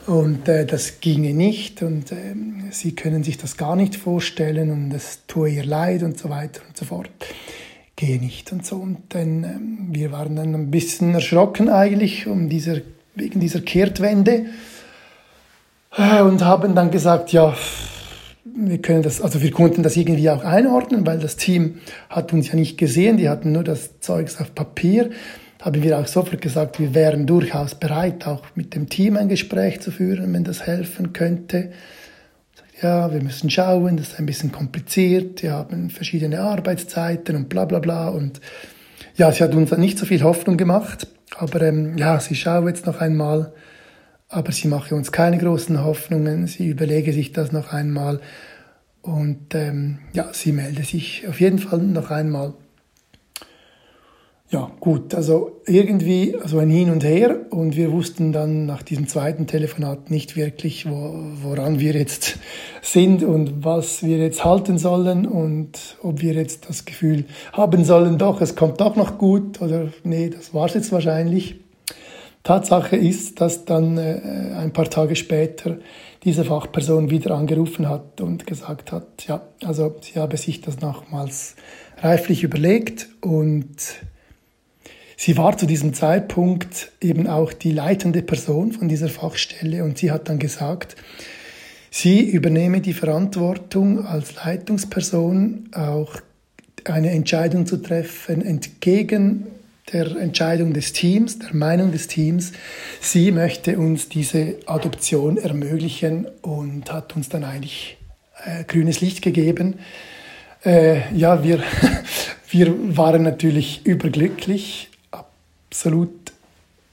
und 0.06 0.48
äh, 0.48 0.66
das 0.66 1.00
ginge 1.00 1.34
nicht 1.34 1.82
und 1.82 2.12
äh, 2.12 2.34
sie 2.70 2.94
können 2.94 3.24
sich 3.24 3.38
das 3.38 3.56
gar 3.56 3.74
nicht 3.74 3.96
vorstellen 3.96 4.70
und 4.70 4.92
es 4.92 5.20
tue 5.26 5.50
ihr 5.50 5.64
leid 5.64 6.02
und 6.02 6.18
so 6.18 6.28
weiter 6.28 6.60
und 6.68 6.76
so 6.76 6.84
fort. 6.84 7.10
Gehe 7.96 8.20
nicht 8.20 8.52
und 8.52 8.66
so. 8.66 8.76
Und 8.76 8.98
dann, 9.08 9.44
äh, 9.44 9.96
wir 9.96 10.12
waren 10.12 10.36
dann 10.36 10.54
ein 10.54 10.70
bisschen 10.70 11.14
erschrocken 11.14 11.70
eigentlich 11.70 12.26
um 12.26 12.48
dieser, 12.48 12.76
wegen 13.14 13.40
dieser 13.40 13.60
Kehrtwende 13.60 14.46
äh, 15.96 16.20
und 16.20 16.44
haben 16.44 16.74
dann 16.74 16.90
gesagt, 16.90 17.32
ja, 17.32 17.56
wir 18.54 18.78
können 18.78 19.02
das, 19.02 19.20
also 19.20 19.42
wir 19.42 19.50
konnten 19.50 19.82
das 19.82 19.96
irgendwie 19.96 20.30
auch 20.30 20.44
einordnen, 20.44 21.06
weil 21.06 21.18
das 21.18 21.36
Team 21.36 21.78
hat 22.08 22.32
uns 22.32 22.48
ja 22.48 22.54
nicht 22.54 22.78
gesehen, 22.78 23.16
die 23.16 23.28
hatten 23.28 23.52
nur 23.52 23.64
das 23.64 24.00
Zeugs 24.00 24.40
auf 24.40 24.54
Papier. 24.54 25.10
Haben 25.60 25.82
wir 25.82 25.98
auch 25.98 26.06
sofort 26.06 26.40
gesagt, 26.40 26.78
wir 26.78 26.94
wären 26.94 27.26
durchaus 27.26 27.74
bereit, 27.74 28.26
auch 28.26 28.42
mit 28.54 28.74
dem 28.74 28.88
Team 28.88 29.16
ein 29.16 29.28
Gespräch 29.28 29.80
zu 29.80 29.90
führen, 29.90 30.32
wenn 30.32 30.44
das 30.44 30.66
helfen 30.66 31.12
könnte. 31.12 31.70
Ja, 32.82 33.12
wir 33.12 33.22
müssen 33.22 33.48
schauen, 33.50 33.96
das 33.96 34.08
ist 34.08 34.18
ein 34.18 34.26
bisschen 34.26 34.52
kompliziert, 34.52 35.42
die 35.42 35.50
haben 35.50 35.88
verschiedene 35.90 36.40
Arbeitszeiten 36.40 37.34
und 37.34 37.48
bla 37.48 37.64
bla 37.64 37.78
bla. 37.78 38.08
Und 38.08 38.40
ja, 39.16 39.32
sie 39.32 39.42
hat 39.42 39.54
uns 39.54 39.72
nicht 39.72 39.98
so 39.98 40.06
viel 40.06 40.22
Hoffnung 40.22 40.56
gemacht, 40.56 41.08
aber 41.36 41.62
ähm, 41.62 41.96
ja, 41.96 42.20
sie 42.20 42.34
schaue 42.34 42.68
jetzt 42.68 42.86
noch 42.86 43.00
einmal 43.00 43.52
aber 44.28 44.52
sie 44.52 44.68
mache 44.68 44.94
uns 44.94 45.12
keine 45.12 45.38
großen 45.38 45.84
Hoffnungen, 45.84 46.46
sie 46.46 46.68
überlege 46.68 47.12
sich 47.12 47.32
das 47.32 47.52
noch 47.52 47.72
einmal 47.72 48.20
und 49.02 49.54
ähm, 49.54 49.98
ja, 50.12 50.28
sie 50.32 50.52
melde 50.52 50.82
sich 50.82 51.26
auf 51.28 51.40
jeden 51.40 51.58
Fall 51.58 51.78
noch 51.78 52.10
einmal. 52.10 52.54
Ja, 54.48 54.70
gut, 54.78 55.12
also 55.12 55.60
irgendwie 55.66 56.36
so 56.44 56.60
ein 56.60 56.70
Hin 56.70 56.90
und 56.90 57.02
Her 57.02 57.46
und 57.50 57.76
wir 57.76 57.90
wussten 57.90 58.32
dann 58.32 58.64
nach 58.64 58.84
diesem 58.84 59.08
zweiten 59.08 59.48
Telefonat 59.48 60.08
nicht 60.08 60.36
wirklich, 60.36 60.88
wo, 60.88 61.14
woran 61.42 61.80
wir 61.80 61.94
jetzt 61.94 62.38
sind 62.82 63.24
und 63.24 63.64
was 63.64 64.04
wir 64.04 64.18
jetzt 64.18 64.44
halten 64.44 64.78
sollen 64.78 65.26
und 65.26 65.96
ob 66.00 66.20
wir 66.20 66.34
jetzt 66.34 66.68
das 66.68 66.84
Gefühl 66.84 67.24
haben 67.52 67.84
sollen, 67.84 68.18
doch, 68.18 68.40
es 68.40 68.54
kommt 68.54 68.80
doch 68.80 68.94
noch 68.94 69.18
gut 69.18 69.60
oder 69.60 69.88
nee, 70.04 70.30
das 70.30 70.54
war 70.54 70.66
es 70.66 70.74
jetzt 70.74 70.92
wahrscheinlich. 70.92 71.56
Tatsache 72.46 72.94
ist, 72.94 73.40
dass 73.40 73.64
dann 73.64 73.98
äh, 73.98 74.20
ein 74.56 74.72
paar 74.72 74.88
Tage 74.88 75.16
später 75.16 75.78
diese 76.22 76.44
Fachperson 76.44 77.10
wieder 77.10 77.32
angerufen 77.32 77.88
hat 77.88 78.20
und 78.20 78.46
gesagt 78.46 78.92
hat, 78.92 79.26
ja, 79.26 79.42
also 79.64 79.96
sie 80.00 80.20
habe 80.20 80.36
sich 80.36 80.60
das 80.60 80.80
nochmals 80.80 81.56
reiflich 81.98 82.44
überlegt 82.44 83.08
und 83.20 83.74
sie 85.16 85.36
war 85.36 85.58
zu 85.58 85.66
diesem 85.66 85.92
Zeitpunkt 85.92 86.92
eben 87.00 87.26
auch 87.26 87.52
die 87.52 87.72
leitende 87.72 88.22
Person 88.22 88.70
von 88.70 88.86
dieser 88.88 89.08
Fachstelle 89.08 89.82
und 89.82 89.98
sie 89.98 90.12
hat 90.12 90.28
dann 90.28 90.38
gesagt, 90.38 90.94
sie 91.90 92.20
übernehme 92.20 92.80
die 92.80 92.94
Verantwortung 92.94 94.06
als 94.06 94.36
Leitungsperson 94.36 95.70
auch 95.74 96.14
eine 96.84 97.10
Entscheidung 97.10 97.66
zu 97.66 97.78
treffen 97.78 98.40
entgegen 98.40 99.48
der 99.92 100.16
Entscheidung 100.16 100.72
des 100.72 100.92
Teams, 100.92 101.38
der 101.38 101.54
Meinung 101.54 101.92
des 101.92 102.08
Teams. 102.08 102.52
Sie 103.00 103.30
möchte 103.30 103.78
uns 103.78 104.08
diese 104.08 104.56
Adoption 104.66 105.38
ermöglichen 105.38 106.26
und 106.42 106.92
hat 106.92 107.14
uns 107.14 107.28
dann 107.28 107.44
eigentlich 107.44 107.96
äh, 108.44 108.64
grünes 108.64 109.00
Licht 109.00 109.22
gegeben. 109.22 109.78
Äh, 110.64 111.14
ja, 111.16 111.44
wir, 111.44 111.62
wir 112.50 112.96
waren 112.96 113.22
natürlich 113.22 113.86
überglücklich, 113.86 114.88
absolut 115.12 116.32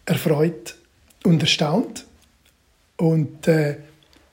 erfreut 0.06 0.76
und 1.24 1.42
erstaunt 1.42 2.06
und 2.98 3.48
äh, 3.48 3.78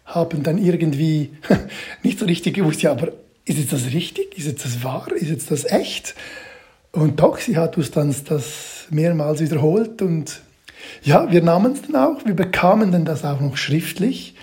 haben 0.04 0.42
dann 0.42 0.58
irgendwie 0.58 1.30
nicht 2.02 2.18
so 2.18 2.26
richtig 2.26 2.56
gewusst, 2.56 2.82
ja, 2.82 2.90
aber 2.90 3.12
ist 3.46 3.58
jetzt 3.58 3.72
das 3.72 3.86
richtig? 3.86 4.36
Ist 4.36 4.46
jetzt 4.46 4.64
das 4.64 4.84
wahr? 4.84 5.10
Ist 5.12 5.30
jetzt 5.30 5.50
das 5.50 5.64
echt? 5.64 6.14
Und 6.92 7.20
doch, 7.20 7.38
sie 7.38 7.56
hat 7.56 7.76
uns 7.76 7.90
dann 7.90 8.14
das 8.28 8.86
mehrmals 8.90 9.40
wiederholt 9.40 10.02
und 10.02 10.42
ja, 11.02 11.30
wir 11.30 11.42
nahmen 11.42 11.72
es 11.72 11.82
dann 11.82 11.96
auch, 11.96 12.24
wir 12.24 12.34
bekamen 12.34 12.90
dann 12.90 13.04
das 13.04 13.24
auch 13.24 13.40
noch 13.40 13.56
schriftlich. 13.56 14.34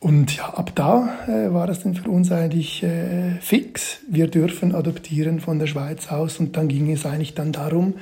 Und 0.00 0.36
ja, 0.36 0.54
ab 0.54 0.72
da 0.76 1.26
äh, 1.26 1.52
war 1.52 1.68
es 1.68 1.82
dann 1.82 1.94
für 1.94 2.08
uns 2.08 2.30
eigentlich 2.30 2.84
äh, 2.84 3.32
fix. 3.40 3.98
Wir 4.08 4.28
dürfen 4.28 4.74
adoptieren 4.74 5.40
von 5.40 5.58
der 5.58 5.66
Schweiz 5.66 6.08
aus 6.12 6.38
und 6.38 6.56
dann 6.56 6.68
ging 6.68 6.90
es 6.92 7.04
eigentlich 7.04 7.34
dann 7.34 7.50
darum, 7.50 7.94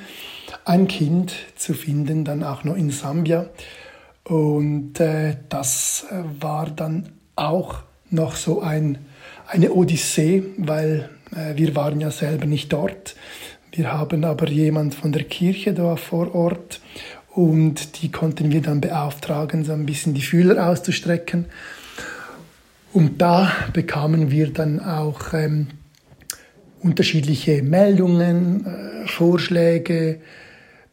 ein 0.66 0.88
Kind 0.88 1.32
zu 1.56 1.72
finden, 1.72 2.24
dann 2.24 2.44
auch 2.44 2.64
noch 2.64 2.76
in 2.76 2.90
Sambia. 2.90 3.46
Und 4.24 5.00
äh, 5.00 5.36
das 5.48 6.06
war 6.38 6.68
dann 6.68 7.08
auch 7.34 7.82
noch 8.10 8.36
so 8.36 8.60
ein, 8.60 8.98
eine 9.48 9.72
Odyssee, 9.72 10.42
weil 10.58 11.08
äh, 11.34 11.56
wir 11.56 11.74
waren 11.76 12.00
ja 12.00 12.10
selber 12.10 12.44
nicht 12.44 12.72
dort. 12.72 13.16
Wir 13.76 13.92
haben 13.92 14.24
aber 14.24 14.48
jemand 14.48 14.94
von 14.94 15.12
der 15.12 15.24
Kirche 15.24 15.74
da 15.74 15.96
vor 15.96 16.34
Ort 16.34 16.80
und 17.34 18.00
die 18.00 18.10
konnten 18.10 18.50
wir 18.50 18.62
dann 18.62 18.80
beauftragen, 18.80 19.66
so 19.66 19.74
ein 19.74 19.84
bisschen 19.84 20.14
die 20.14 20.22
Fühler 20.22 20.66
auszustrecken. 20.66 21.44
Und 22.94 23.20
da 23.20 23.52
bekamen 23.74 24.30
wir 24.30 24.50
dann 24.50 24.80
auch 24.80 25.34
ähm, 25.34 25.66
unterschiedliche 26.80 27.62
Meldungen, 27.62 28.64
äh, 28.64 29.06
Vorschläge, 29.08 30.20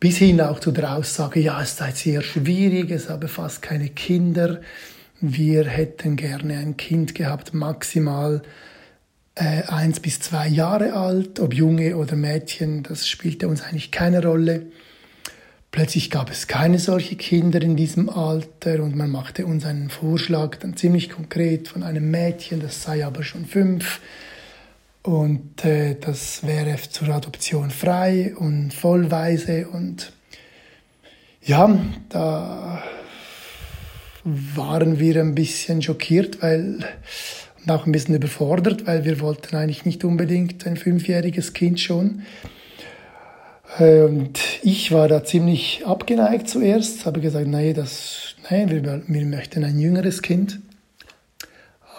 bis 0.01 0.17
hin 0.17 0.41
auch 0.41 0.59
zu 0.59 0.73
der 0.73 0.97
Aussage, 0.97 1.39
ja, 1.39 1.61
es 1.61 1.77
sei 1.77 1.91
sehr 1.91 2.21
schwierig, 2.21 2.91
es 2.91 3.09
habe 3.09 3.29
fast 3.29 3.61
keine 3.61 3.87
Kinder. 3.87 4.59
Wir 5.21 5.63
hätten 5.63 6.17
gerne 6.17 6.57
ein 6.57 6.75
Kind 6.75 7.15
gehabt, 7.15 7.53
maximal 7.53 8.41
äh, 9.35 9.63
eins 9.63 9.99
bis 9.99 10.19
zwei 10.19 10.47
Jahre 10.47 10.93
alt, 10.93 11.39
ob 11.39 11.53
Junge 11.53 11.97
oder 11.97 12.15
Mädchen, 12.15 12.83
das 12.83 13.07
spielte 13.07 13.47
uns 13.47 13.61
eigentlich 13.61 13.91
keine 13.91 14.23
Rolle. 14.23 14.67
Plötzlich 15.71 16.11
gab 16.11 16.29
es 16.29 16.47
keine 16.47 16.77
solche 16.77 17.15
Kinder 17.15 17.59
in 17.61 17.75
diesem 17.75 18.07
Alter 18.09 18.83
und 18.83 18.95
man 18.95 19.09
machte 19.09 19.47
uns 19.47 19.65
einen 19.65 19.89
Vorschlag, 19.89 20.57
dann 20.57 20.77
ziemlich 20.77 21.09
konkret 21.09 21.67
von 21.67 21.81
einem 21.81 22.11
Mädchen, 22.11 22.59
das 22.59 22.83
sei 22.83 23.03
aber 23.03 23.23
schon 23.23 23.47
fünf 23.47 23.99
und 25.01 25.65
äh, 25.65 25.95
das 25.99 26.45
wäre 26.45 26.77
zur 26.89 27.09
Adoption 27.09 27.71
frei 27.71 28.35
und 28.37 28.71
vollweise 28.73 29.67
und 29.67 30.13
ja, 31.41 31.75
da 32.09 32.83
waren 34.23 34.99
wir 34.99 35.19
ein 35.19 35.35
bisschen 35.35 35.81
schockiert, 35.81 36.41
weil 36.41 36.85
und 37.63 37.71
auch 37.71 37.85
ein 37.85 37.91
bisschen 37.91 38.15
überfordert, 38.15 38.87
weil 38.87 39.05
wir 39.05 39.19
wollten 39.19 39.55
eigentlich 39.55 39.85
nicht 39.85 40.03
unbedingt 40.03 40.65
ein 40.67 40.77
fünfjähriges 40.77 41.53
Kind 41.53 41.79
schon. 41.79 42.23
Und 43.79 44.39
ich 44.61 44.91
war 44.91 45.07
da 45.07 45.23
ziemlich 45.23 45.83
abgeneigt 45.85 46.47
zuerst, 46.47 47.05
habe 47.05 47.21
gesagt, 47.21 47.47
nein, 47.47 47.73
das, 47.73 48.35
nein, 48.49 48.69
wir, 48.69 48.83
wir 49.07 49.25
möchten 49.25 49.63
ein 49.63 49.79
jüngeres 49.79 50.21
Kind. 50.21 50.59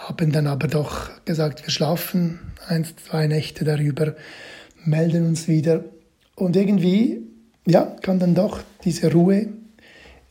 Haben 0.07 0.31
dann 0.33 0.47
aber 0.47 0.69
doch 0.69 1.11
gesagt, 1.25 1.65
wir 1.67 1.71
schlafen 1.71 2.39
eins, 2.69 2.95
zwei 3.09 3.27
Nächte 3.27 3.65
darüber, 3.65 4.15
melden 4.85 5.27
uns 5.27 5.49
wieder. 5.49 5.85
Und 6.37 6.57
irgendwie, 6.57 7.23
ja, 7.67 7.97
kam 8.03 8.19
dann 8.19 8.35
doch 8.35 8.61
diese 8.85 9.11
Ruhe 9.11 9.49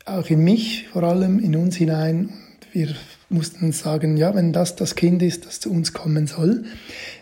auch 0.05 0.29
in 0.29 0.43
mich, 0.43 0.87
vor 0.89 1.03
allem 1.03 1.39
in 1.39 1.55
uns 1.55 1.75
hinein. 1.75 2.29
Und 2.29 2.73
wir 2.73 2.89
mussten 3.29 3.71
sagen, 3.71 4.17
ja, 4.17 4.35
wenn 4.35 4.53
das 4.53 4.75
das 4.75 4.95
Kind 4.95 5.21
ist, 5.21 5.45
das 5.45 5.59
zu 5.59 5.71
uns 5.71 5.93
kommen 5.93 6.27
soll, 6.27 6.65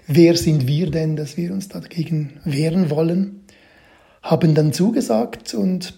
wer 0.08 0.36
sind 0.36 0.68
wir 0.68 0.92
denn, 0.92 1.16
dass 1.16 1.38
wir 1.38 1.52
uns 1.54 1.68
dagegen 1.68 2.40
wehren 2.44 2.90
wollen? 2.90 3.42
haben 4.22 4.54
dann 4.54 4.74
zugesagt 4.74 5.54
und 5.54 5.98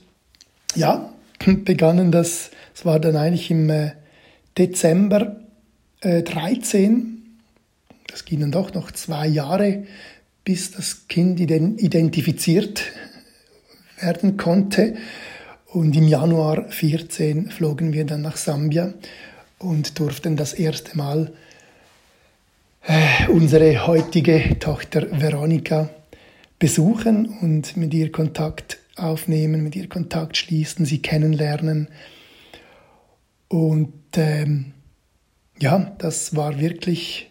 ja, 0.76 1.14
begannen 1.46 2.12
das, 2.12 2.52
es 2.74 2.86
war 2.86 3.00
dann 3.00 3.16
eigentlich 3.16 3.52
im 3.52 3.70
äh, 3.70 3.92
Dezember 4.58 5.42
äh, 6.02 6.24
13, 6.24 7.24
das 8.08 8.26
ging 8.26 8.42
dann 8.42 8.52
doch 8.52 8.74
noch 8.74 8.92
zwei 8.92 9.28
Jahre, 9.28 9.84
bis 10.44 10.72
das 10.72 11.08
Kind 11.08 11.40
identifiziert 11.40 12.84
werden 14.00 14.38
konnte. 14.38 14.96
Und 15.68 15.96
im 15.96 16.08
Januar 16.08 16.70
14 16.70 17.50
flogen 17.50 17.94
wir 17.94 18.06
dann 18.06 18.22
nach 18.22 18.38
Sambia 18.38 18.94
und 19.64 20.00
durften 20.00 20.36
das 20.36 20.54
erste 20.54 20.98
Mal 20.98 21.32
äh, 22.86 23.28
unsere 23.30 23.88
heutige 23.88 24.60
Tochter 24.60 25.08
Veronika 25.12 25.90
besuchen 26.60 27.26
und 27.42 27.78
mit 27.78 27.94
ihr 27.94 28.12
Kontakt 28.12 28.78
aufnehmen, 28.96 29.64
mit 29.64 29.76
ihr 29.76 29.90
Kontakt 29.90 30.38
schließen, 30.38 30.86
sie 30.86 31.02
kennenlernen. 31.02 31.88
Und 33.48 33.94
ähm, 34.16 34.74
ja, 35.60 35.94
das 35.98 36.36
war 36.36 36.60
wirklich 36.60 37.30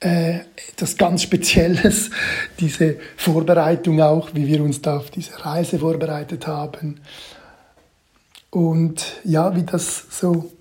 äh, 0.00 0.40
etwas 0.72 0.96
ganz 0.96 1.22
Spezielles, 1.22 2.10
diese 2.60 2.96
Vorbereitung 3.16 4.00
auch, 4.00 4.34
wie 4.34 4.46
wir 4.46 4.62
uns 4.62 4.82
da 4.82 4.98
auf 4.98 5.10
diese 5.10 5.44
Reise 5.44 5.78
vorbereitet 5.78 6.46
haben. 6.46 7.00
Und 8.50 9.20
ja, 9.24 9.56
wie 9.56 9.62
das 9.62 10.06
so 10.10 10.52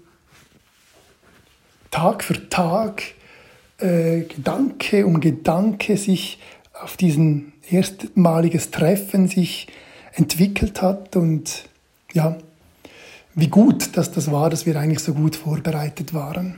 Tag 1.94 2.24
für 2.24 2.50
Tag, 2.50 3.04
äh, 3.78 4.22
Gedanke 4.22 5.06
um 5.06 5.20
Gedanke 5.20 5.96
sich 5.96 6.40
auf 6.74 6.98
diesen 6.98 7.54
erstmaliges 7.70 8.72
Treffen 8.72 9.28
sich 9.28 9.68
entwickelt 10.14 10.82
hat 10.82 11.16
und 11.16 11.66
ja, 12.14 12.36
wie 13.36 13.48
gut, 13.48 13.96
dass 13.96 14.12
das 14.12 14.32
war, 14.32 14.50
dass 14.50 14.66
wir 14.66 14.76
eigentlich 14.76 15.02
so 15.02 15.14
gut 15.14 15.36
vorbereitet 15.36 16.16
waren. 16.16 16.56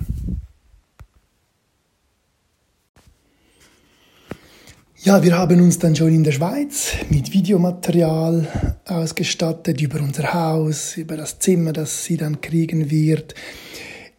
Ja, 5.04 5.22
wir 5.22 5.38
haben 5.38 5.60
uns 5.60 5.80
dann 5.80 5.98
schon 5.98 6.16
in 6.16 6.24
der 6.24 6.32
Schweiz 6.32 6.94
mit 7.10 7.34
Videomaterial 7.34 8.48
ausgestattet 8.86 9.82
über 9.82 10.00
unser 10.00 10.34
Haus, 10.34 10.96
über 10.96 11.18
das 11.18 11.40
Zimmer, 11.40 11.74
das 11.74 12.06
sie 12.06 12.16
dann 12.16 12.40
kriegen 12.40 12.90
wird, 12.90 13.36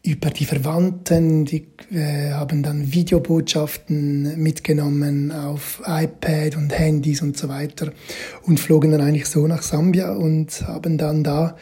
über 0.07 0.30
die 0.30 0.44
Verwandten, 0.44 1.44
die 1.44 1.66
äh, 1.92 2.30
haben 2.30 2.62
dann 2.62 2.92
Videobotschaften 2.92 4.40
mitgenommen 4.40 5.32
auf 5.32 5.82
iPad 5.84 6.57
und 6.57 6.70
Handys 6.70 7.22
und 7.22 7.36
so 7.36 7.48
weiter 7.48 7.92
und 8.44 8.61
flogen 8.61 8.92
dann 8.92 9.00
eigentlich 9.00 9.26
so 9.26 9.46
nach 9.46 9.62
Sambia 9.62 10.12
und 10.12 10.62
haben 10.66 10.96
dann 10.96 11.24
da 11.24 11.57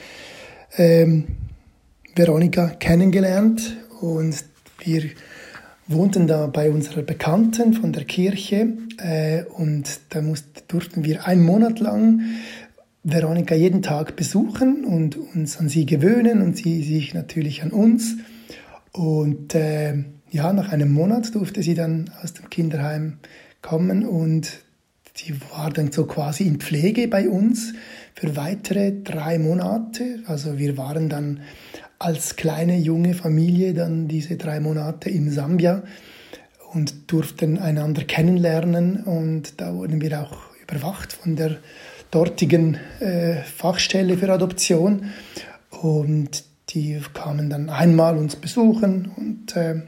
ähm, 0.77 1.25
Veronika 2.15 2.69
kennengelernt 2.69 3.77
und 4.01 4.45
wir 4.85 5.05
wohnten 5.87 6.27
da 6.27 6.47
bei 6.47 6.71
unserer 6.71 7.03
Bekannten 7.03 7.73
von 7.73 7.93
der 7.93 8.05
Kirche 8.05 8.69
äh, 8.99 9.45
und 9.45 10.01
da 10.11 10.21
mussten, 10.21 10.61
durften 10.69 11.05
wir 11.05 11.27
einen 11.27 11.45
Monat 11.45 11.81
lang 11.81 12.21
Veronika 13.03 13.55
jeden 13.55 13.83
Tag 13.83 14.17
besuchen 14.17 14.85
und 14.85 15.17
uns 15.17 15.59
an 15.59 15.69
sie 15.69 15.85
gewöhnen 15.87 16.41
und 16.41 16.57
sie 16.57 16.83
sich 16.83 17.13
natürlich 17.13 17.63
an 17.63 17.71
uns. 17.71 18.17
Und 18.97 19.57
äh, 19.57 20.05
ja, 20.31 20.53
nach 20.53 20.71
einem 20.71 20.93
Monat 20.93 21.35
durfte 21.35 21.63
sie 21.63 21.75
dann 21.75 22.11
aus 22.23 22.33
dem 22.33 22.49
Kinderheim 22.49 23.19
kommen 23.61 24.07
und 24.07 24.61
sie 25.15 25.35
war 25.51 25.71
dann 25.71 25.91
so 25.91 26.07
quasi 26.07 26.45
in 26.45 26.61
Pflege 26.61 27.09
bei 27.09 27.29
uns 27.29 27.73
für 28.15 28.37
weitere 28.37 28.93
drei 29.03 29.41
Monate. 29.41 30.21
Also 30.27 30.59
wir 30.59 30.77
waren 30.77 31.09
dann 31.09 31.41
als 31.99 32.37
kleine 32.37 32.77
junge 32.79 33.15
Familie 33.15 33.75
dann 33.75 34.07
diese 34.07 34.37
drei 34.37 34.61
Monate 34.61 35.11
in 35.11 35.29
Sambia 35.29 35.83
und 36.73 37.11
durften 37.11 37.59
einander 37.59 38.05
kennenlernen 38.05 39.03
und 39.03 39.61
da 39.61 39.75
wurden 39.75 40.01
wir 40.01 40.21
auch 40.21 40.37
überwacht 40.63 41.13
von 41.13 41.35
der 41.35 41.57
dortigen 42.13 42.79
äh, 43.01 43.43
Fachstelle 43.43 44.17
für 44.17 44.33
Adoption 44.33 45.07
und 45.83 46.45
die 46.75 47.01
kamen 47.13 47.49
dann 47.51 47.71
einmal 47.71 48.17
uns 48.17 48.37
besuchen 48.37 49.13
und 49.17 49.57
äh, 49.57 49.83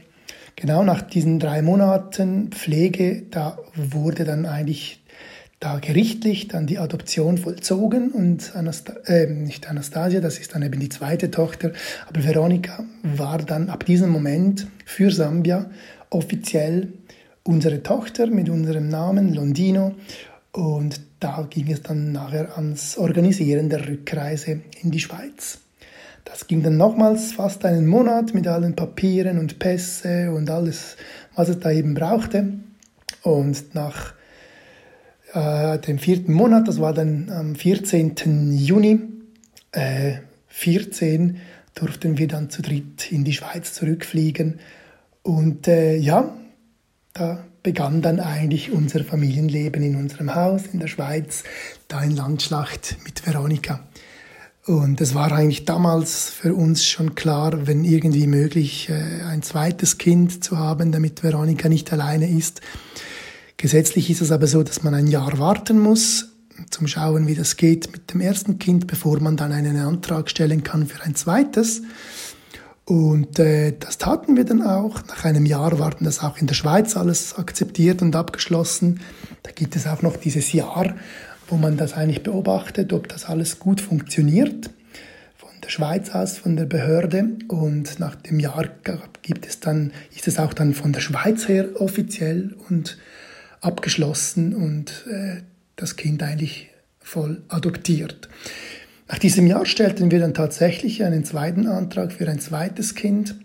genau 0.55 0.83
nach 0.83 1.01
diesen 1.01 1.39
drei 1.39 1.61
Monaten 1.61 2.49
Pflege, 2.51 3.23
da 3.29 3.57
wurde 3.75 4.23
dann 4.23 4.45
eigentlich 4.45 5.03
da 5.59 5.79
gerichtlich 5.79 6.47
dann 6.47 6.67
die 6.67 6.77
Adoption 6.77 7.37
vollzogen 7.37 8.11
und 8.11 8.55
Anast 8.55 8.93
äh, 9.05 9.27
nicht 9.27 9.69
Anastasia, 9.69 10.21
das 10.21 10.39
ist 10.39 10.53
dann 10.53 10.61
eben 10.61 10.79
die 10.79 10.89
zweite 10.89 11.31
Tochter, 11.31 11.71
aber 12.07 12.23
Veronika 12.23 12.85
war 13.03 13.39
dann 13.39 13.69
ab 13.69 13.85
diesem 13.85 14.09
Moment 14.09 14.67
für 14.85 15.11
Sambia 15.11 15.69
offiziell 16.09 16.93
unsere 17.43 17.81
Tochter 17.81 18.27
mit 18.27 18.49
unserem 18.49 18.87
Namen 18.87 19.33
Londino 19.33 19.95
und 20.51 21.01
da 21.19 21.47
ging 21.49 21.71
es 21.71 21.81
dann 21.81 22.11
nachher 22.11 22.55
ans 22.55 22.97
Organisieren 22.97 23.69
der 23.69 23.87
Rückreise 23.87 24.61
in 24.81 24.91
die 24.91 24.99
Schweiz. 24.99 25.59
Das 26.29 26.47
ging 26.47 26.61
dann 26.61 26.77
nochmals 26.77 27.31
fast 27.31 27.63
einen 27.63 27.87
Monat 27.87 28.33
mit 28.33 28.47
allen 28.47 28.75
Papieren 28.75 29.39
und 29.39 29.59
Pässe 29.59 30.31
und 30.31 30.49
alles, 30.49 30.97
was 31.35 31.47
es 31.47 31.59
da 31.59 31.71
eben 31.71 31.93
brauchte. 31.93 32.53
Und 33.23 33.73
nach 33.73 34.13
äh, 35.33 35.79
dem 35.79 35.99
vierten 35.99 36.33
Monat, 36.33 36.67
das 36.67 36.81
war 36.81 36.93
dann 36.93 37.29
am 37.29 37.55
14. 37.55 38.51
Juni 38.51 38.99
äh, 39.71 40.15
14, 40.49 41.37
durften 41.75 42.17
wir 42.17 42.27
dann 42.27 42.49
zu 42.49 42.61
dritt 42.61 43.11
in 43.11 43.23
die 43.23 43.33
Schweiz 43.33 43.73
zurückfliegen. 43.73 44.59
Und 45.23 45.67
äh, 45.67 45.95
ja, 45.95 46.35
da 47.13 47.43
begann 47.63 48.01
dann 48.01 48.19
eigentlich 48.19 48.71
unser 48.71 49.03
Familienleben 49.03 49.81
in 49.81 49.95
unserem 49.95 50.35
Haus 50.35 50.67
in 50.67 50.79
der 50.79 50.87
Schweiz, 50.87 51.43
da 51.87 52.01
in 52.01 52.15
Landschlacht 52.15 52.97
mit 53.05 53.25
Veronika. 53.25 53.81
Und 54.67 54.99
es 54.99 55.15
war 55.15 55.31
eigentlich 55.31 55.63
damals 55.63 56.29
für 56.29 56.53
uns 56.53 56.85
schon 56.85 57.15
klar, 57.15 57.67
wenn 57.67 57.85
irgendwie 57.85 58.27
möglich, 58.27 58.89
äh, 58.89 59.23
ein 59.23 59.41
zweites 59.41 59.97
Kind 59.97 60.43
zu 60.43 60.57
haben, 60.57 60.91
damit 60.91 61.23
Veronika 61.23 61.69
nicht 61.69 61.91
alleine 61.93 62.29
ist. 62.29 62.59
Gesetzlich 63.55 64.09
ist 64.09 64.21
es 64.21 64.29
aber 64.29 64.45
so, 64.45 64.63
dass 64.63 64.83
man 64.83 64.93
ein 64.93 65.07
Jahr 65.07 65.39
warten 65.39 65.79
muss, 65.79 66.33
zum 66.69 66.85
Schauen, 66.87 67.27
wie 67.27 67.35
das 67.35 67.55
geht 67.55 67.93
mit 67.93 68.13
dem 68.13 68.19
ersten 68.19 68.59
Kind, 68.59 68.87
bevor 68.87 69.21
man 69.21 69.37
dann 69.37 69.53
einen 69.53 69.77
Antrag 69.77 70.29
stellen 70.29 70.63
kann 70.63 70.85
für 70.85 71.01
ein 71.01 71.15
zweites. 71.15 71.83
Und 72.83 73.39
äh, 73.39 73.73
das 73.77 73.97
taten 73.97 74.35
wir 74.35 74.43
dann 74.43 74.61
auch. 74.61 74.99
Nach 75.07 75.23
einem 75.23 75.45
Jahr 75.45 75.79
war 75.79 75.95
das 75.99 76.19
auch 76.19 76.37
in 76.39 76.47
der 76.47 76.55
Schweiz 76.55 76.97
alles 76.97 77.37
akzeptiert 77.37 78.01
und 78.01 78.17
abgeschlossen. 78.17 78.99
Da 79.43 79.51
gibt 79.51 79.77
es 79.77 79.87
auch 79.87 80.01
noch 80.01 80.17
dieses 80.17 80.51
Jahr, 80.51 80.93
wo 81.47 81.55
man 81.55 81.77
das 81.77 81.93
eigentlich 81.93 82.23
beobachtet, 82.23 82.93
ob 82.93 83.07
das 83.07 83.25
alles 83.25 83.59
gut 83.59 83.81
funktioniert. 83.81 84.69
Von 85.35 85.49
der 85.63 85.69
Schweiz 85.69 86.11
aus, 86.11 86.37
von 86.37 86.55
der 86.55 86.65
Behörde. 86.65 87.37
Und 87.47 87.99
nach 87.99 88.15
dem 88.15 88.39
Jahr 88.39 88.65
gibt 89.21 89.47
es 89.47 89.59
dann, 89.59 89.91
ist 90.15 90.27
es 90.27 90.39
auch 90.39 90.53
dann 90.53 90.73
von 90.73 90.93
der 90.93 91.01
Schweiz 91.01 91.47
her 91.47 91.69
offiziell 91.79 92.55
und 92.69 92.97
abgeschlossen 93.61 94.53
und 94.53 95.05
äh, 95.09 95.41
das 95.75 95.95
Kind 95.95 96.21
eigentlich 96.23 96.69
voll 96.99 97.41
adoptiert. 97.47 98.29
Nach 99.07 99.19
diesem 99.19 99.47
Jahr 99.47 99.65
stellten 99.65 100.11
wir 100.11 100.19
dann 100.19 100.33
tatsächlich 100.33 101.03
einen 101.03 101.23
zweiten 101.23 101.67
Antrag 101.67 102.11
für 102.11 102.27
ein 102.27 102.39
zweites 102.39 102.93
Kind. 102.93 103.35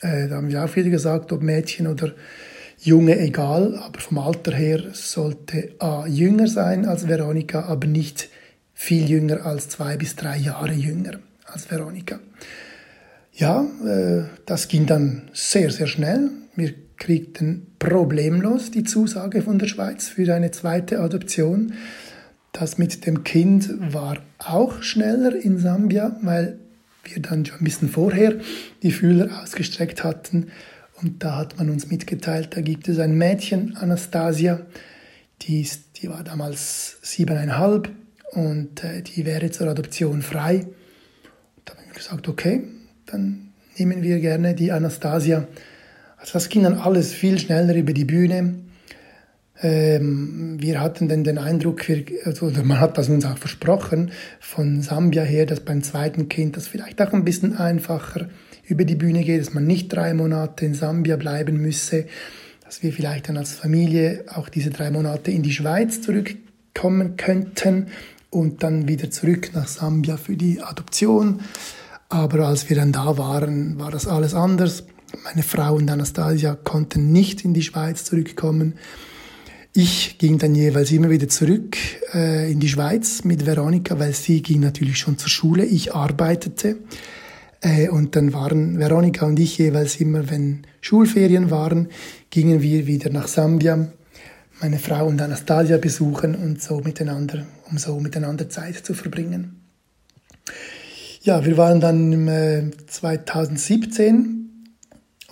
Äh, 0.00 0.28
da 0.28 0.36
haben 0.36 0.48
wir 0.48 0.64
auch 0.64 0.74
wieder 0.74 0.90
gesagt, 0.90 1.32
ob 1.32 1.42
Mädchen 1.42 1.86
oder 1.86 2.12
Junge 2.78 3.18
egal, 3.18 3.76
aber 3.78 4.00
vom 4.00 4.18
Alter 4.18 4.52
her 4.52 4.82
sollte 4.92 5.74
A 5.78 6.06
jünger 6.06 6.46
sein 6.46 6.84
als 6.84 7.08
Veronika, 7.08 7.64
aber 7.64 7.86
nicht 7.86 8.28
viel 8.74 9.08
jünger 9.08 9.46
als 9.46 9.68
zwei 9.70 9.96
bis 9.96 10.14
drei 10.14 10.36
Jahre 10.36 10.74
jünger 10.74 11.18
als 11.46 11.70
Veronika. 11.70 12.20
Ja, 13.32 13.66
äh, 13.84 14.24
das 14.44 14.68
ging 14.68 14.86
dann 14.86 15.30
sehr, 15.32 15.70
sehr 15.70 15.86
schnell. 15.86 16.30
Wir 16.54 16.74
kriegten 16.96 17.66
problemlos 17.78 18.70
die 18.70 18.84
Zusage 18.84 19.42
von 19.42 19.58
der 19.58 19.66
Schweiz 19.66 20.08
für 20.08 20.32
eine 20.34 20.50
zweite 20.50 21.00
Adoption. 21.00 21.74
Das 22.52 22.78
mit 22.78 23.06
dem 23.06 23.24
Kind 23.24 23.70
war 23.92 24.18
auch 24.38 24.82
schneller 24.82 25.34
in 25.34 25.58
Sambia, 25.58 26.16
weil 26.22 26.58
wir 27.04 27.20
dann 27.22 27.44
schon 27.44 27.60
ein 27.60 27.64
bisschen 27.64 27.88
vorher 27.88 28.36
die 28.82 28.92
Fühler 28.92 29.42
ausgestreckt 29.42 30.04
hatten 30.04 30.48
und 31.02 31.22
da 31.22 31.36
hat 31.36 31.58
man 31.58 31.70
uns 31.70 31.90
mitgeteilt, 31.90 32.56
da 32.56 32.60
gibt 32.60 32.88
es 32.88 32.98
ein 32.98 33.16
Mädchen, 33.16 33.76
Anastasia, 33.76 34.60
die, 35.42 35.60
ist, 35.60 36.02
die 36.02 36.08
war 36.08 36.24
damals 36.24 36.98
siebeneinhalb 37.02 37.90
und 38.32 38.82
äh, 38.82 39.02
die 39.02 39.26
wäre 39.26 39.50
zur 39.50 39.68
Adoption 39.68 40.22
frei. 40.22 40.66
Und 41.56 41.62
da 41.66 41.74
haben 41.74 41.86
wir 41.86 41.94
gesagt, 41.94 42.28
okay, 42.28 42.62
dann 43.06 43.52
nehmen 43.76 44.02
wir 44.02 44.20
gerne 44.20 44.54
die 44.54 44.72
Anastasia. 44.72 45.46
Also 46.16 46.32
das 46.32 46.48
ging 46.48 46.62
dann 46.62 46.78
alles 46.78 47.12
viel 47.12 47.38
schneller 47.38 47.74
über 47.74 47.92
die 47.92 48.06
Bühne. 48.06 48.54
Ähm, 49.62 50.56
wir 50.60 50.80
hatten 50.80 51.08
dann 51.08 51.24
den 51.24 51.38
Eindruck, 51.38 51.88
wir, 51.88 52.04
also 52.24 52.50
man 52.50 52.80
hat 52.80 52.98
das 52.98 53.08
uns 53.08 53.24
auch 53.24 53.38
versprochen, 53.38 54.10
von 54.40 54.82
Sambia 54.82 55.22
her, 55.22 55.46
dass 55.46 55.60
beim 55.60 55.82
zweiten 55.82 56.28
Kind 56.28 56.56
das 56.56 56.68
vielleicht 56.68 57.00
auch 57.00 57.12
ein 57.12 57.24
bisschen 57.24 57.56
einfacher 57.56 58.28
über 58.66 58.84
die 58.84 58.96
Bühne 58.96 59.22
geht, 59.22 59.40
dass 59.40 59.54
man 59.54 59.66
nicht 59.66 59.88
drei 59.88 60.14
Monate 60.14 60.66
in 60.66 60.74
Sambia 60.74 61.16
bleiben 61.16 61.60
müsse, 61.60 62.06
dass 62.64 62.82
wir 62.82 62.92
vielleicht 62.92 63.28
dann 63.28 63.36
als 63.36 63.52
Familie 63.52 64.24
auch 64.34 64.48
diese 64.48 64.70
drei 64.70 64.90
Monate 64.90 65.30
in 65.30 65.42
die 65.42 65.52
Schweiz 65.52 66.02
zurückkommen 66.02 67.16
könnten 67.16 67.86
und 68.30 68.62
dann 68.62 68.88
wieder 68.88 69.10
zurück 69.10 69.50
nach 69.54 69.68
Sambia 69.68 70.16
für 70.16 70.36
die 70.36 70.60
Adoption. 70.60 71.40
Aber 72.08 72.48
als 72.48 72.68
wir 72.68 72.76
dann 72.76 72.92
da 72.92 73.16
waren, 73.18 73.78
war 73.78 73.90
das 73.90 74.06
alles 74.06 74.34
anders. 74.34 74.84
Meine 75.24 75.42
Frau 75.42 75.74
und 75.76 75.90
Anastasia 75.90 76.54
konnten 76.54 77.12
nicht 77.12 77.44
in 77.44 77.54
die 77.54 77.62
Schweiz 77.62 78.04
zurückkommen. 78.04 78.74
Ich 79.72 80.18
ging 80.18 80.38
dann 80.38 80.54
jeweils 80.54 80.90
immer 80.90 81.10
wieder 81.10 81.28
zurück 81.28 81.76
äh, 82.14 82.50
in 82.50 82.60
die 82.60 82.68
Schweiz 82.68 83.24
mit 83.24 83.44
Veronika, 83.44 83.98
weil 83.98 84.14
sie 84.14 84.42
ging 84.42 84.60
natürlich 84.60 84.98
schon 84.98 85.18
zur 85.18 85.28
Schule, 85.28 85.64
ich 85.64 85.94
arbeitete. 85.94 86.76
Äh, 87.66 87.88
und 87.88 88.14
dann 88.14 88.32
waren 88.32 88.78
Veronika 88.78 89.26
und 89.26 89.40
ich 89.40 89.58
jeweils 89.58 89.96
immer, 89.96 90.30
wenn 90.30 90.62
Schulferien 90.80 91.50
waren, 91.50 91.88
gingen 92.30 92.62
wir 92.62 92.86
wieder 92.86 93.10
nach 93.10 93.26
Sambia, 93.26 93.88
meine 94.60 94.78
Frau 94.78 95.06
und 95.06 95.20
Anastasia 95.20 95.76
besuchen 95.78 96.36
und 96.36 96.62
so 96.62 96.78
miteinander, 96.80 97.44
um 97.68 97.76
so 97.76 97.98
miteinander 97.98 98.48
Zeit 98.48 98.86
zu 98.86 98.94
verbringen. 98.94 99.62
Ja, 101.22 101.44
wir 101.44 101.56
waren 101.56 101.80
dann 101.80 102.12
im 102.12 102.28
äh, 102.28 102.70
2017 102.86 104.76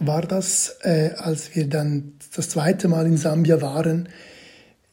war 0.01 0.23
das, 0.23 0.79
äh, 0.83 1.11
als 1.17 1.55
wir 1.55 1.69
dann 1.69 2.15
das 2.35 2.49
zweite 2.49 2.89
Mal 2.89 3.07
in 3.07 3.17
Sambia 3.17 3.63
waren. 3.63 4.09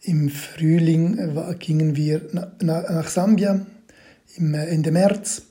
Im 0.04 0.30
Frühling 0.30 1.18
äh, 1.18 1.56
gingen 1.58 1.96
wir 1.96 2.22
na, 2.34 2.52
na, 2.62 2.82
nach 2.82 3.08
Sambia 3.08 3.66
im 4.38 4.54
äh, 4.54 4.66
Ende 4.68 4.92
März 4.92 5.42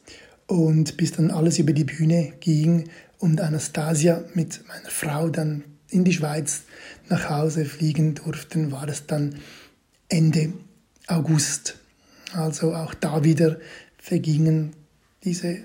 und 0.50 0.96
bis 0.96 1.12
dann 1.12 1.30
alles 1.30 1.60
über 1.60 1.72
die 1.72 1.84
Bühne 1.84 2.32
ging 2.40 2.88
und 3.18 3.40
Anastasia 3.40 4.24
mit 4.34 4.66
meiner 4.66 4.90
Frau 4.90 5.28
dann 5.28 5.62
in 5.90 6.02
die 6.02 6.12
Schweiz 6.12 6.62
nach 7.08 7.30
Hause 7.30 7.64
fliegen 7.64 8.16
durften, 8.16 8.72
war 8.72 8.88
es 8.88 9.06
dann 9.06 9.36
Ende 10.08 10.52
August. 11.06 11.78
Also 12.32 12.74
auch 12.74 12.94
da 12.94 13.22
wieder 13.22 13.58
vergingen 13.96 14.72
diese 15.22 15.58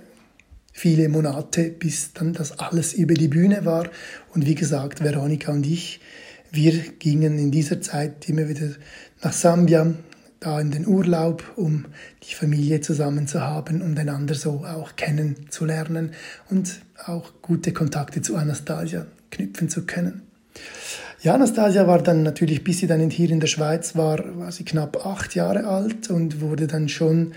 viele 0.72 1.10
Monate, 1.10 1.72
bis 1.72 2.14
dann 2.14 2.34
das 2.34 2.60
alles 2.60 2.94
über 2.94 3.16
die 3.16 3.28
Bühne 3.28 3.66
war. 3.66 3.90
Und 4.36 4.46
wie 4.46 4.56
gesagt, 4.56 5.04
Veronika 5.04 5.52
und 5.52 5.66
ich, 5.66 6.00
wir 6.52 6.74
gingen 7.00 7.40
in 7.40 7.50
dieser 7.50 7.82
Zeit 7.82 8.30
immer 8.30 8.48
wieder 8.50 8.70
nach 9.24 9.34
Sambia, 9.34 9.96
da 10.46 10.60
in 10.60 10.70
den 10.70 10.88
Urlaub, 10.88 11.44
um 11.56 11.86
die 12.24 12.36
Familie 12.36 12.80
zusammen 12.82 13.28
zu 13.28 13.42
haben 13.42 13.82
und 13.82 13.98
einander 13.98 14.36
so 14.36 14.64
auch 14.66 14.96
kennenzulernen 14.96 16.12
und 16.50 16.82
auch 17.06 17.34
gute 17.42 17.74
Kontakte 17.74 18.22
zu 18.22 18.36
Anastasia 18.36 19.08
knüpfen 19.32 19.70
zu 19.70 19.86
können. 19.86 20.22
Ja, 21.22 21.34
Anastasia 21.34 21.88
war 21.88 22.04
dann 22.04 22.22
natürlich, 22.22 22.64
bis 22.64 22.80
sie 22.80 22.88
dann 22.88 23.10
hier 23.10 23.32
in 23.32 23.40
der 23.40 23.48
Schweiz 23.48 23.96
war, 23.96 24.38
war 24.38 24.52
sie 24.52 24.64
knapp 24.64 25.04
acht 25.06 25.34
Jahre 25.34 25.66
alt 25.66 26.12
und 26.12 26.42
wurde 26.42 26.68
dann 26.68 26.90
schon 26.90 27.34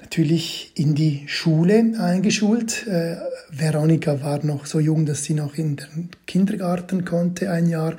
natürlich 0.00 0.72
in 0.74 0.96
die 0.96 1.22
Schule 1.26 1.94
eingeschult. 1.98 2.86
Äh, 2.88 3.16
Veronika 3.50 4.20
war 4.20 4.44
noch 4.44 4.66
so 4.66 4.80
jung, 4.80 5.06
dass 5.06 5.22
sie 5.22 5.34
noch 5.34 5.54
in 5.56 5.76
den 5.76 6.08
Kindergarten 6.26 7.04
konnte, 7.04 7.50
ein 7.50 7.68
Jahr. 7.68 7.94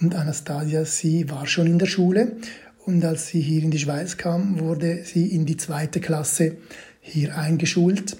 Und 0.00 0.14
Anastasia, 0.14 0.84
sie 0.84 1.28
war 1.28 1.46
schon 1.46 1.66
in 1.66 1.80
der 1.80 1.86
Schule 1.86 2.36
und 2.84 3.04
als 3.04 3.28
sie 3.28 3.40
hier 3.40 3.62
in 3.62 3.70
die 3.70 3.78
Schweiz 3.78 4.16
kam, 4.16 4.58
wurde 4.58 5.04
sie 5.04 5.26
in 5.26 5.46
die 5.46 5.56
zweite 5.56 6.00
Klasse 6.00 6.56
hier 7.00 7.36
eingeschult. 7.38 8.16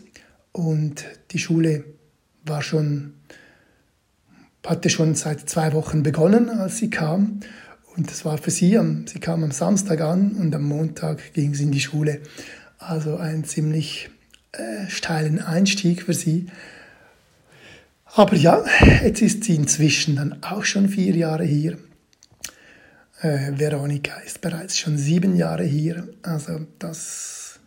Und 0.53 1.05
die 1.33 1.39
Schule 1.39 1.85
war 2.45 2.63
schon, 2.63 3.15
hatte 4.65 4.89
schon 4.89 5.15
seit 5.15 5.49
zwei 5.49 5.73
Wochen 5.73 6.03
begonnen, 6.03 6.49
als 6.49 6.79
sie 6.79 6.91
kam. 6.91 7.41
Und 7.97 8.11
das 8.11 8.25
war 8.25 8.39
für 8.39 8.51
sie, 8.51 8.79
sie 9.07 9.21
kam 9.21 9.43
am 9.43 9.51
Samstag 9.51 10.01
an 10.01 10.33
und 10.33 10.55
am 10.55 10.65
Montag 10.65 11.35
ging 11.35 11.55
sie 11.55 11.65
in 11.65 11.73
die 11.73 11.81
Schule. 11.81 12.21
Also 12.79 13.17
ein 13.17 13.45
ziemlich 13.45 14.11
äh, 14.53 14.89
steilen 14.89 15.41
Einstieg 15.41 16.03
für 16.05 16.15
sie. 16.15 16.47
Aber 18.15 18.37
ja, 18.37 18.65
jetzt 19.03 19.23
ist 19.23 19.45
sie 19.45 19.57
inzwischen 19.57 20.17
dann 20.17 20.43
auch 20.43 20.65
schon 20.65 20.89
vier 20.89 21.17
Jahre 21.17 21.45
hier 21.45 21.79
äh, 23.23 23.53
Veronika 23.59 24.17
ist 24.27 24.41
bereits 24.41 24.77
schon 24.77 24.99
sieben 24.99 25.37
Jahre 25.37 25.65
hier. 25.65 26.09
Also 26.23 26.67
das 26.79 27.61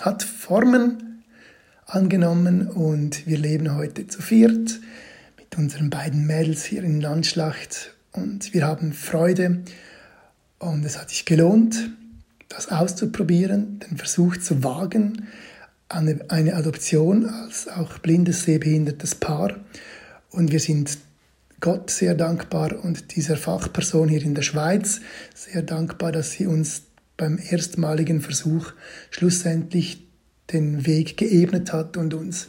hat 0.00 0.22
Formen 0.22 1.24
angenommen 1.86 2.68
und 2.68 3.26
wir 3.26 3.38
leben 3.38 3.74
heute 3.74 4.06
zu 4.06 4.20
viert 4.20 4.80
mit 5.38 5.56
unseren 5.56 5.90
beiden 5.90 6.26
Mädels 6.26 6.64
hier 6.64 6.84
in 6.84 7.00
Landschlacht 7.00 7.94
und 8.12 8.52
wir 8.52 8.66
haben 8.66 8.92
Freude 8.92 9.62
und 10.58 10.84
es 10.84 10.98
hat 10.98 11.08
sich 11.10 11.24
gelohnt, 11.24 11.90
das 12.48 12.70
auszuprobieren, 12.70 13.80
den 13.80 13.96
Versuch 13.96 14.36
zu 14.36 14.62
wagen, 14.62 15.28
eine, 15.88 16.20
eine 16.28 16.54
Adoption 16.54 17.26
als 17.26 17.68
auch 17.68 17.98
blindes, 17.98 18.42
sehbehindertes 18.42 19.14
Paar. 19.14 19.56
Und 20.30 20.52
wir 20.52 20.60
sind 20.60 20.98
Gott 21.60 21.90
sehr 21.90 22.14
dankbar 22.14 22.84
und 22.84 23.16
dieser 23.16 23.36
Fachperson 23.36 24.08
hier 24.08 24.22
in 24.22 24.34
der 24.34 24.42
Schweiz 24.42 25.00
sehr 25.34 25.62
dankbar, 25.62 26.12
dass 26.12 26.32
sie 26.32 26.46
uns 26.46 26.82
beim 27.16 27.38
erstmaligen 27.38 28.20
Versuch 28.20 28.72
schlussendlich 29.10 30.06
den 30.52 30.86
Weg 30.86 31.16
geebnet 31.16 31.72
hat 31.72 31.96
und 31.96 32.14
uns 32.14 32.48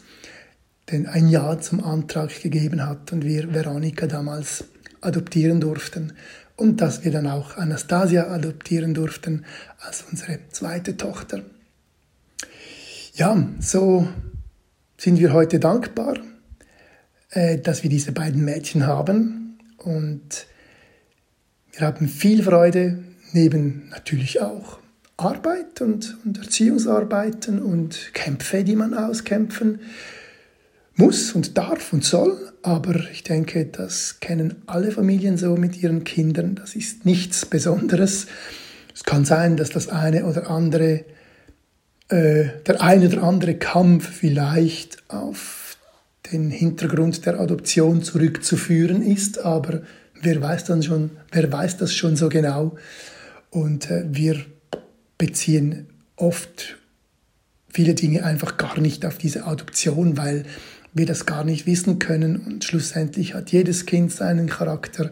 den 0.91 1.07
ein 1.07 1.27
Ja 1.27 1.59
zum 1.59 1.83
Antrag 1.83 2.41
gegeben 2.41 2.85
hat 2.85 3.11
und 3.11 3.25
wir 3.25 3.53
Veronika 3.53 4.07
damals 4.07 4.63
adoptieren 5.01 5.59
durften 5.59 6.13
und 6.55 6.81
dass 6.81 7.03
wir 7.03 7.11
dann 7.11 7.27
auch 7.27 7.57
Anastasia 7.57 8.27
adoptieren 8.27 8.93
durften 8.93 9.45
als 9.79 10.03
unsere 10.09 10.39
zweite 10.49 10.97
Tochter. 10.97 11.41
Ja, 13.13 13.47
so 13.59 14.07
sind 14.97 15.19
wir 15.19 15.33
heute 15.33 15.59
dankbar, 15.59 16.15
dass 17.31 17.83
wir 17.83 17.89
diese 17.89 18.11
beiden 18.11 18.43
Mädchen 18.43 18.87
haben 18.87 19.59
und 19.77 20.47
wir 21.73 21.87
haben 21.87 22.07
viel 22.07 22.43
Freude, 22.43 23.03
neben 23.33 23.89
natürlich 23.89 24.41
auch 24.41 24.79
Arbeit 25.17 25.81
und, 25.81 26.17
und 26.25 26.37
Erziehungsarbeiten 26.37 27.61
und 27.61 28.13
Kämpfe, 28.13 28.63
die 28.63 28.75
man 28.75 28.93
auskämpfen 28.93 29.79
muss 30.95 31.33
und 31.33 31.57
darf 31.57 31.93
und 31.93 32.03
soll. 32.03 32.51
Aber 32.61 32.95
ich 33.11 33.23
denke, 33.23 33.65
das 33.65 34.19
kennen 34.19 34.63
alle 34.65 34.91
Familien 34.91 35.37
so 35.37 35.55
mit 35.55 35.81
ihren 35.81 36.03
Kindern. 36.03 36.55
Das 36.55 36.75
ist 36.75 37.05
nichts 37.05 37.45
Besonderes. 37.45 38.27
Es 38.93 39.03
kann 39.03 39.23
sein, 39.23 39.55
dass 39.55 39.69
das 39.69 39.87
eine 39.87 40.25
oder 40.25 40.49
andere, 40.49 41.05
äh, 42.09 42.45
der 42.67 42.81
eine 42.81 43.07
oder 43.07 43.23
andere 43.23 43.55
Kampf 43.55 44.09
vielleicht 44.09 45.03
auf 45.09 45.58
den 46.31 46.49
Hintergrund 46.49 47.25
der 47.25 47.39
Adoption 47.39 48.03
zurückzuführen 48.03 49.01
ist, 49.01 49.39
aber 49.39 49.81
wer 50.21 50.41
weiß 50.41 50.65
dann 50.65 50.83
schon, 50.83 51.11
wer 51.31 51.51
weiß 51.51 51.77
das 51.77 51.93
schon 51.93 52.15
so 52.15 52.29
genau? 52.29 52.75
Und 53.49 53.89
äh, 53.89 54.05
wir 54.09 54.45
beziehen 55.17 55.87
oft 56.15 56.77
viele 57.71 57.93
Dinge 57.93 58.23
einfach 58.23 58.57
gar 58.57 58.79
nicht 58.79 59.05
auf 59.05 59.17
diese 59.17 59.45
Adoption, 59.45 60.17
weil 60.17 60.45
wir 60.93 61.05
das 61.05 61.25
gar 61.25 61.43
nicht 61.43 61.65
wissen 61.65 61.99
können. 61.99 62.37
Und 62.37 62.63
schlussendlich 62.63 63.33
hat 63.33 63.51
jedes 63.51 63.85
Kind 63.85 64.11
seinen 64.11 64.47
Charakter. 64.47 65.11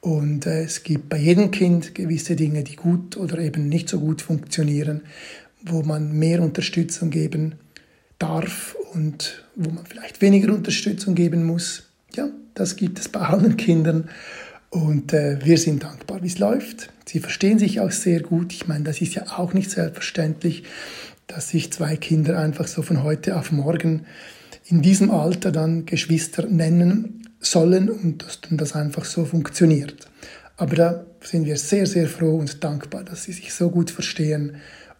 Und 0.00 0.46
äh, 0.46 0.62
es 0.62 0.82
gibt 0.82 1.08
bei 1.08 1.16
jedem 1.16 1.50
Kind 1.50 1.94
gewisse 1.94 2.36
Dinge, 2.36 2.62
die 2.64 2.76
gut 2.76 3.16
oder 3.16 3.38
eben 3.38 3.68
nicht 3.68 3.88
so 3.88 3.98
gut 3.98 4.22
funktionieren, 4.22 5.02
wo 5.64 5.82
man 5.82 6.12
mehr 6.12 6.42
Unterstützung 6.42 7.10
geben 7.10 7.56
darf 8.18 8.76
und 8.92 9.45
wo 9.56 9.70
man 9.70 9.86
vielleicht 9.86 10.20
weniger 10.20 10.52
Unterstützung 10.52 11.14
geben 11.14 11.44
muss. 11.44 11.84
Ja, 12.14 12.28
das 12.54 12.76
gibt 12.76 12.98
es 12.98 13.08
bei 13.08 13.20
allen 13.20 13.56
Kindern. 13.56 14.08
Und 14.70 15.12
äh, 15.12 15.38
wir 15.44 15.58
sind 15.58 15.82
dankbar, 15.82 16.22
wie 16.22 16.26
es 16.26 16.38
läuft. 16.38 16.92
Sie 17.06 17.20
verstehen 17.20 17.58
sich 17.58 17.80
auch 17.80 17.90
sehr 17.90 18.20
gut. 18.20 18.52
Ich 18.52 18.68
meine, 18.68 18.84
das 18.84 19.00
ist 19.00 19.14
ja 19.14 19.38
auch 19.38 19.54
nicht 19.54 19.70
selbstverständlich, 19.70 20.64
dass 21.26 21.48
sich 21.48 21.72
zwei 21.72 21.96
Kinder 21.96 22.38
einfach 22.38 22.66
so 22.66 22.82
von 22.82 23.02
heute 23.02 23.38
auf 23.38 23.52
morgen 23.52 24.06
in 24.66 24.82
diesem 24.82 25.10
Alter 25.10 25.52
dann 25.52 25.86
Geschwister 25.86 26.46
nennen 26.46 27.22
sollen 27.40 27.88
und 27.88 28.22
dass 28.24 28.40
dann 28.40 28.58
das 28.58 28.74
einfach 28.74 29.04
so 29.04 29.24
funktioniert. 29.24 30.08
Aber 30.56 30.74
da 30.74 31.06
sind 31.22 31.44
wir 31.44 31.56
sehr, 31.56 31.86
sehr 31.86 32.08
froh 32.08 32.36
und 32.36 32.62
dankbar, 32.64 33.04
dass 33.04 33.24
sie 33.24 33.32
sich 33.32 33.54
so 33.54 33.70
gut 33.70 33.90
verstehen 33.90 34.56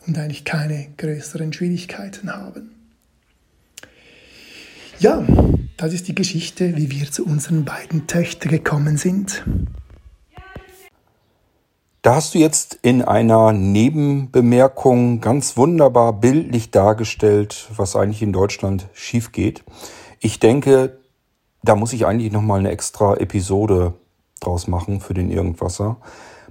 und 0.06 0.16
eigentlich 0.18 0.44
keine 0.44 0.88
größeren 0.96 1.52
Schwierigkeiten 1.52 2.32
haben. 2.32 2.75
Ja, 4.98 5.22
das 5.76 5.92
ist 5.92 6.08
die 6.08 6.14
Geschichte, 6.14 6.74
wie 6.76 6.90
wir 6.90 7.12
zu 7.12 7.26
unseren 7.26 7.66
beiden 7.66 8.06
Töchtern 8.06 8.50
gekommen 8.50 8.96
sind. 8.96 9.44
Da 12.00 12.14
hast 12.14 12.34
du 12.34 12.38
jetzt 12.38 12.78
in 12.80 13.02
einer 13.02 13.52
Nebenbemerkung 13.52 15.20
ganz 15.20 15.58
wunderbar 15.58 16.14
bildlich 16.14 16.70
dargestellt, 16.70 17.68
was 17.76 17.94
eigentlich 17.94 18.22
in 18.22 18.32
Deutschland 18.32 18.88
schief 18.94 19.32
geht. 19.32 19.64
Ich 20.20 20.40
denke, 20.40 20.98
da 21.62 21.76
muss 21.76 21.92
ich 21.92 22.06
eigentlich 22.06 22.32
nochmal 22.32 22.60
eine 22.60 22.70
extra 22.70 23.16
Episode 23.16 23.92
draus 24.40 24.66
machen 24.66 25.00
für 25.02 25.12
den 25.12 25.30
Irgendwasser. 25.30 25.98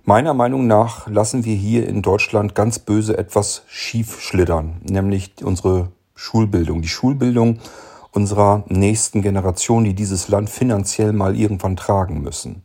Meiner 0.04 0.36
Meinung 0.36 0.68
nach 0.68 1.08
lassen 1.08 1.46
wir 1.46 1.56
hier 1.56 1.90
in 1.90 2.04
Deutschland 2.04 2.54
ganz 2.54 2.78
böse 2.78 3.18
etwas 3.18 3.64
schief 3.66 4.22
schlittern, 4.22 4.82
nämlich 4.88 5.34
unsere 5.44 5.90
Schulbildung. 6.14 6.84
Die 6.84 6.90
Schulbildung 6.90 7.60
unserer 8.16 8.64
nächsten 8.68 9.22
Generation, 9.22 9.84
die 9.84 9.94
dieses 9.94 10.28
Land 10.30 10.50
finanziell 10.50 11.14
mal 11.14 11.36
irgendwann 11.36 11.76
tragen 11.76 12.22
müssen. 12.22 12.64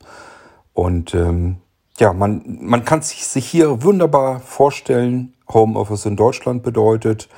Und 0.73 1.15
ähm, 1.15 1.57
ja, 1.99 2.13
man, 2.13 2.59
man 2.61 2.85
kann 2.85 3.03
sich 3.03 3.45
hier 3.45 3.83
wunderbar 3.83 4.41
vorstellen, 4.41 5.35
Homeoffice 5.53 6.07
in 6.07 6.17
Deutschland 6.17 6.63
bedeutet, 6.63 7.29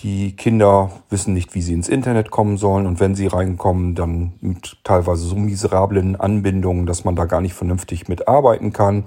die 0.00 0.34
Kinder 0.34 0.90
wissen 1.10 1.32
nicht, 1.32 1.54
wie 1.54 1.62
sie 1.62 1.74
ins 1.74 1.88
Internet 1.88 2.30
kommen 2.30 2.56
sollen 2.56 2.86
und 2.86 2.98
wenn 2.98 3.14
sie 3.14 3.28
reinkommen, 3.28 3.94
dann 3.94 4.32
mit 4.40 4.78
teilweise 4.82 5.22
so 5.22 5.36
miserablen 5.36 6.16
Anbindungen, 6.16 6.86
dass 6.86 7.04
man 7.04 7.14
da 7.14 7.26
gar 7.26 7.40
nicht 7.40 7.54
vernünftig 7.54 8.08
mitarbeiten 8.08 8.72
kann. 8.72 9.04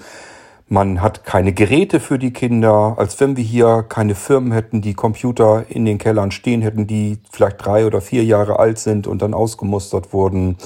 Man 0.67 0.99
hat 0.99 1.23
keine 1.23 1.53
Geräte 1.53 1.99
für 1.99 2.17
die 2.17 2.33
Kinder, 2.33 2.95
als 2.97 3.19
wenn 3.19 3.37
wir 3.37 3.43
hier 3.43 3.85
keine 3.87 4.15
Firmen 4.15 4.51
hätten, 4.51 4.81
die 4.81 4.95
Computer 4.95 5.65
in 5.69 5.85
den 5.85 5.99
Kellern 5.99 6.31
stehen 6.31 6.63
hätten, 6.63 6.87
die 6.87 7.19
vielleicht 7.29 7.63
drei 7.63 7.85
oder 7.85 8.01
vier 8.01 8.23
Jahre 8.23 8.57
alt 8.57 8.79
sind 8.79 9.05
und 9.05 9.21
dann 9.21 9.35
ausgemustert 9.35 10.11
wurden. 10.11 10.57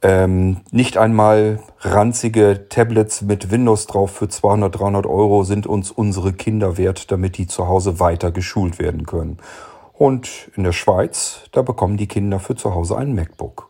Ähm, 0.00 0.58
nicht 0.70 0.96
einmal 0.96 1.60
ranzige 1.80 2.68
Tablets 2.70 3.20
mit 3.20 3.50
Windows 3.50 3.86
drauf 3.86 4.12
für 4.12 4.28
200, 4.28 4.78
300 4.78 5.06
Euro 5.06 5.44
sind 5.44 5.66
uns 5.66 5.90
unsere 5.90 6.32
Kinder 6.32 6.78
wert, 6.78 7.10
damit 7.10 7.36
die 7.36 7.46
zu 7.46 7.68
Hause 7.68 8.00
weiter 8.00 8.30
geschult 8.30 8.78
werden 8.78 9.04
können. 9.04 9.38
Und 9.92 10.50
in 10.56 10.64
der 10.64 10.72
Schweiz, 10.72 11.40
da 11.52 11.60
bekommen 11.60 11.96
die 11.96 12.06
Kinder 12.06 12.38
für 12.38 12.54
zu 12.54 12.74
Hause 12.74 12.96
ein 12.96 13.14
MacBook. 13.14 13.68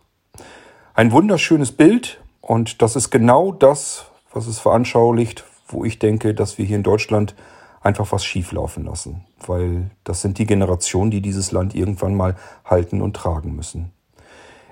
Ein 0.94 1.10
wunderschönes 1.10 1.72
Bild 1.72 2.20
und 2.42 2.82
das 2.82 2.94
ist 2.94 3.10
genau 3.10 3.50
das, 3.50 4.06
was 4.32 4.46
es 4.46 4.58
veranschaulicht, 4.58 5.44
wo 5.68 5.84
ich 5.84 5.98
denke, 5.98 6.34
dass 6.34 6.58
wir 6.58 6.64
hier 6.64 6.76
in 6.76 6.82
Deutschland 6.82 7.34
einfach 7.80 8.10
was 8.12 8.24
schief 8.24 8.52
laufen 8.52 8.84
lassen. 8.84 9.24
Weil 9.46 9.90
das 10.04 10.22
sind 10.22 10.38
die 10.38 10.46
Generationen, 10.46 11.10
die 11.10 11.20
dieses 11.20 11.52
Land 11.52 11.74
irgendwann 11.74 12.14
mal 12.14 12.36
halten 12.64 13.00
und 13.00 13.14
tragen 13.14 13.54
müssen. 13.54 13.92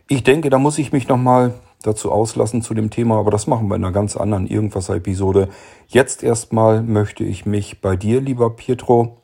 Ich 0.09 0.23
denke, 0.23 0.51
da 0.51 0.59
muss 0.59 0.79
ich 0.79 0.93
mich 0.93 1.09
nochmal 1.09 1.55
dazu 1.83 2.11
auslassen 2.11 2.63
zu 2.63 2.75
dem 2.75 2.91
Thema, 2.91 3.19
aber 3.19 3.31
das 3.31 3.47
machen 3.47 3.69
wir 3.69 3.77
in 3.77 3.85
einer 3.85 3.93
ganz 3.93 4.17
anderen 4.17 4.47
Irgendwas-Episode. 4.47 5.49
Jetzt 5.89 6.23
erstmal 6.23 6.83
möchte 6.83 7.25
ich 7.25 7.47
mich 7.47 7.81
bei 7.81 7.97
dir, 7.97 8.21
lieber 8.21 8.51
Pietro, 8.51 9.19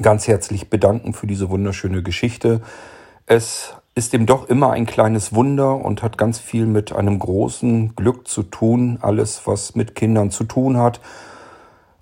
ganz 0.00 0.26
herzlich 0.26 0.70
bedanken 0.70 1.12
für 1.12 1.26
diese 1.26 1.50
wunderschöne 1.50 2.02
Geschichte. 2.02 2.62
Es 3.26 3.74
ist 3.94 4.12
eben 4.12 4.26
doch 4.26 4.48
immer 4.48 4.72
ein 4.72 4.86
kleines 4.86 5.34
Wunder 5.34 5.76
und 5.76 6.02
hat 6.02 6.18
ganz 6.18 6.40
viel 6.40 6.66
mit 6.66 6.92
einem 6.92 7.18
großen 7.18 7.94
Glück 7.94 8.26
zu 8.26 8.42
tun, 8.42 8.98
alles, 9.00 9.46
was 9.46 9.76
mit 9.76 9.94
Kindern 9.94 10.30
zu 10.30 10.44
tun 10.44 10.76
hat. 10.78 11.00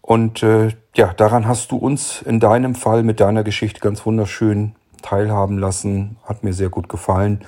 Und 0.00 0.42
äh, 0.42 0.70
ja, 0.94 1.12
daran 1.12 1.46
hast 1.46 1.70
du 1.70 1.76
uns 1.76 2.22
in 2.22 2.40
deinem 2.40 2.74
Fall 2.74 3.02
mit 3.02 3.20
deiner 3.20 3.44
Geschichte 3.44 3.80
ganz 3.80 4.04
wunderschön 4.06 4.74
teilhaben 5.02 5.58
lassen. 5.58 6.16
Hat 6.24 6.44
mir 6.44 6.54
sehr 6.54 6.70
gut 6.70 6.88
gefallen. 6.88 7.40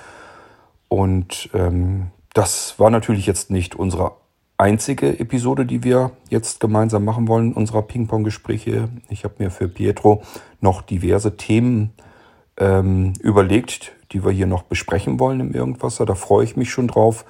Und 0.89 1.49
ähm, 1.55 2.11
das 2.35 2.79
war 2.79 2.91
natürlich 2.91 3.27
jetzt 3.27 3.51
nicht 3.51 3.75
unsere 3.75 4.13
einzige 4.59 5.19
Episode, 5.19 5.67
die 5.67 5.83
wir 5.83 6.13
jetzt 6.29 6.61
gemeinsam 6.61 7.05
machen 7.05 7.29
wollen, 7.29 7.53
unserer 7.55 7.83
Ping-Pong-Gespräche. 7.83 8.89
Ich 9.09 9.25
habe 9.25 9.35
mir 9.39 9.51
für 9.51 9.69
Pietro 9.69 10.23
noch 10.61 10.83
diverse 10.83 11.37
Themen 11.37 11.93
ähm, 12.57 13.15
überlegt, 13.21 13.93
die 14.15 14.25
wir 14.25 14.31
hier 14.31 14.47
noch 14.47 14.62
besprechen 14.62 15.19
wollen 15.21 15.41
im 15.41 15.53
Irgendwasser. 15.53 16.07
Da 16.07 16.15
freue 16.15 16.45
ich 16.45 16.57
mich 16.57 16.71
schon 16.71 16.89
drauf. 16.89 17.25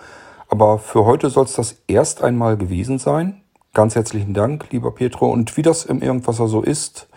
Aber 0.49 0.79
für 0.79 1.07
heute 1.07 1.31
soll 1.31 1.47
es 1.47 1.55
das 1.55 1.83
erst 1.89 2.23
einmal 2.23 2.57
gewesen 2.57 2.99
sein. 2.99 3.41
Ganz 3.73 3.97
herzlichen 3.97 4.35
Dank, 4.35 4.71
lieber 4.71 4.93
Pietro. 4.93 5.31
Und 5.33 5.57
wie 5.57 5.63
das 5.63 5.85
im 5.85 6.03
Irgendwasser 6.03 6.47
so 6.47 6.63
ist, 6.63 7.09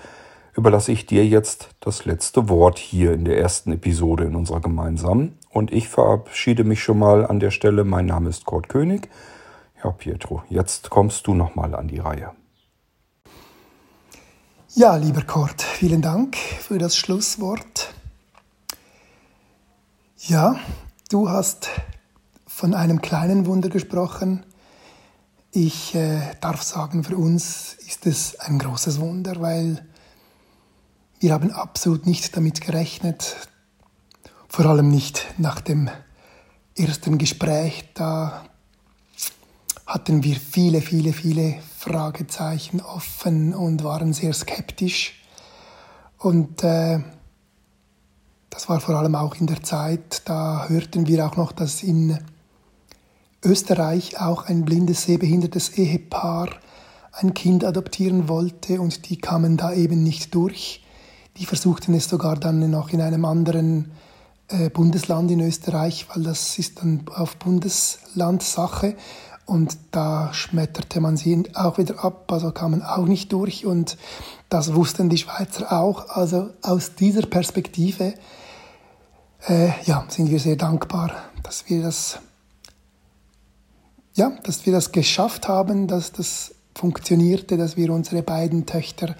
überlasse 0.55 0.91
ich 0.91 1.05
dir 1.05 1.25
jetzt 1.25 1.69
das 1.81 2.05
letzte 2.05 2.49
Wort 2.49 2.79
hier 2.79 3.13
in 3.13 3.25
der 3.25 3.37
ersten 3.37 3.73
Episode 3.73 4.23
in 4.23 4.35
unserer 4.35 4.61
gemeinsamen. 4.61 5.37
Und 5.49 5.71
ich 5.71 5.89
verabschiede 5.89 6.63
mich 6.63 6.81
schon 6.81 6.97
mal 6.97 7.27
an 7.27 7.39
der 7.39 7.51
Stelle. 7.51 7.83
Mein 7.83 8.05
Name 8.05 8.29
ist 8.29 8.45
Kurt 8.45 8.69
König. 8.69 9.09
Ja, 9.83 9.91
Pietro, 9.91 10.41
jetzt 10.49 10.89
kommst 10.89 11.27
du 11.27 11.35
nochmal 11.35 11.75
an 11.75 11.87
die 11.87 11.99
Reihe. 11.99 12.31
Ja, 14.73 14.95
lieber 14.95 15.21
Kurt, 15.21 15.61
vielen 15.61 16.01
Dank 16.01 16.37
für 16.37 16.77
das 16.77 16.97
Schlusswort. 16.97 17.93
Ja, 20.29 20.59
du 21.09 21.29
hast 21.29 21.69
von 22.45 22.73
einem 22.73 23.01
kleinen 23.01 23.45
Wunder 23.45 23.69
gesprochen. 23.69 24.45
Ich 25.51 25.95
äh, 25.95 26.19
darf 26.41 26.63
sagen, 26.63 27.05
für 27.05 27.15
uns 27.15 27.75
ist 27.87 28.05
es 28.05 28.37
ein 28.37 28.59
großes 28.59 28.99
Wunder, 28.99 29.39
weil 29.39 29.87
wir 31.21 31.31
haben 31.31 31.51
absolut 31.51 32.05
nicht 32.05 32.35
damit 32.35 32.59
gerechnet, 32.59 33.37
vor 34.49 34.65
allem 34.65 34.89
nicht 34.89 35.25
nach 35.37 35.61
dem 35.61 35.89
ersten 36.75 37.17
Gespräch. 37.17 37.85
Da 37.93 38.43
hatten 39.85 40.25
wir 40.25 40.35
viele, 40.35 40.81
viele, 40.81 41.13
viele 41.13 41.59
Fragezeichen 41.77 42.81
offen 42.81 43.53
und 43.53 43.81
waren 43.85 44.11
sehr 44.11 44.33
skeptisch. 44.33 45.23
Und 46.17 46.65
äh, 46.65 46.99
Das 48.49 48.69
war 48.69 48.79
vor 48.79 48.95
allem 48.95 49.15
auch 49.15 49.35
in 49.35 49.47
der 49.47 49.61
Zeit, 49.63 50.23
da 50.25 50.67
hörten 50.67 51.07
wir 51.07 51.25
auch 51.25 51.35
noch, 51.35 51.51
dass 51.51 51.83
in 51.83 52.17
Österreich 53.43 54.19
auch 54.19 54.45
ein 54.45 54.65
blindes, 54.65 55.03
sehbehindertes 55.03 55.77
Ehepaar 55.77 56.49
ein 57.11 57.33
Kind 57.33 57.63
adoptieren 57.63 58.27
wollte 58.27 58.81
und 58.81 59.09
die 59.09 59.17
kamen 59.17 59.57
da 59.57 59.73
eben 59.73 60.03
nicht 60.03 60.33
durch. 60.35 60.83
Die 61.37 61.45
versuchten 61.45 61.93
es 61.93 62.09
sogar 62.09 62.35
dann 62.35 62.69
noch 62.69 62.89
in 62.89 63.01
einem 63.01 63.25
anderen 63.25 63.91
äh, 64.49 64.69
Bundesland 64.69 65.29
in 65.31 65.41
Österreich, 65.41 66.07
weil 66.13 66.23
das 66.23 66.57
ist 66.57 66.79
dann 66.79 67.05
auf 67.13 67.37
Bundeslandsache 67.37 68.95
und 69.45 69.77
da 69.91 70.33
schmetterte 70.33 70.99
man 70.99 71.15
sie 71.15 71.43
auch 71.53 71.77
wieder 71.77 72.03
ab, 72.03 72.31
also 72.31 72.51
kamen 72.51 72.81
auch 72.81 73.05
nicht 73.05 73.31
durch 73.31 73.65
und 73.65 73.97
das 74.49 74.73
wussten 74.73 75.09
die 75.09 75.17
Schweizer 75.17 75.71
auch. 75.71 76.09
Also 76.09 76.51
aus 76.61 76.95
dieser 76.95 77.23
Perspektive 77.23 78.13
äh, 79.47 79.69
ja, 79.83 80.05
sind 80.09 80.29
wir 80.29 80.39
sehr 80.39 80.55
dankbar, 80.55 81.11
dass 81.43 81.69
wir 81.69 81.81
das 81.81 82.19
ja, 84.13 84.31
dass 84.43 84.65
wir 84.65 84.73
das 84.73 84.91
geschafft 84.91 85.47
haben, 85.47 85.87
dass 85.87 86.11
das 86.11 86.55
funktionierte, 86.73 87.55
dass 87.55 87.77
wir 87.77 87.93
unsere 87.93 88.23
beiden 88.23 88.65
Töchter 88.65 89.15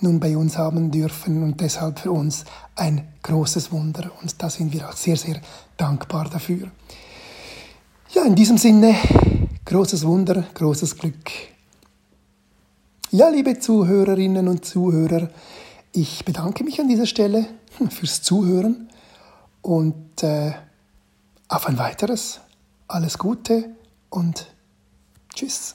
nun 0.00 0.20
bei 0.20 0.36
uns 0.36 0.58
haben 0.58 0.90
dürfen 0.90 1.42
und 1.42 1.60
deshalb 1.60 2.00
für 2.00 2.10
uns 2.10 2.44
ein 2.76 3.08
großes 3.22 3.72
Wunder 3.72 4.10
und 4.20 4.42
da 4.42 4.50
sind 4.50 4.72
wir 4.72 4.88
auch 4.88 4.96
sehr, 4.96 5.16
sehr 5.16 5.40
dankbar 5.76 6.28
dafür. 6.28 6.70
Ja, 8.10 8.24
in 8.24 8.34
diesem 8.34 8.58
Sinne, 8.58 8.94
großes 9.64 10.04
Wunder, 10.06 10.44
großes 10.54 10.98
Glück. 10.98 11.30
Ja, 13.14 13.28
liebe 13.28 13.58
Zuhörerinnen 13.58 14.48
und 14.48 14.64
Zuhörer, 14.64 15.28
ich 15.92 16.24
bedanke 16.24 16.64
mich 16.64 16.80
an 16.80 16.88
dieser 16.88 17.04
Stelle 17.04 17.44
fürs 17.90 18.22
Zuhören 18.22 18.88
und 19.60 20.22
äh, 20.22 20.52
auf 21.46 21.66
ein 21.66 21.76
weiteres. 21.76 22.40
Alles 22.88 23.18
Gute 23.18 23.76
und 24.08 24.46
tschüss. 25.34 25.74